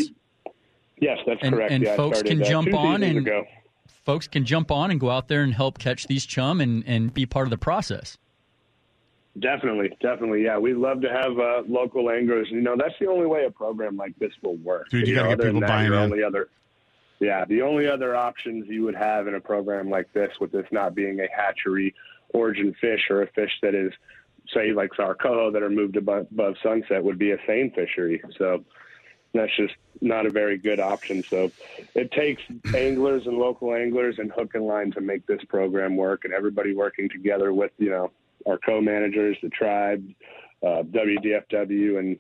Yes, 1.00 1.18
that's 1.26 1.40
and, 1.42 1.56
correct. 1.56 1.72
And 1.72 1.84
yeah, 1.84 1.96
folks 1.96 2.22
can 2.22 2.44
jump 2.44 2.74
on 2.76 3.02
and 3.02 3.18
ago 3.18 3.44
folks 4.04 4.28
can 4.28 4.46
jump 4.46 4.72
on 4.72 4.92
and 4.92 5.00
go 5.00 5.10
out 5.10 5.28
there 5.28 5.44
and 5.44 5.54
help 5.54 5.80
catch 5.80 6.08
these 6.08 6.26
chum 6.26 6.62
and, 6.62 6.84
and 6.88 7.14
be 7.14 7.26
part 7.26 7.46
of 7.46 7.52
the 7.52 7.58
process. 7.58 8.18
Definitely, 9.40 9.96
definitely, 10.02 10.44
yeah. 10.44 10.58
We'd 10.58 10.76
love 10.76 11.02
to 11.02 11.10
have 11.10 11.40
uh, 11.40 11.64
local 11.68 12.10
anglers. 12.10 12.50
You 12.52 12.62
know, 12.62 12.76
that's 12.78 12.96
the 13.00 13.08
only 13.08 13.26
way 13.26 13.46
a 13.46 13.52
program 13.52 13.96
like 13.96 14.18
this 14.20 14.34
will 14.42 14.58
work. 14.58 14.90
Dude, 14.90 15.08
you, 15.08 15.14
you 15.14 15.20
got 15.20 15.30
to 15.30 15.36
get 15.38 15.46
people 15.46 15.62
buying 15.62 15.88
in. 15.88 15.94
Only 15.94 16.22
other, 16.22 16.50
yeah, 17.22 17.46
the 17.46 17.62
only 17.62 17.88
other 17.88 18.16
options 18.16 18.68
you 18.68 18.84
would 18.84 18.96
have 18.96 19.28
in 19.28 19.36
a 19.36 19.40
program 19.40 19.90
like 19.90 20.12
this, 20.12 20.32
with 20.42 20.52
this 20.52 20.66
not 20.72 20.96
being 20.96 21.22
a 21.22 21.28
hatchery 21.34 21.96
origin 22.34 22.76
fish 22.82 23.08
or 23.10 23.22
a 23.22 23.28
fish 23.28 23.52
that 23.62 23.74
is 23.74 23.94
say 24.54 24.74
like 24.74 24.98
our 25.00 25.16
coho 25.16 25.52
that 25.52 25.64
are 25.64 25.70
moved 25.70 25.96
above, 25.96 26.28
above 26.32 26.56
sunset 26.62 27.02
would 27.02 27.18
be 27.18 27.32
a 27.32 27.38
seine 27.48 27.72
fishery. 27.74 28.22
So 28.38 28.66
that's 29.34 29.56
just 29.56 29.74
not 30.02 30.26
a 30.26 30.30
very 30.30 30.58
good 30.58 30.80
option. 30.80 31.24
So 31.24 31.52
it 31.96 32.12
takes 32.12 32.42
anglers 32.76 33.28
and 33.28 33.38
local 33.38 33.74
anglers 33.74 34.16
and 34.18 34.32
hook 34.32 34.56
and 34.56 34.66
line 34.66 34.92
to 34.92 35.02
make 35.02 35.26
this 35.28 35.44
program 35.46 35.96
work, 35.96 36.26
and 36.26 36.34
everybody 36.34 36.74
working 36.74 37.10
together 37.10 37.54
with 37.54 37.72
you 37.78 37.90
know 37.90 38.12
our 38.48 38.58
co-managers, 38.58 39.38
the 39.42 39.50
tribe, 39.50 40.06
uh, 40.64 40.84
WDFW, 40.84 42.00
and 42.00 42.20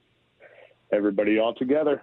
everybody 0.91 1.39
all 1.39 1.53
together. 1.53 2.01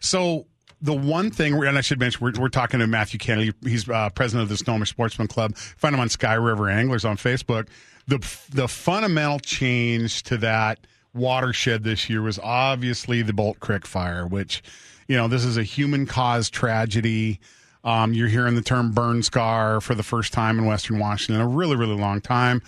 So 0.00 0.46
the 0.82 0.94
one 0.94 1.30
thing, 1.30 1.54
and 1.54 1.76
I 1.76 1.82
should 1.82 2.00
mention, 2.00 2.24
we're, 2.24 2.40
we're 2.40 2.48
talking 2.48 2.80
to 2.80 2.86
Matthew 2.86 3.18
Kennedy. 3.18 3.52
He's 3.62 3.88
uh, 3.88 4.10
president 4.10 4.44
of 4.44 4.48
the 4.48 4.56
Snohomish 4.56 4.88
Sportsman 4.88 5.28
Club. 5.28 5.56
Find 5.56 5.94
him 5.94 6.00
on 6.00 6.08
Sky 6.08 6.34
River 6.34 6.68
Anglers 6.68 7.04
on 7.04 7.16
Facebook. 7.16 7.68
The 8.08 8.18
the 8.50 8.66
fundamental 8.66 9.38
change 9.38 10.22
to 10.24 10.38
that 10.38 10.86
watershed 11.14 11.84
this 11.84 12.08
year 12.08 12.22
was 12.22 12.38
obviously 12.38 13.22
the 13.22 13.32
Bolt 13.32 13.60
Creek 13.60 13.86
fire, 13.86 14.26
which, 14.26 14.62
you 15.08 15.16
know, 15.16 15.28
this 15.28 15.44
is 15.44 15.56
a 15.56 15.62
human 15.62 16.06
caused 16.06 16.52
tragedy. 16.52 17.40
Um, 17.82 18.12
you're 18.12 18.28
hearing 18.28 18.54
the 18.54 18.62
term 18.62 18.92
burn 18.92 19.22
scar 19.22 19.80
for 19.80 19.94
the 19.94 20.02
first 20.02 20.32
time 20.32 20.58
in 20.58 20.66
Western 20.66 20.98
Washington 20.98 21.36
in 21.36 21.40
a 21.40 21.48
really, 21.48 21.76
really 21.76 21.96
long 21.96 22.20
time. 22.20 22.62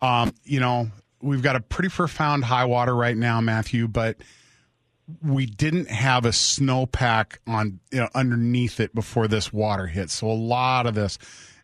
Um, 0.00 0.34
you 0.44 0.60
know, 0.60 0.90
we've 1.20 1.42
got 1.42 1.56
a 1.56 1.60
pretty 1.60 1.88
profound 1.88 2.44
high 2.44 2.64
water 2.64 2.94
right 2.94 3.16
now, 3.16 3.40
Matthew, 3.40 3.88
but 3.88 4.16
we 5.22 5.46
didn't 5.46 5.88
have 5.88 6.24
a 6.26 6.30
snowpack 6.30 7.38
on 7.46 7.80
you 7.90 7.98
know 7.98 8.08
underneath 8.14 8.78
it 8.78 8.94
before 8.94 9.26
this 9.26 9.52
water 9.52 9.86
hit. 9.86 10.10
So 10.10 10.30
a 10.30 10.32
lot 10.32 10.86
of 10.86 10.94
this 10.94 11.18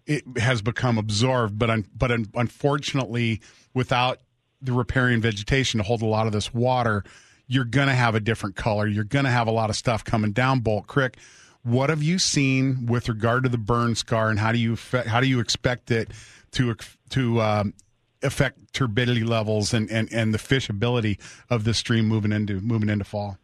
it 0.07 0.24
has 0.39 0.62
become 0.62 0.99
absorbed, 0.99 1.59
but 1.59 1.70
un, 1.70 1.87
but 1.97 2.11
un, 2.11 2.26
unfortunately, 2.35 3.41
without 3.72 4.20
the 4.65 4.73
riparian 4.73 5.21
vegetation 5.21 5.79
to 5.79 5.85
hold 5.85 6.03
a 6.03 6.07
lot 6.07 6.27
of 6.27 6.33
this 6.33 6.53
water, 6.53 7.05
you're 7.47 7.65
going 7.65 7.89
to 7.89 7.95
have 7.95 8.15
a 8.15 8.21
different 8.21 8.57
color. 8.57 8.87
You're 8.87 9.05
going 9.05 9.25
to 9.25 9.31
have 9.31 9.47
a 9.47 9.53
lot 9.53 9.71
of 9.71 9.77
stuff 9.77 10.05
coming 10.05 10.33
down 10.33 10.61
Bolt 10.61 10.87
Creek. 10.87 11.17
What 11.62 11.91
have 11.91 12.03
you 12.03 12.19
seen 12.19 12.87
with 12.87 13.09
regard 13.09 13.45
to 13.45 13.49
the 13.49 13.59
burn 13.59 13.95
scar, 13.95 14.29
and 14.31 14.39
how 14.39 14.53
do 14.53 14.59
you 14.59 14.77
how 15.07 15.21
do 15.21 15.27
you 15.27 15.41
expect 15.41 15.91
it 15.91 16.11
to 16.53 16.75
to 17.11 17.41
um, 17.41 17.75
affect 18.23 18.73
turbidity 18.73 19.25
levels 19.25 19.73
and, 19.73 19.91
and, 19.91 20.12
and 20.12 20.35
the 20.35 20.39
fishability 20.39 21.19
of 21.49 21.65
the 21.65 21.75
stream 21.75 22.07
moving 22.07 22.33
into 22.33 22.61
moving 22.61 22.89
into 22.89 23.05
fall? 23.05 23.39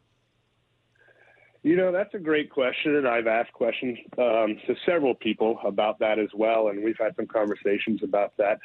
You 1.63 1.77
know, 1.77 1.93
that's 1.93 2.15
a 2.15 2.19
great 2.19 2.51
question, 2.51 2.97
and 2.97 3.07
I've 3.07 3.27
asked 3.27 3.53
questions 3.53 3.99
um, 4.17 4.57
to 4.67 4.75
several 4.87 5.15
people 5.15 5.59
about 5.65 5.99
that 5.99 6.19
as 6.19 6.31
well, 6.35 6.69
and 6.69 6.83
we've 6.83 6.97
had 6.99 7.15
some 7.17 7.27
conversations 7.27 8.03
about 8.03 8.35
that. 8.39 8.59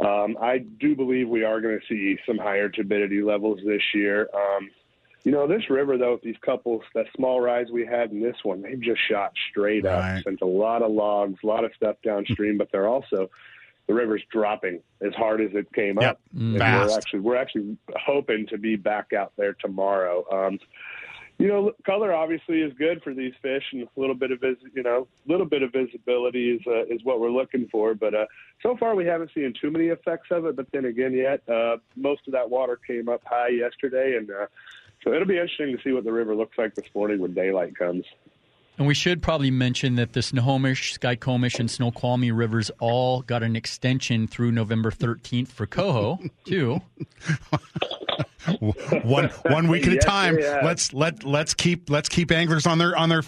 Um, 0.00 0.36
I 0.40 0.58
do 0.58 0.96
believe 0.96 1.28
we 1.28 1.44
are 1.44 1.60
going 1.60 1.78
to 1.78 1.86
see 1.86 2.18
some 2.26 2.38
higher 2.38 2.68
turbidity 2.68 3.22
levels 3.22 3.60
this 3.64 3.82
year. 3.94 4.28
Um, 4.34 4.70
you 5.24 5.32
know, 5.32 5.46
this 5.46 5.68
river, 5.68 5.98
though, 5.98 6.12
with 6.12 6.22
these 6.22 6.38
couples, 6.40 6.82
that 6.94 7.06
small 7.14 7.40
rise 7.40 7.66
we 7.70 7.84
had 7.84 8.10
in 8.10 8.22
this 8.22 8.36
one, 8.42 8.62
they've 8.62 8.80
just 8.80 9.00
shot 9.06 9.32
straight 9.50 9.84
right. 9.84 10.18
up, 10.18 10.24
sent 10.24 10.40
a 10.40 10.46
lot 10.46 10.82
of 10.82 10.90
logs, 10.90 11.38
a 11.44 11.46
lot 11.46 11.64
of 11.64 11.72
stuff 11.76 11.96
downstream, 12.02 12.56
but 12.56 12.68
they're 12.72 12.88
also 12.88 13.28
the 13.86 13.94
river's 13.94 14.22
dropping 14.30 14.80
as 15.02 15.12
hard 15.14 15.40
as 15.40 15.50
it 15.52 15.70
came 15.72 15.98
yep. 16.00 16.12
up. 16.12 16.20
Mm. 16.34 16.54
We're 16.54 16.96
actually 16.96 17.20
we're 17.20 17.36
actually 17.36 17.76
hoping 17.96 18.46
to 18.46 18.56
be 18.56 18.76
back 18.76 19.12
out 19.12 19.32
there 19.36 19.54
tomorrow. 19.54 20.24
Um, 20.32 20.58
you 21.40 21.48
know, 21.48 21.72
color 21.86 22.12
obviously 22.12 22.60
is 22.60 22.70
good 22.74 23.02
for 23.02 23.14
these 23.14 23.32
fish, 23.40 23.64
and 23.72 23.82
a 23.82 24.00
little 24.00 24.14
bit 24.14 24.30
of 24.30 24.40
vis- 24.40 24.58
you 24.74 24.82
know, 24.82 25.08
a 25.26 25.32
little 25.32 25.46
bit 25.46 25.62
of 25.62 25.72
visibility 25.72 26.50
is 26.50 26.60
uh, 26.66 26.84
is 26.84 27.02
what 27.02 27.18
we're 27.18 27.30
looking 27.30 27.66
for. 27.72 27.94
But 27.94 28.14
uh, 28.14 28.26
so 28.62 28.76
far, 28.76 28.94
we 28.94 29.06
haven't 29.06 29.30
seen 29.34 29.54
too 29.58 29.70
many 29.70 29.86
effects 29.86 30.28
of 30.30 30.44
it. 30.44 30.54
But 30.54 30.66
then 30.70 30.84
again, 30.84 31.14
yet 31.14 31.48
uh, 31.48 31.78
most 31.96 32.26
of 32.26 32.34
that 32.34 32.50
water 32.50 32.78
came 32.86 33.08
up 33.08 33.22
high 33.24 33.48
yesterday, 33.48 34.18
and 34.18 34.30
uh, 34.30 34.46
so 35.02 35.14
it'll 35.14 35.26
be 35.26 35.38
interesting 35.38 35.74
to 35.74 35.82
see 35.82 35.92
what 35.92 36.04
the 36.04 36.12
river 36.12 36.36
looks 36.36 36.58
like 36.58 36.74
this 36.74 36.88
morning 36.94 37.20
when 37.20 37.32
daylight 37.32 37.74
comes. 37.74 38.04
And 38.76 38.86
we 38.86 38.94
should 38.94 39.22
probably 39.22 39.50
mention 39.50 39.96
that 39.96 40.12
the 40.12 40.22
Snohomish, 40.22 40.98
Skykomish, 40.98 41.58
and 41.58 41.70
Snoqualmie 41.70 42.32
rivers 42.32 42.70
all 42.80 43.22
got 43.22 43.42
an 43.42 43.56
extension 43.56 44.26
through 44.26 44.52
November 44.52 44.90
13th 44.90 45.48
for 45.48 45.66
coho, 45.66 46.18
too. 46.44 46.80
one 49.02 49.28
one 49.46 49.68
week 49.68 49.86
at 49.86 49.92
a 49.92 49.98
time. 50.00 50.38
Yeah. 50.38 50.60
Let's 50.64 50.92
let 50.92 51.24
let's 51.24 51.54
keep 51.54 51.90
let's 51.90 52.08
keep 52.08 52.30
anglers 52.30 52.66
on 52.66 52.78
their 52.78 52.96
on 52.96 53.08
their 53.08 53.22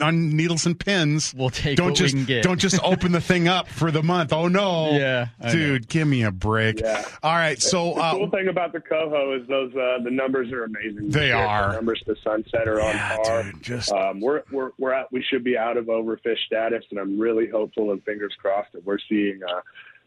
on 0.00 0.36
needles 0.36 0.66
and 0.66 0.78
pins. 0.78 1.32
We'll 1.34 1.50
take 1.50 1.76
don't 1.76 1.94
just, 1.94 2.14
we 2.14 2.40
Don't 2.40 2.58
just 2.58 2.78
open 2.84 3.12
the 3.12 3.20
thing 3.20 3.48
up 3.48 3.68
for 3.68 3.90
the 3.90 4.02
month. 4.02 4.32
Oh 4.32 4.48
no, 4.48 4.90
yeah, 4.92 5.28
dude, 5.50 5.88
give 5.88 6.08
me 6.08 6.24
a 6.24 6.30
break. 6.30 6.80
Yeah. 6.80 7.04
All 7.22 7.34
right, 7.34 7.60
so 7.60 7.94
the 7.94 8.00
uh, 8.00 8.12
cool 8.12 8.30
thing 8.30 8.48
about 8.48 8.72
the 8.72 8.80
coho 8.80 9.40
is 9.40 9.46
those 9.48 9.74
uh, 9.74 10.02
the 10.02 10.10
numbers 10.10 10.50
are 10.52 10.64
amazing. 10.64 11.10
They 11.10 11.32
are 11.32 11.68
the 11.68 11.74
numbers 11.74 12.02
to 12.06 12.16
sunset 12.22 12.68
are 12.68 12.78
yeah, 12.78 13.16
on 13.18 13.24
par. 13.24 13.42
Dude, 13.44 13.62
just 13.62 13.92
um, 13.92 14.20
we're 14.20 14.42
we're 14.50 14.70
we're 14.78 14.92
at 14.92 15.10
we 15.12 15.22
should 15.22 15.44
be 15.44 15.56
out 15.56 15.76
of 15.76 15.86
overfish 15.86 16.38
status, 16.46 16.84
and 16.90 16.98
I'm 16.98 17.18
really 17.18 17.48
hopeful 17.48 17.92
and 17.92 18.02
fingers 18.04 18.34
crossed 18.40 18.72
that 18.72 18.84
we're 18.84 18.98
seeing. 19.08 19.40
Uh, 19.42 19.60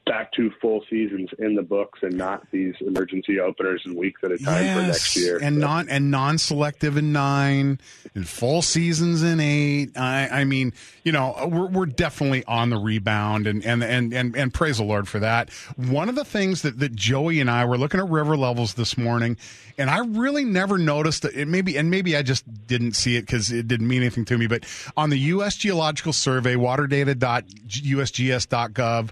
back 0.09 0.31
to 0.31 0.49
full 0.59 0.83
seasons 0.89 1.29
in 1.37 1.53
the 1.53 1.61
books 1.61 1.99
and 2.01 2.17
not 2.17 2.41
these 2.49 2.73
emergency 2.81 3.39
openers 3.39 3.83
and 3.85 3.95
weeks 3.95 4.19
at 4.23 4.31
a 4.31 4.39
time 4.39 4.63
yes, 4.63 4.75
for 4.75 4.81
next 4.87 5.15
year. 5.15 5.37
And 5.39 5.57
so. 5.57 5.67
non 5.67 5.87
and 5.87 6.09
non-selective 6.09 6.97
in 6.97 7.13
nine 7.13 7.79
and 8.15 8.27
full 8.27 8.63
seasons 8.63 9.21
in 9.21 9.39
eight. 9.39 9.95
I, 9.95 10.27
I 10.27 10.45
mean, 10.45 10.73
you 11.03 11.11
know, 11.11 11.47
we're 11.47 11.67
we're 11.67 11.85
definitely 11.85 12.43
on 12.45 12.71
the 12.71 12.79
rebound 12.79 13.45
and 13.45 13.63
and 13.63 13.83
and 13.83 14.11
and, 14.11 14.35
and 14.35 14.51
praise 14.51 14.77
the 14.77 14.83
Lord 14.83 15.07
for 15.07 15.19
that. 15.19 15.51
One 15.75 16.09
of 16.09 16.15
the 16.15 16.25
things 16.25 16.63
that 16.63 16.79
that 16.79 16.95
Joey 16.95 17.39
and 17.39 17.51
I 17.51 17.65
were 17.65 17.77
looking 17.77 17.99
at 17.99 18.09
river 18.09 18.35
levels 18.35 18.73
this 18.73 18.97
morning, 18.97 19.37
and 19.77 19.91
I 19.91 19.99
really 19.99 20.43
never 20.43 20.79
noticed 20.79 21.21
that 21.21 21.35
it 21.35 21.47
maybe 21.47 21.77
and 21.77 21.91
maybe 21.91 22.17
I 22.17 22.23
just 22.23 22.45
didn't 22.65 22.93
see 22.93 23.15
it 23.15 23.27
because 23.27 23.51
it 23.51 23.67
didn't 23.67 23.87
mean 23.87 24.01
anything 24.01 24.25
to 24.25 24.39
me. 24.39 24.47
But 24.47 24.63
on 24.97 25.11
the 25.11 25.19
U.S. 25.19 25.55
Geological 25.55 26.13
Survey, 26.13 26.55
waterdata.usgs.gov 26.55 29.11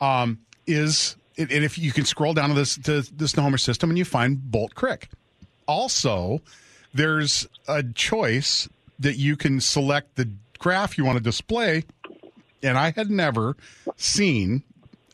um, 0.00 0.40
is 0.66 1.16
and 1.38 1.50
if 1.50 1.78
you 1.78 1.92
can 1.92 2.04
scroll 2.04 2.34
down 2.34 2.48
to 2.48 2.54
this 2.54 2.76
to 2.78 3.02
the 3.02 3.28
Snohomish 3.28 3.62
system 3.62 3.90
and 3.90 3.98
you 3.98 4.04
find 4.04 4.50
Bolt 4.50 4.74
Creek. 4.74 5.08
Also, 5.66 6.40
there's 6.94 7.46
a 7.68 7.82
choice 7.82 8.68
that 8.98 9.16
you 9.16 9.36
can 9.36 9.60
select 9.60 10.16
the 10.16 10.30
graph 10.58 10.96
you 10.96 11.04
want 11.04 11.18
to 11.18 11.22
display, 11.22 11.84
and 12.62 12.78
I 12.78 12.92
had 12.92 13.10
never 13.10 13.56
seen 13.96 14.62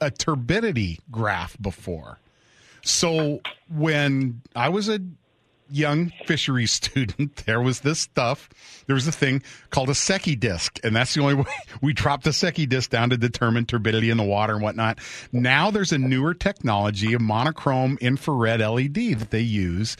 a 0.01 0.11
turbidity 0.11 1.01
graph 1.11 1.57
before. 1.61 2.18
So 2.85 3.41
when 3.68 4.43
I 4.55 4.68
was 4.68 4.89
a 4.89 5.01
young 5.75 6.12
fisheries 6.27 6.73
student, 6.83 7.37
there 7.47 7.61
was 7.61 7.81
this 7.81 8.01
stuff. 8.01 8.49
There 8.87 8.95
was 8.95 9.07
a 9.07 9.12
thing 9.12 9.43
called 9.70 9.89
a 9.89 9.95
Secchi 9.95 10.39
disc, 10.39 10.79
and 10.85 10.95
that's 10.95 11.14
the 11.14 11.20
only 11.20 11.35
way 11.35 11.45
we 11.83 11.93
dropped 11.93 12.25
the 12.25 12.33
Secchi 12.33 12.66
disc 12.66 12.91
down 12.91 13.11
to 13.11 13.16
determine 13.16 13.66
turbidity 13.66 14.11
in 14.11 14.16
the 14.16 14.25
water 14.25 14.55
and 14.55 14.62
whatnot. 14.62 14.99
Now 15.33 15.70
there's 15.70 15.93
a 15.93 15.99
newer 15.99 16.35
technology, 16.35 17.14
a 17.14 17.18
monochrome 17.18 17.99
infrared 18.01 18.61
LED 18.61 19.18
that 19.18 19.31
they 19.31 19.41
use 19.41 19.97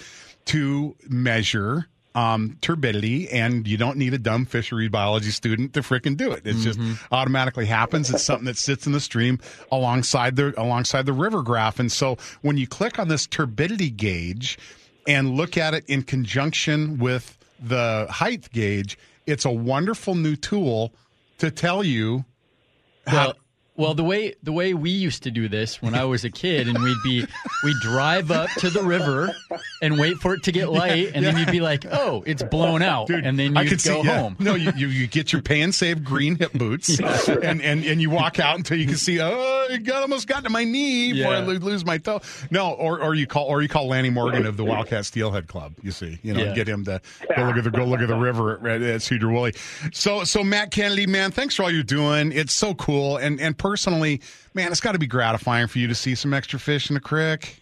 to 0.47 0.97
measure 1.09 1.87
um, 2.14 2.59
turbidity, 2.61 3.29
and 3.31 3.66
you 3.66 3.77
don't 3.77 3.97
need 3.97 4.14
a 4.14 4.18
dumb 4.18 4.45
fisheries 4.45 4.91
biology 4.91 5.31
student 5.31 5.75
to 5.75 5.81
fricking 5.81 6.16
do 6.16 6.33
it. 6.33 6.47
It 6.47 6.57
mm-hmm. 6.57 6.62
just 6.62 7.07
automatically 7.11 7.66
happens. 7.66 8.11
It's 8.11 8.23
something 8.23 8.47
that 8.47 8.59
sits 8.59 8.87
in 8.87 8.93
the 8.93 9.01
stream 9.01 9.39
alongside 9.70 10.37
the 10.37 10.53
alongside 10.61 11.07
the 11.07 11.12
river 11.12 11.43
graph, 11.43 11.79
and 11.79 11.91
so 11.91 12.18
when 12.43 12.57
you 12.57 12.66
click 12.66 12.99
on 12.99 13.09
this 13.09 13.27
turbidity 13.27 13.91
gauge 13.91 14.59
and 15.07 15.35
look 15.35 15.57
at 15.57 15.75
it 15.75 15.85
in 15.87 16.03
conjunction 16.03 16.99
with 16.99 17.37
the 17.61 18.07
height 18.11 18.51
gauge, 18.53 18.99
it's 19.27 19.45
a 19.45 19.51
wonderful 19.51 20.15
new 20.15 20.37
tool 20.37 20.93
to 21.39 21.51
tell 21.51 21.85
you 21.85 22.25
how, 23.07 23.35
well, 23.75 23.95
the 23.95 24.05
way 24.05 24.35
the 24.43 24.53
way 24.53 24.75
we 24.75 24.91
used 24.91 25.23
to 25.23 25.31
do 25.31 25.49
this 25.49 25.81
when 25.81 25.95
I 25.95 26.05
was 26.05 26.25
a 26.25 26.31
kid, 26.31 26.68
and 26.68 26.79
we'd 26.83 27.03
be 27.03 27.27
we'd 27.64 27.77
drive 27.81 28.31
up 28.31 28.51
to 28.59 28.68
the 28.68 28.83
river 28.83 29.35
and 29.81 29.99
wait 29.99 30.18
for 30.18 30.35
it 30.35 30.43
to 30.43 30.53
get 30.53 30.70
light, 30.70 31.12
and 31.14 31.25
then 31.25 31.39
you'd 31.39 31.51
be 31.51 31.61
like, 31.61 31.87
"Oh, 31.87 32.23
it's 32.27 32.43
blown 32.43 32.83
out," 32.83 33.07
Dude, 33.07 33.25
and 33.25 33.39
then 33.39 33.57
you'd 33.57 33.70
go 33.70 33.77
see, 33.77 34.03
yeah. 34.03 34.18
home. 34.18 34.37
No, 34.39 34.55
you, 34.55 34.73
you, 34.77 34.89
you 34.89 35.07
get 35.07 35.33
your 35.33 35.41
pan 35.41 35.73
save 35.73 36.05
green 36.05 36.37
hip 36.37 36.53
boots, 36.53 36.99
and, 37.29 37.62
and 37.62 37.83
and 37.85 38.03
you 38.03 38.11
walk 38.11 38.39
out 38.39 38.59
until 38.59 38.77
you 38.77 38.87
can 38.87 38.97
see. 38.97 39.20
Oh, 39.20 39.68
I 39.70 39.79
got 39.79 40.03
almost 40.03 40.29
got 40.29 40.45
to 40.45 40.51
my 40.51 40.64
knee 40.64 41.14
before 41.14 41.33
I 41.33 41.41
lose 41.41 41.85
my 41.85 41.97
toe. 41.97 42.20
No, 42.51 42.73
or 42.73 43.01
or 43.01 43.14
you 43.14 43.27
call 43.27 43.47
or 43.47 43.62
you 43.62 43.68
call 43.68 43.89
Lanny 43.89 44.11
Morgan 44.11 44.45
of 44.45 44.59
the 44.59 44.64
Wildcat 44.64 45.07
Steelhead 45.07 45.49
Club. 45.49 45.75
You 45.83 45.93
see, 45.93 46.18
you 46.23 46.35
know, 46.35 46.55
get 46.55 46.68
him 46.68 46.85
to 46.85 47.01
go 47.35 47.45
look 47.45 47.57
at 47.57 47.64
the 47.64 47.70
go 47.70 47.87
look 47.87 48.01
at 48.01 48.09
the 48.09 48.16
river 48.16 48.68
at, 48.68 48.83
at 48.83 49.01
Sedro-Woolley. 49.01 49.55
So 49.95 50.25
so 50.25 50.45
Matt 50.45 50.73
Kennedy, 50.73 51.07
man, 51.07 51.31
thanks 51.31 51.55
for 51.55 51.62
all 51.62 51.70
you're 51.70 51.83
doing. 51.83 52.33
It's 52.33 52.53
so 52.53 52.75
cool, 52.75 53.16
and 53.16 53.41
and 53.41 53.57
personally, 53.63 54.21
man, 54.55 54.73
it's 54.73 54.81
got 54.81 54.93
to 54.93 54.99
be 54.99 55.07
gratifying 55.07 55.69
for 55.69 55.79
you 55.79 55.87
to 55.87 55.95
see 55.95 56.15
some 56.17 56.35
extra 56.35 56.59
fish 56.59 56.91
in 56.91 56.95
the 56.95 57.01
creek. 57.01 57.59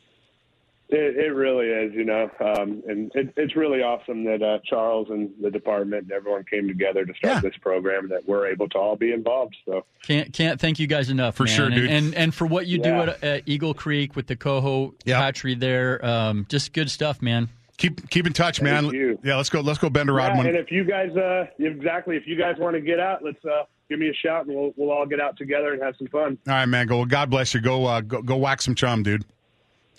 It, 0.93 1.17
it 1.17 1.29
really 1.35 1.67
is, 1.69 1.93
you 1.95 2.05
know, 2.05 2.29
um, 2.41 2.83
and 2.89 3.13
it, 3.15 3.33
it's 3.37 3.55
really 3.55 3.81
awesome 3.81 4.25
that 4.25 4.43
uh, 4.43 4.59
Charles 4.69 5.09
and 5.11 5.31
the 5.41 5.49
department 5.49 6.03
and 6.05 6.11
everyone 6.13 6.43
came 6.51 6.67
together 6.67 7.05
to 7.05 7.15
start 7.15 7.35
Yeah. 7.35 7.41
this 7.49 7.57
program. 7.61 8.09
That 8.09 8.27
we're 8.27 8.49
able 8.49 8.69
to 8.71 8.79
all 8.79 8.97
be 8.97 9.13
involved. 9.13 9.55
So 9.67 9.85
Can't 10.03 10.33
can't 10.33 10.59
thank 10.61 10.81
you 10.81 10.89
guys 10.89 11.09
enough 11.09 11.37
For 11.37 11.45
man. 11.45 11.55
sure, 11.55 11.71
dude. 11.71 11.91
And, 11.91 12.13
and 12.17 12.35
for 12.35 12.45
what 12.45 12.67
you 12.67 12.79
Yeah. 12.83 13.05
do 13.05 13.11
at, 13.13 13.23
at 13.23 13.43
Eagle 13.47 13.73
Creek 13.73 14.17
with 14.17 14.27
the 14.27 14.35
coho 14.35 14.95
Yeah. 15.05 15.21
hatchery 15.21 15.55
there, 15.55 16.05
um, 16.05 16.47
just 16.49 16.73
good 16.73 16.91
stuff, 16.91 17.23
man. 17.23 17.51
Keep 17.77 18.11
keep 18.11 18.27
in 18.27 18.33
touch, 18.33 18.61
man. 18.61 18.83
Thank 18.85 18.95
you. 18.95 19.19
Yeah, 19.23 19.37
let's 19.37 19.49
go. 19.49 19.61
Let's 19.61 19.79
go 19.79 19.91
bend 19.91 20.11
a 20.11 20.13
rod 20.13 20.33
yeah, 20.33 20.37
one. 20.39 20.47
and 20.49 20.57
if 20.57 20.73
you 20.73 20.83
guys, 20.83 21.17
uh, 21.17 21.47
exactly, 21.61 22.17
if 22.17 22.27
you 22.27 22.37
guys 22.37 22.57
want 22.59 22.75
to 22.75 22.81
get 22.81 22.99
out, 22.99 23.23
let's 23.23 23.43
uh, 23.45 23.63
give 23.91 23.99
me 23.99 24.09
a 24.09 24.15
shout, 24.15 24.47
and 24.47 24.57
we'll 24.57 24.73
we'll 24.77 24.91
all 24.91 25.05
get 25.05 25.21
out 25.21 25.37
together 25.37 25.73
and 25.75 25.83
have 25.83 25.95
some 25.99 26.07
fun. 26.07 26.39
All 26.47 26.55
right, 26.55 26.67
man. 26.67 26.87
Go. 26.87 26.99
Well, 26.99 27.07
God 27.07 27.29
bless 27.29 27.53
you. 27.53 27.61
Go. 27.61 27.85
Uh, 27.85 28.01
go. 28.01 28.23
Go 28.23 28.37
whack 28.37 28.63
some 28.63 28.75
chum, 28.75 29.03
dude. 29.03 29.25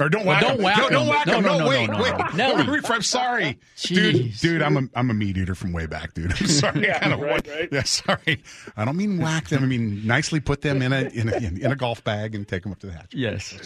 Or 0.02 0.10
don't 0.10 0.26
Well, 0.26 0.36
whack 0.36 0.42
don't 0.42 0.58
him. 0.58 0.64
whack 0.64 0.78
no, 0.78 0.90
don't 0.90 1.08
whack 1.08 1.28
No, 1.28 1.38
him. 1.38 1.44
no, 1.44 1.52
No, 1.52 1.60
no, 1.64 1.70
wait, 1.70 1.88
no, 1.90 1.98
no, 1.98 2.04
wait. 2.04 2.18
no. 2.36 2.56
Nelly. 2.64 2.80
I'm 2.90 3.02
sorry, 3.02 3.60
dude. 3.84 4.16
Jeez. 4.16 4.40
Dude, 4.42 4.62
I'm 4.62 4.78
a 4.78 4.82
I'm 4.96 5.10
a 5.10 5.14
meat 5.14 5.38
eater 5.38 5.56
from 5.56 5.72
way 5.74 5.86
back, 5.86 6.14
dude. 6.14 6.32
I'm 6.32 6.48
sorry. 6.48 6.82
Yeah, 6.88 7.00
Kind 7.00 7.14
of 7.14 7.20
right, 7.20 7.48
right. 7.48 7.70
Yeah, 7.72 7.84
sorry. 7.84 8.42
I 8.76 8.86
don't 8.86 8.98
mean 8.98 9.18
whack 9.20 9.50
them. 9.50 9.64
I 9.64 9.68
mean 9.68 10.06
nicely 10.08 10.40
put 10.40 10.62
them 10.62 10.82
in 10.82 10.92
a 10.94 11.02
in 11.14 11.30
a, 11.30 11.38
in 11.38 11.72
a 11.72 11.76
golf 11.76 12.04
bag 12.04 12.34
and 12.36 12.48
take 12.48 12.64
them 12.64 12.72
up 12.72 12.80
to 12.80 12.88
the 12.88 12.94
hatch. 12.94 13.14
Yes. 13.14 13.58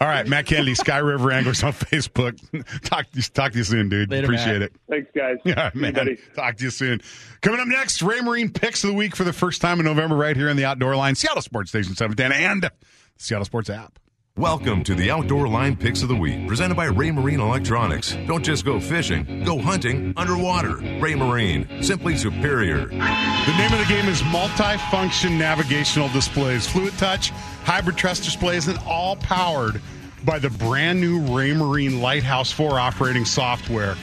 All 0.00 0.08
right, 0.08 0.26
Matt 0.26 0.46
Kennedy, 0.46 0.74
Sky 0.74 0.98
River 0.98 1.30
Anglers 1.30 1.62
on 1.62 1.72
Facebook. 1.72 2.38
Talk 2.84 3.06
talk 3.34 3.52
to 3.52 3.58
you 3.58 3.64
soon, 3.64 3.88
dude. 3.88 4.10
Later, 4.10 4.24
Appreciate 4.24 4.60
Matt. 4.60 4.62
it. 4.62 4.72
Thanks, 4.88 5.10
guys. 5.14 5.36
Yeah, 5.44 5.70
See 5.70 5.76
you, 5.78 5.82
man. 5.82 5.92
buddy. 5.94 6.18
Talk 6.34 6.56
to 6.56 6.64
you 6.64 6.70
soon. 6.70 7.00
Coming 7.42 7.60
up 7.60 7.68
next, 7.68 8.00
Raymarine 8.00 8.54
picks 8.54 8.82
of 8.84 8.88
the 8.90 8.94
week 8.96 9.14
for 9.16 9.24
the 9.24 9.32
first 9.32 9.60
time 9.60 9.78
in 9.80 9.84
November, 9.86 10.16
right 10.16 10.36
here 10.36 10.48
in 10.48 10.56
the 10.56 10.64
Outdoor 10.64 10.96
Line, 10.96 11.14
Seattle 11.14 11.42
Sports 11.42 11.70
Station 11.70 11.94
710, 11.94 12.32
and 12.32 12.70
Seattle 13.18 13.44
Sports 13.44 13.68
app. 13.70 13.98
Welcome 14.36 14.82
to 14.82 14.96
the 14.96 15.12
Outdoor 15.12 15.46
Line 15.46 15.76
Picks 15.76 16.02
of 16.02 16.08
the 16.08 16.16
Week, 16.16 16.48
presented 16.48 16.74
by 16.74 16.88
Raymarine 16.88 17.38
Electronics. 17.38 18.16
Don't 18.26 18.44
just 18.44 18.64
go 18.64 18.80
fishing, 18.80 19.44
go 19.44 19.60
hunting 19.60 20.12
underwater. 20.16 20.70
Raymarine, 20.70 21.84
simply 21.84 22.16
superior. 22.16 22.86
The 22.86 23.54
name 23.56 23.72
of 23.72 23.78
the 23.78 23.86
game 23.88 24.08
is 24.08 24.24
multi-function 24.24 25.38
navigational 25.38 26.08
displays, 26.08 26.66
fluid 26.66 26.94
touch, 26.98 27.30
HybridTouch 27.64 28.24
displays, 28.24 28.66
and 28.66 28.76
all 28.88 29.14
powered 29.14 29.80
by 30.24 30.40
the 30.40 30.50
brand 30.50 31.00
new 31.00 31.20
Raymarine 31.20 32.00
Lighthouse 32.00 32.50
4 32.50 32.76
operating 32.76 33.24
software. 33.24 33.94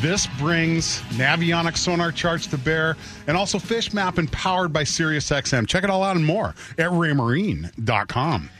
This 0.00 0.28
brings 0.38 1.00
Navionics 1.16 1.78
sonar 1.78 2.12
charts 2.12 2.46
to 2.46 2.58
bear 2.58 2.96
and 3.26 3.36
also 3.36 3.58
fish 3.58 3.92
mapping 3.92 4.28
powered 4.28 4.72
by 4.72 4.84
SiriusXM. 4.84 5.66
Check 5.66 5.82
it 5.82 5.90
all 5.90 6.04
out 6.04 6.14
and 6.14 6.24
more 6.24 6.54
at 6.78 6.90
raymarine.com. 6.90 8.50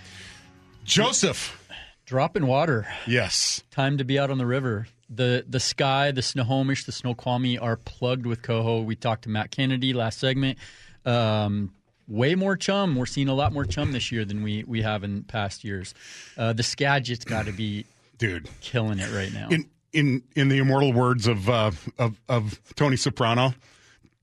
Joseph. 0.90 1.56
Dropping 2.04 2.46
water. 2.46 2.88
Yes. 3.06 3.62
Time 3.70 3.98
to 3.98 4.04
be 4.04 4.18
out 4.18 4.30
on 4.30 4.38
the 4.38 4.46
river. 4.46 4.88
The 5.08 5.44
the 5.48 5.60
sky, 5.60 6.10
the 6.10 6.22
Snohomish, 6.22 6.84
the 6.84 6.92
Snoqualmie 6.92 7.58
are 7.58 7.76
plugged 7.76 8.26
with 8.26 8.42
coho. 8.42 8.82
We 8.82 8.96
talked 8.96 9.22
to 9.22 9.28
Matt 9.28 9.50
Kennedy 9.50 9.92
last 9.92 10.18
segment. 10.18 10.58
Um, 11.04 11.72
way 12.08 12.34
more 12.34 12.56
chum. 12.56 12.96
We're 12.96 13.06
seeing 13.06 13.28
a 13.28 13.34
lot 13.34 13.52
more 13.52 13.64
chum 13.64 13.92
this 13.92 14.10
year 14.10 14.24
than 14.24 14.42
we, 14.42 14.64
we 14.64 14.82
have 14.82 15.04
in 15.04 15.22
past 15.22 15.64
years. 15.64 15.94
Uh, 16.36 16.52
the 16.52 16.62
Skagit's 16.62 17.24
got 17.24 17.46
to 17.46 17.52
be 17.52 17.86
Dude. 18.18 18.48
killing 18.60 18.98
it 18.98 19.12
right 19.12 19.32
now. 19.32 19.48
in 19.50 19.68
in 19.92 20.22
in 20.34 20.48
the 20.48 20.58
immortal 20.58 20.92
words 20.92 21.26
of 21.28 21.48
uh, 21.48 21.70
of 21.98 22.20
of 22.28 22.60
Tony 22.74 22.96
Soprano, 22.96 23.54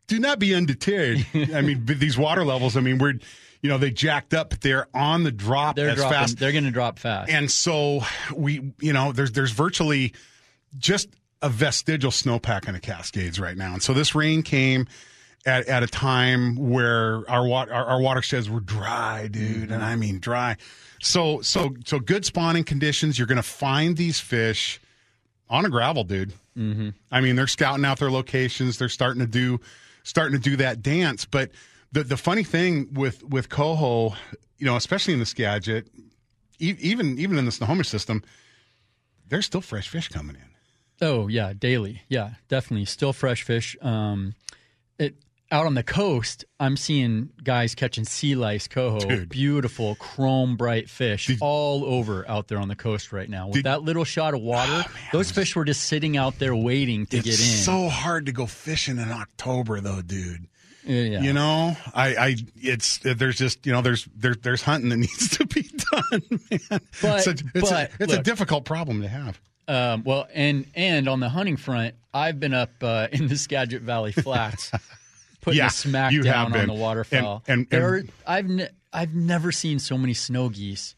do 0.07 0.20
not 0.20 0.39
be 0.39 0.53
undeterred. 0.53 1.26
I 1.53 1.61
mean, 1.61 1.86
these 1.86 2.18
water 2.18 2.43
levels. 2.43 2.76
I 2.76 2.82
mean, 2.82 2.97
we're 2.97 3.20
you 3.62 3.70
know 3.70 3.78
they 3.78 3.91
jacked 3.91 4.34
up, 4.34 4.49
but 4.49 4.62
they're 4.62 4.88
on 4.93 5.24
the 5.24 5.32
drop 5.32 5.76
they're 5.76 5.89
as 5.89 5.95
dropping. 5.97 6.18
fast. 6.18 6.39
They're 6.39 6.51
going 6.51 6.66
to 6.66 6.72
drop 6.72 6.99
fast. 6.99 7.32
And 7.32 7.49
so 7.51 8.01
we, 8.36 8.72
you 8.80 8.93
know, 8.93 9.12
there's 9.12 9.32
there's 9.32 9.51
virtually 9.51 10.14
just 10.78 11.10
a 11.41 11.49
vestigial 11.49 12.12
snowpack 12.12 12.68
in 12.68 12.74
the 12.74 12.80
Cascades 12.80 13.39
right 13.39 13.58
now. 13.58 13.74
And 13.74 13.82
so 13.82 13.93
this 13.93 14.16
rain 14.16 14.41
came 14.43 14.88
at, 15.45 15.68
at 15.68 15.84
a 15.84 15.88
time 15.88 16.55
where 16.55 17.30
our, 17.30 17.45
wa- 17.47 17.68
our 17.72 17.86
our 17.86 18.01
watersheds 18.01 18.49
were 18.49 18.60
dry, 18.60 19.28
dude, 19.28 19.72
and 19.72 19.84
I 19.84 19.95
mean 19.95 20.20
dry. 20.20 20.58
So 21.01 21.41
so 21.41 21.76
so 21.86 21.99
good 21.99 22.26
spawning 22.26 22.64
conditions. 22.64 23.18
You're 23.18 23.28
going 23.28 23.38
to 23.38 23.43
find 23.43 23.95
these 23.97 24.20
fish 24.20 24.80
on 25.49 25.66
a 25.66 25.70
gravel, 25.70 26.03
dude. 26.03 26.34
Mm-hmm. 26.58 26.89
I 27.12 27.22
mean, 27.22 27.36
they're 27.36 27.47
scouting 27.47 27.86
out 27.86 27.99
their 27.99 28.12
locations. 28.12 28.78
They're 28.78 28.89
starting 28.89 29.22
to 29.22 29.28
do 29.28 29.60
starting 30.03 30.39
to 30.39 30.49
do 30.49 30.55
that 30.58 30.82
dance. 30.82 31.26
But 31.26 31.51
the 31.91 32.03
the 32.03 32.17
funny 32.17 32.43
thing 32.43 32.89
with 32.93 33.23
with 33.23 33.49
coho, 33.49 34.15
you 34.57 34.65
know, 34.65 34.75
especially 34.75 35.13
in 35.13 35.19
the 35.19 35.25
Skagit, 35.25 35.88
e- 36.59 36.75
even 36.79 37.17
even 37.19 37.38
in 37.38 37.45
the 37.45 37.51
Snohomish 37.51 37.88
system, 37.89 38.23
there's 39.27 39.45
still 39.45 39.61
fresh 39.61 39.88
fish 39.88 40.07
coming 40.09 40.35
in. 40.35 41.05
Oh 41.07 41.27
yeah, 41.27 41.53
daily. 41.57 42.01
Yeah, 42.09 42.31
definitely. 42.49 42.85
Still 42.85 43.13
fresh 43.13 43.43
fish. 43.43 43.77
Um, 43.81 44.33
it 44.97 45.15
out 45.51 45.65
on 45.65 45.75
the 45.75 45.83
coast. 45.83 46.43
I'm 46.59 46.75
seeing 46.75 47.29
guys 47.43 47.73
catching 47.75 48.03
sea 48.03 48.35
lice 48.35 48.67
coho, 48.67 48.99
Dude. 48.99 49.29
beautiful 49.29 49.95
chrome 49.95 50.57
bright 50.57 50.89
fish 50.89 51.29
all 51.39 51.85
over 51.85 52.27
out 52.27 52.47
there 52.49 52.57
on 52.57 52.67
the 52.67 52.75
coast 52.75 53.13
right 53.13 53.29
now. 53.29 53.45
With 53.47 53.53
Did- 53.57 53.67
Oh, 53.67 53.69
that 53.69 53.83
little 53.83 54.03
shot 54.03 54.33
of 54.33 54.41
water, 54.41 54.83
those 55.13 55.31
fish 55.31 55.55
were 55.55 55.63
just 55.65 55.83
sitting 55.83 56.17
out 56.17 56.39
there 56.39 56.55
waiting 56.55 57.05
to 57.05 57.17
get 57.17 57.27
in. 57.27 57.31
so 57.33 57.88
hard 57.89 58.25
to 58.25 58.31
go 58.33 58.45
fishing 58.45 58.97
in 58.97 59.09
October, 59.11 59.79
though, 59.79 60.01
dude. 60.01 60.47
Yeah. 60.88 61.21
You 61.21 61.33
know, 61.33 61.75
I, 61.93 62.15
I, 62.15 62.35
it's 62.55 62.99
there's 63.03 63.38
just 63.38 63.65
you 63.65 63.71
know 63.71 63.81
there's 63.81 64.07
there's 64.15 64.38
there's 64.38 64.61
hunting 64.61 64.89
that 64.89 64.97
needs 65.07 65.38
to 65.38 65.45
be 65.45 65.63
done, 65.91 66.21
man. 66.49 66.81
But- 67.01 67.27
it's 67.27 67.27
a, 67.27 67.31
it's, 67.31 67.69
but, 67.69 67.71
a, 67.71 67.89
it's 67.99 68.13
a 68.13 68.21
difficult 68.23 68.65
problem 68.65 69.01
to 69.01 69.07
have. 69.07 69.39
Um, 69.67 70.03
well, 70.05 70.27
and 70.33 70.65
and 70.75 71.07
on 71.09 71.19
the 71.19 71.29
hunting 71.29 71.57
front, 71.57 71.95
I've 72.13 72.39
been 72.39 72.53
up 72.53 72.71
uh, 72.81 73.07
in 73.11 73.27
the 73.27 73.38
Skagit 73.38 73.81
Valley 73.81 74.13
Flats, 74.13 74.71
putting 75.41 75.57
Yeah, 75.57 75.67
a 75.67 75.71
smack 75.71 76.13
down 76.23 76.55
on 76.55 76.67
the 76.67 76.73
waterfowl. 76.73 77.43
And- 77.47 77.67
and- 77.71 77.73
and- 77.73 77.83
are- 77.83 78.03
I've 78.25 78.47
ne- 78.47 78.69
I've 78.93 79.13
never 79.13 79.51
seen 79.51 79.79
so 79.79 79.97
many 79.97 80.13
snow 80.13 80.47
geese. 80.49 80.95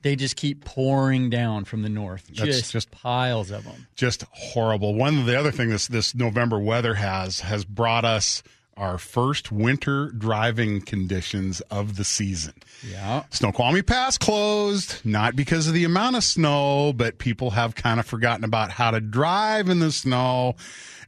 They 0.00 0.14
just 0.16 0.36
keep 0.36 0.64
pouring 0.64 1.28
down 1.28 1.64
from 1.64 1.82
the 1.82 1.88
north, 1.88 2.28
That's 2.28 2.40
just, 2.58 2.72
just- 2.72 2.90
piles 2.92 3.50
of 3.50 3.64
them. 3.64 3.88
just 3.96 4.22
horrible. 4.30 4.94
One 4.94 5.18
of 5.18 5.26
the 5.26 5.36
other 5.38 5.50
thing 5.50 5.68
this 5.70 5.88
this 5.88 6.14
November 6.14 6.58
weather 6.58 6.94
has 6.94 7.40
has 7.40 7.64
brought 7.64 8.04
us 8.04 8.42
our 8.78 8.96
first 8.96 9.52
winter 9.52 10.10
driving 10.12 10.80
conditions 10.80 11.60
of 11.62 11.96
the 11.96 12.04
season. 12.04 12.54
Yeah, 12.88 13.24
Snoqualmie 13.30 13.82
Pass 13.82 14.16
closed, 14.16 15.04
not 15.04 15.36
because 15.36 15.66
of 15.66 15.74
the 15.74 15.84
amount 15.84 16.16
of 16.16 16.24
snow, 16.24 16.92
but 16.94 17.18
people 17.18 17.50
have 17.50 17.74
kind 17.74 18.00
of 18.00 18.06
forgotten 18.06 18.44
about 18.44 18.70
how 18.70 18.92
to 18.92 19.00
drive 19.00 19.68
in 19.68 19.80
the 19.80 19.92
snow. 19.92 20.54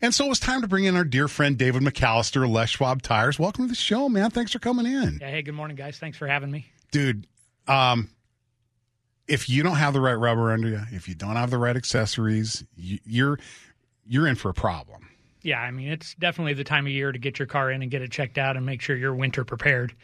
And 0.03 0.15
so 0.15 0.27
it 0.27 0.29
was 0.29 0.41
time 0.41 0.63
to 0.63 0.69
bring 0.69 0.85
in 0.85 0.97
our 0.97 1.05
dear 1.05 1.29
friend 1.29 1.57
David 1.57 1.83
McAllister, 1.83 2.49
Les 2.49 2.71
Schwab 2.71 3.03
Tires. 3.03 3.39
Welcome 3.39 3.67
to 3.67 3.69
the 3.69 3.77
show, 3.77 4.09
man. 4.09 4.31
Thanks 4.31 4.53
for 4.53 4.59
coming 4.59 4.87
in. 4.87 5.19
Yeah, 5.21 5.31
hey, 5.31 5.43
good 5.43 5.55
morning, 5.55 5.77
guys. 5.77 5.99
Thanks 5.99 6.19
for 6.19 6.27
having 6.27 6.51
me. 6.51 6.67
Dude, 6.91 7.27
um, 7.69 8.11
if 9.29 9.49
you 9.49 9.63
don't 9.63 9.77
have 9.77 9.93
the 9.93 10.01
right 10.01 10.15
rubber 10.15 10.51
under 10.53 10.69
you, 10.69 10.81
if 10.91 11.09
you 11.09 11.15
don't 11.15 11.37
have 11.37 11.51
the 11.51 11.59
right 11.59 11.77
accessories, 11.77 12.65
you, 12.77 12.99
you're 13.05 13.39
you're 14.07 14.27
in 14.27 14.35
for 14.35 14.49
a 14.49 14.55
problem. 14.55 15.10
Yeah, 15.43 15.61
I 15.61 15.71
mean, 15.71 15.89
it's 15.89 16.15
definitely 16.15 16.55
the 16.55 16.65
time 16.65 16.87
of 16.87 16.93
year 16.93 17.13
to 17.13 17.19
get 17.19 17.39
your 17.39 17.47
car 17.47 17.71
in 17.71 17.83
and 17.83 17.91
get 17.91 18.03
it 18.03 18.11
checked 18.11 18.39
out 18.39 18.57
and 18.57 18.67
make 18.67 18.81
sure 18.83 18.97
you're 18.97 19.15
winter 19.15 19.45
prepared. 19.45 19.95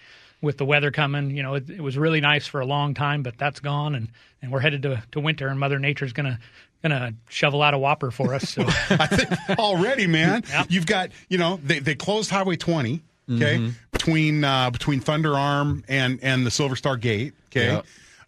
With 0.42 0.58
the 0.58 0.66
weather 0.66 0.90
coming, 0.90 1.30
you 1.30 1.42
know, 1.42 1.54
it, 1.54 1.70
it 1.70 1.80
was 1.80 1.96
really 1.96 2.20
nice 2.20 2.46
for 2.46 2.60
a 2.60 2.66
long 2.66 2.92
time, 2.92 3.22
but 3.22 3.38
that's 3.38 3.58
gone, 3.58 3.94
and, 3.94 4.08
and 4.42 4.52
we're 4.52 4.60
headed 4.60 4.82
to, 4.82 5.02
to 5.12 5.18
winter, 5.20 5.48
and 5.48 5.58
Mother 5.58 5.78
Nature's 5.78 6.12
gonna 6.12 6.38
gonna 6.82 7.14
shovel 7.30 7.62
out 7.62 7.72
a 7.72 7.78
whopper 7.78 8.10
for 8.10 8.34
us. 8.34 8.50
So 8.50 8.62
I 8.90 9.06
think 9.06 9.58
already, 9.58 10.06
man. 10.06 10.44
You've 10.68 10.84
got, 10.84 11.10
you 11.30 11.38
know, 11.38 11.58
they, 11.64 11.78
they 11.78 11.94
closed 11.94 12.28
Highway 12.28 12.56
20, 12.56 13.02
okay, 13.32 13.70
between 13.92 14.44
uh, 14.44 14.70
between 14.70 15.00
Thunder 15.00 15.34
Arm 15.34 15.84
and 15.88 16.20
and 16.22 16.44
the 16.44 16.50
Silver 16.50 16.76
Star 16.76 16.98
Gate, 16.98 17.32
okay. 17.50 17.80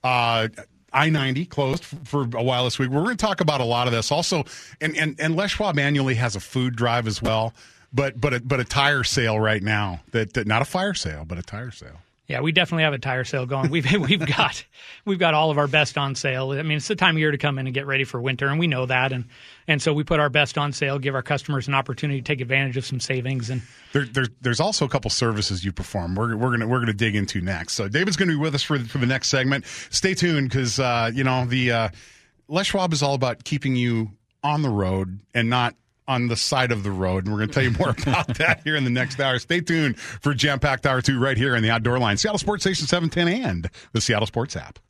Uh, 0.03 0.49
I 0.93 1.11
ninety 1.11 1.45
closed 1.45 1.84
for 1.84 2.22
a 2.22 2.43
while 2.43 2.64
this 2.64 2.78
week. 2.78 2.91
We're 2.91 3.03
going 3.03 3.16
to 3.16 3.26
talk 3.26 3.41
about 3.41 3.61
a 3.61 3.64
lot 3.64 3.86
of 3.86 3.93
this. 3.93 4.11
Also, 4.11 4.45
and 4.80 4.97
and 4.97 5.20
and 5.20 5.36
Les 5.36 5.51
Schwab 5.51 5.78
annually 5.78 6.14
has 6.14 6.36
a 6.36 6.41
food 6.41 6.76
drive 6.76 7.07
as 7.07 7.20
well, 7.20 7.53
but 7.93 8.20
but 8.20 8.34
a, 8.34 8.41
but 8.41 8.61
a 8.61 8.64
tire 8.64 9.05
sale 9.05 9.39
right 9.39 9.62
now. 9.62 10.01
That, 10.12 10.34
that 10.34 10.47
not 10.47 10.62
a 10.62 10.64
fire 10.64 10.95
sale, 10.95 11.24
but 11.26 11.39
a 11.39 11.43
tire 11.43 11.70
sale. 11.70 12.01
Yeah, 12.29 12.43
we 12.43 12.53
definitely 12.53 12.85
have 12.85 12.93
a 12.93 12.99
tire 12.99 13.24
sale 13.24 13.47
going. 13.47 13.70
We've 13.70 13.91
we've 14.01 14.24
got 14.24 14.62
we've 15.07 15.18
got 15.18 15.33
all 15.33 15.51
of 15.51 15.57
our 15.57 15.66
best 15.66 15.97
on 15.97 16.14
sale. 16.14 16.53
I 16.53 16.62
mean, 16.62 16.76
it's 16.76 16.87
the 16.87 16.95
time 16.95 17.16
of 17.16 17.20
year 17.20 17.31
to 17.31 17.39
come 17.39 17.59
in 17.59 17.66
and 17.66 17.72
get 17.72 17.87
ready 17.87 18.05
for 18.05 18.20
winter, 18.20 18.49
and 18.49 18.59
we 18.59 18.66
know 18.66 18.85
that, 18.85 19.12
and 19.12 19.24
and 19.66 19.81
so 19.81 19.95
we 19.95 20.05
put 20.05 20.20
our 20.20 20.29
best 20.29 20.59
on 20.59 20.72
sale, 20.72 20.99
give 20.99 21.14
our 21.14 21.22
customers 21.22 21.68
an 21.68 21.74
opportunity 21.74 22.20
to 22.20 22.24
take 22.24 22.43
advantage 22.43 22.76
of 22.76 22.85
some 22.85 23.01
savings, 23.01 23.49
and 23.49 23.62
There, 23.93 24.05
there's 24.05 24.29
there's 24.43 24.61
also 24.61 24.85
a 24.85 24.89
couple 24.91 25.11
services 25.11 25.64
you 25.64 25.72
perform. 25.72 26.14
We're, 26.14 26.37
we're 26.37 26.51
gonna 26.51 26.68
we're 26.68 26.81
gonna 26.81 26.93
dig 26.93 27.16
into 27.16 27.41
next. 27.41 27.72
So 27.72 27.89
David's 27.89 28.18
gonna 28.18 28.33
be 28.33 28.37
with 28.37 28.55
us 28.55 28.62
for 28.62 28.79
for 28.79 28.99
the 28.99 29.07
next 29.07 29.29
segment. 29.29 29.64
Stay 29.89 30.12
tuned 30.12 30.51
because 30.51 30.79
uh, 30.79 31.11
you 31.12 31.24
know 31.24 31.47
the 31.47 31.72
uh, 31.72 31.89
Les 32.49 32.66
Schwab 32.66 32.93
is 32.93 33.03
all 33.03 33.14
about 33.14 33.45
keeping 33.45 33.74
you 33.74 34.11
on 34.43 34.61
the 34.61 34.68
road 34.68 35.20
and 35.33 35.49
not 35.49 35.74
on 36.09 36.27
the 36.27 36.37
side 36.37 36.73
of 36.73 36.83
the 36.83 36.91
road. 36.91 37.25
And 37.25 37.33
we're 37.33 37.41
gonna 37.41 37.53
tell 37.53 37.63
you 37.63 37.71
more 37.73 37.91
about 38.03 38.27
that 38.39 38.63
here 38.65 38.75
in 38.75 38.85
the 38.85 38.91
next 38.91 39.21
hour. 39.21 39.39
Stay 39.39 39.61
tuned 39.61 39.99
for 39.99 40.35
Jam 40.35 40.59
Packed 40.59 40.87
Hour 40.87 41.03
Two 41.03 41.21
right 41.21 41.37
here 41.37 41.55
in 41.55 41.63
the 41.63 41.71
Outdoor 41.71 41.99
Line, 41.99 42.17
Seattle 42.17 42.39
Sports 42.39 42.65
Station 42.65 42.87
710 42.87 43.49
and 43.49 43.71
the 43.93 44.01
Seattle 44.01 44.27
Sports 44.27 44.57
app. 44.57 44.81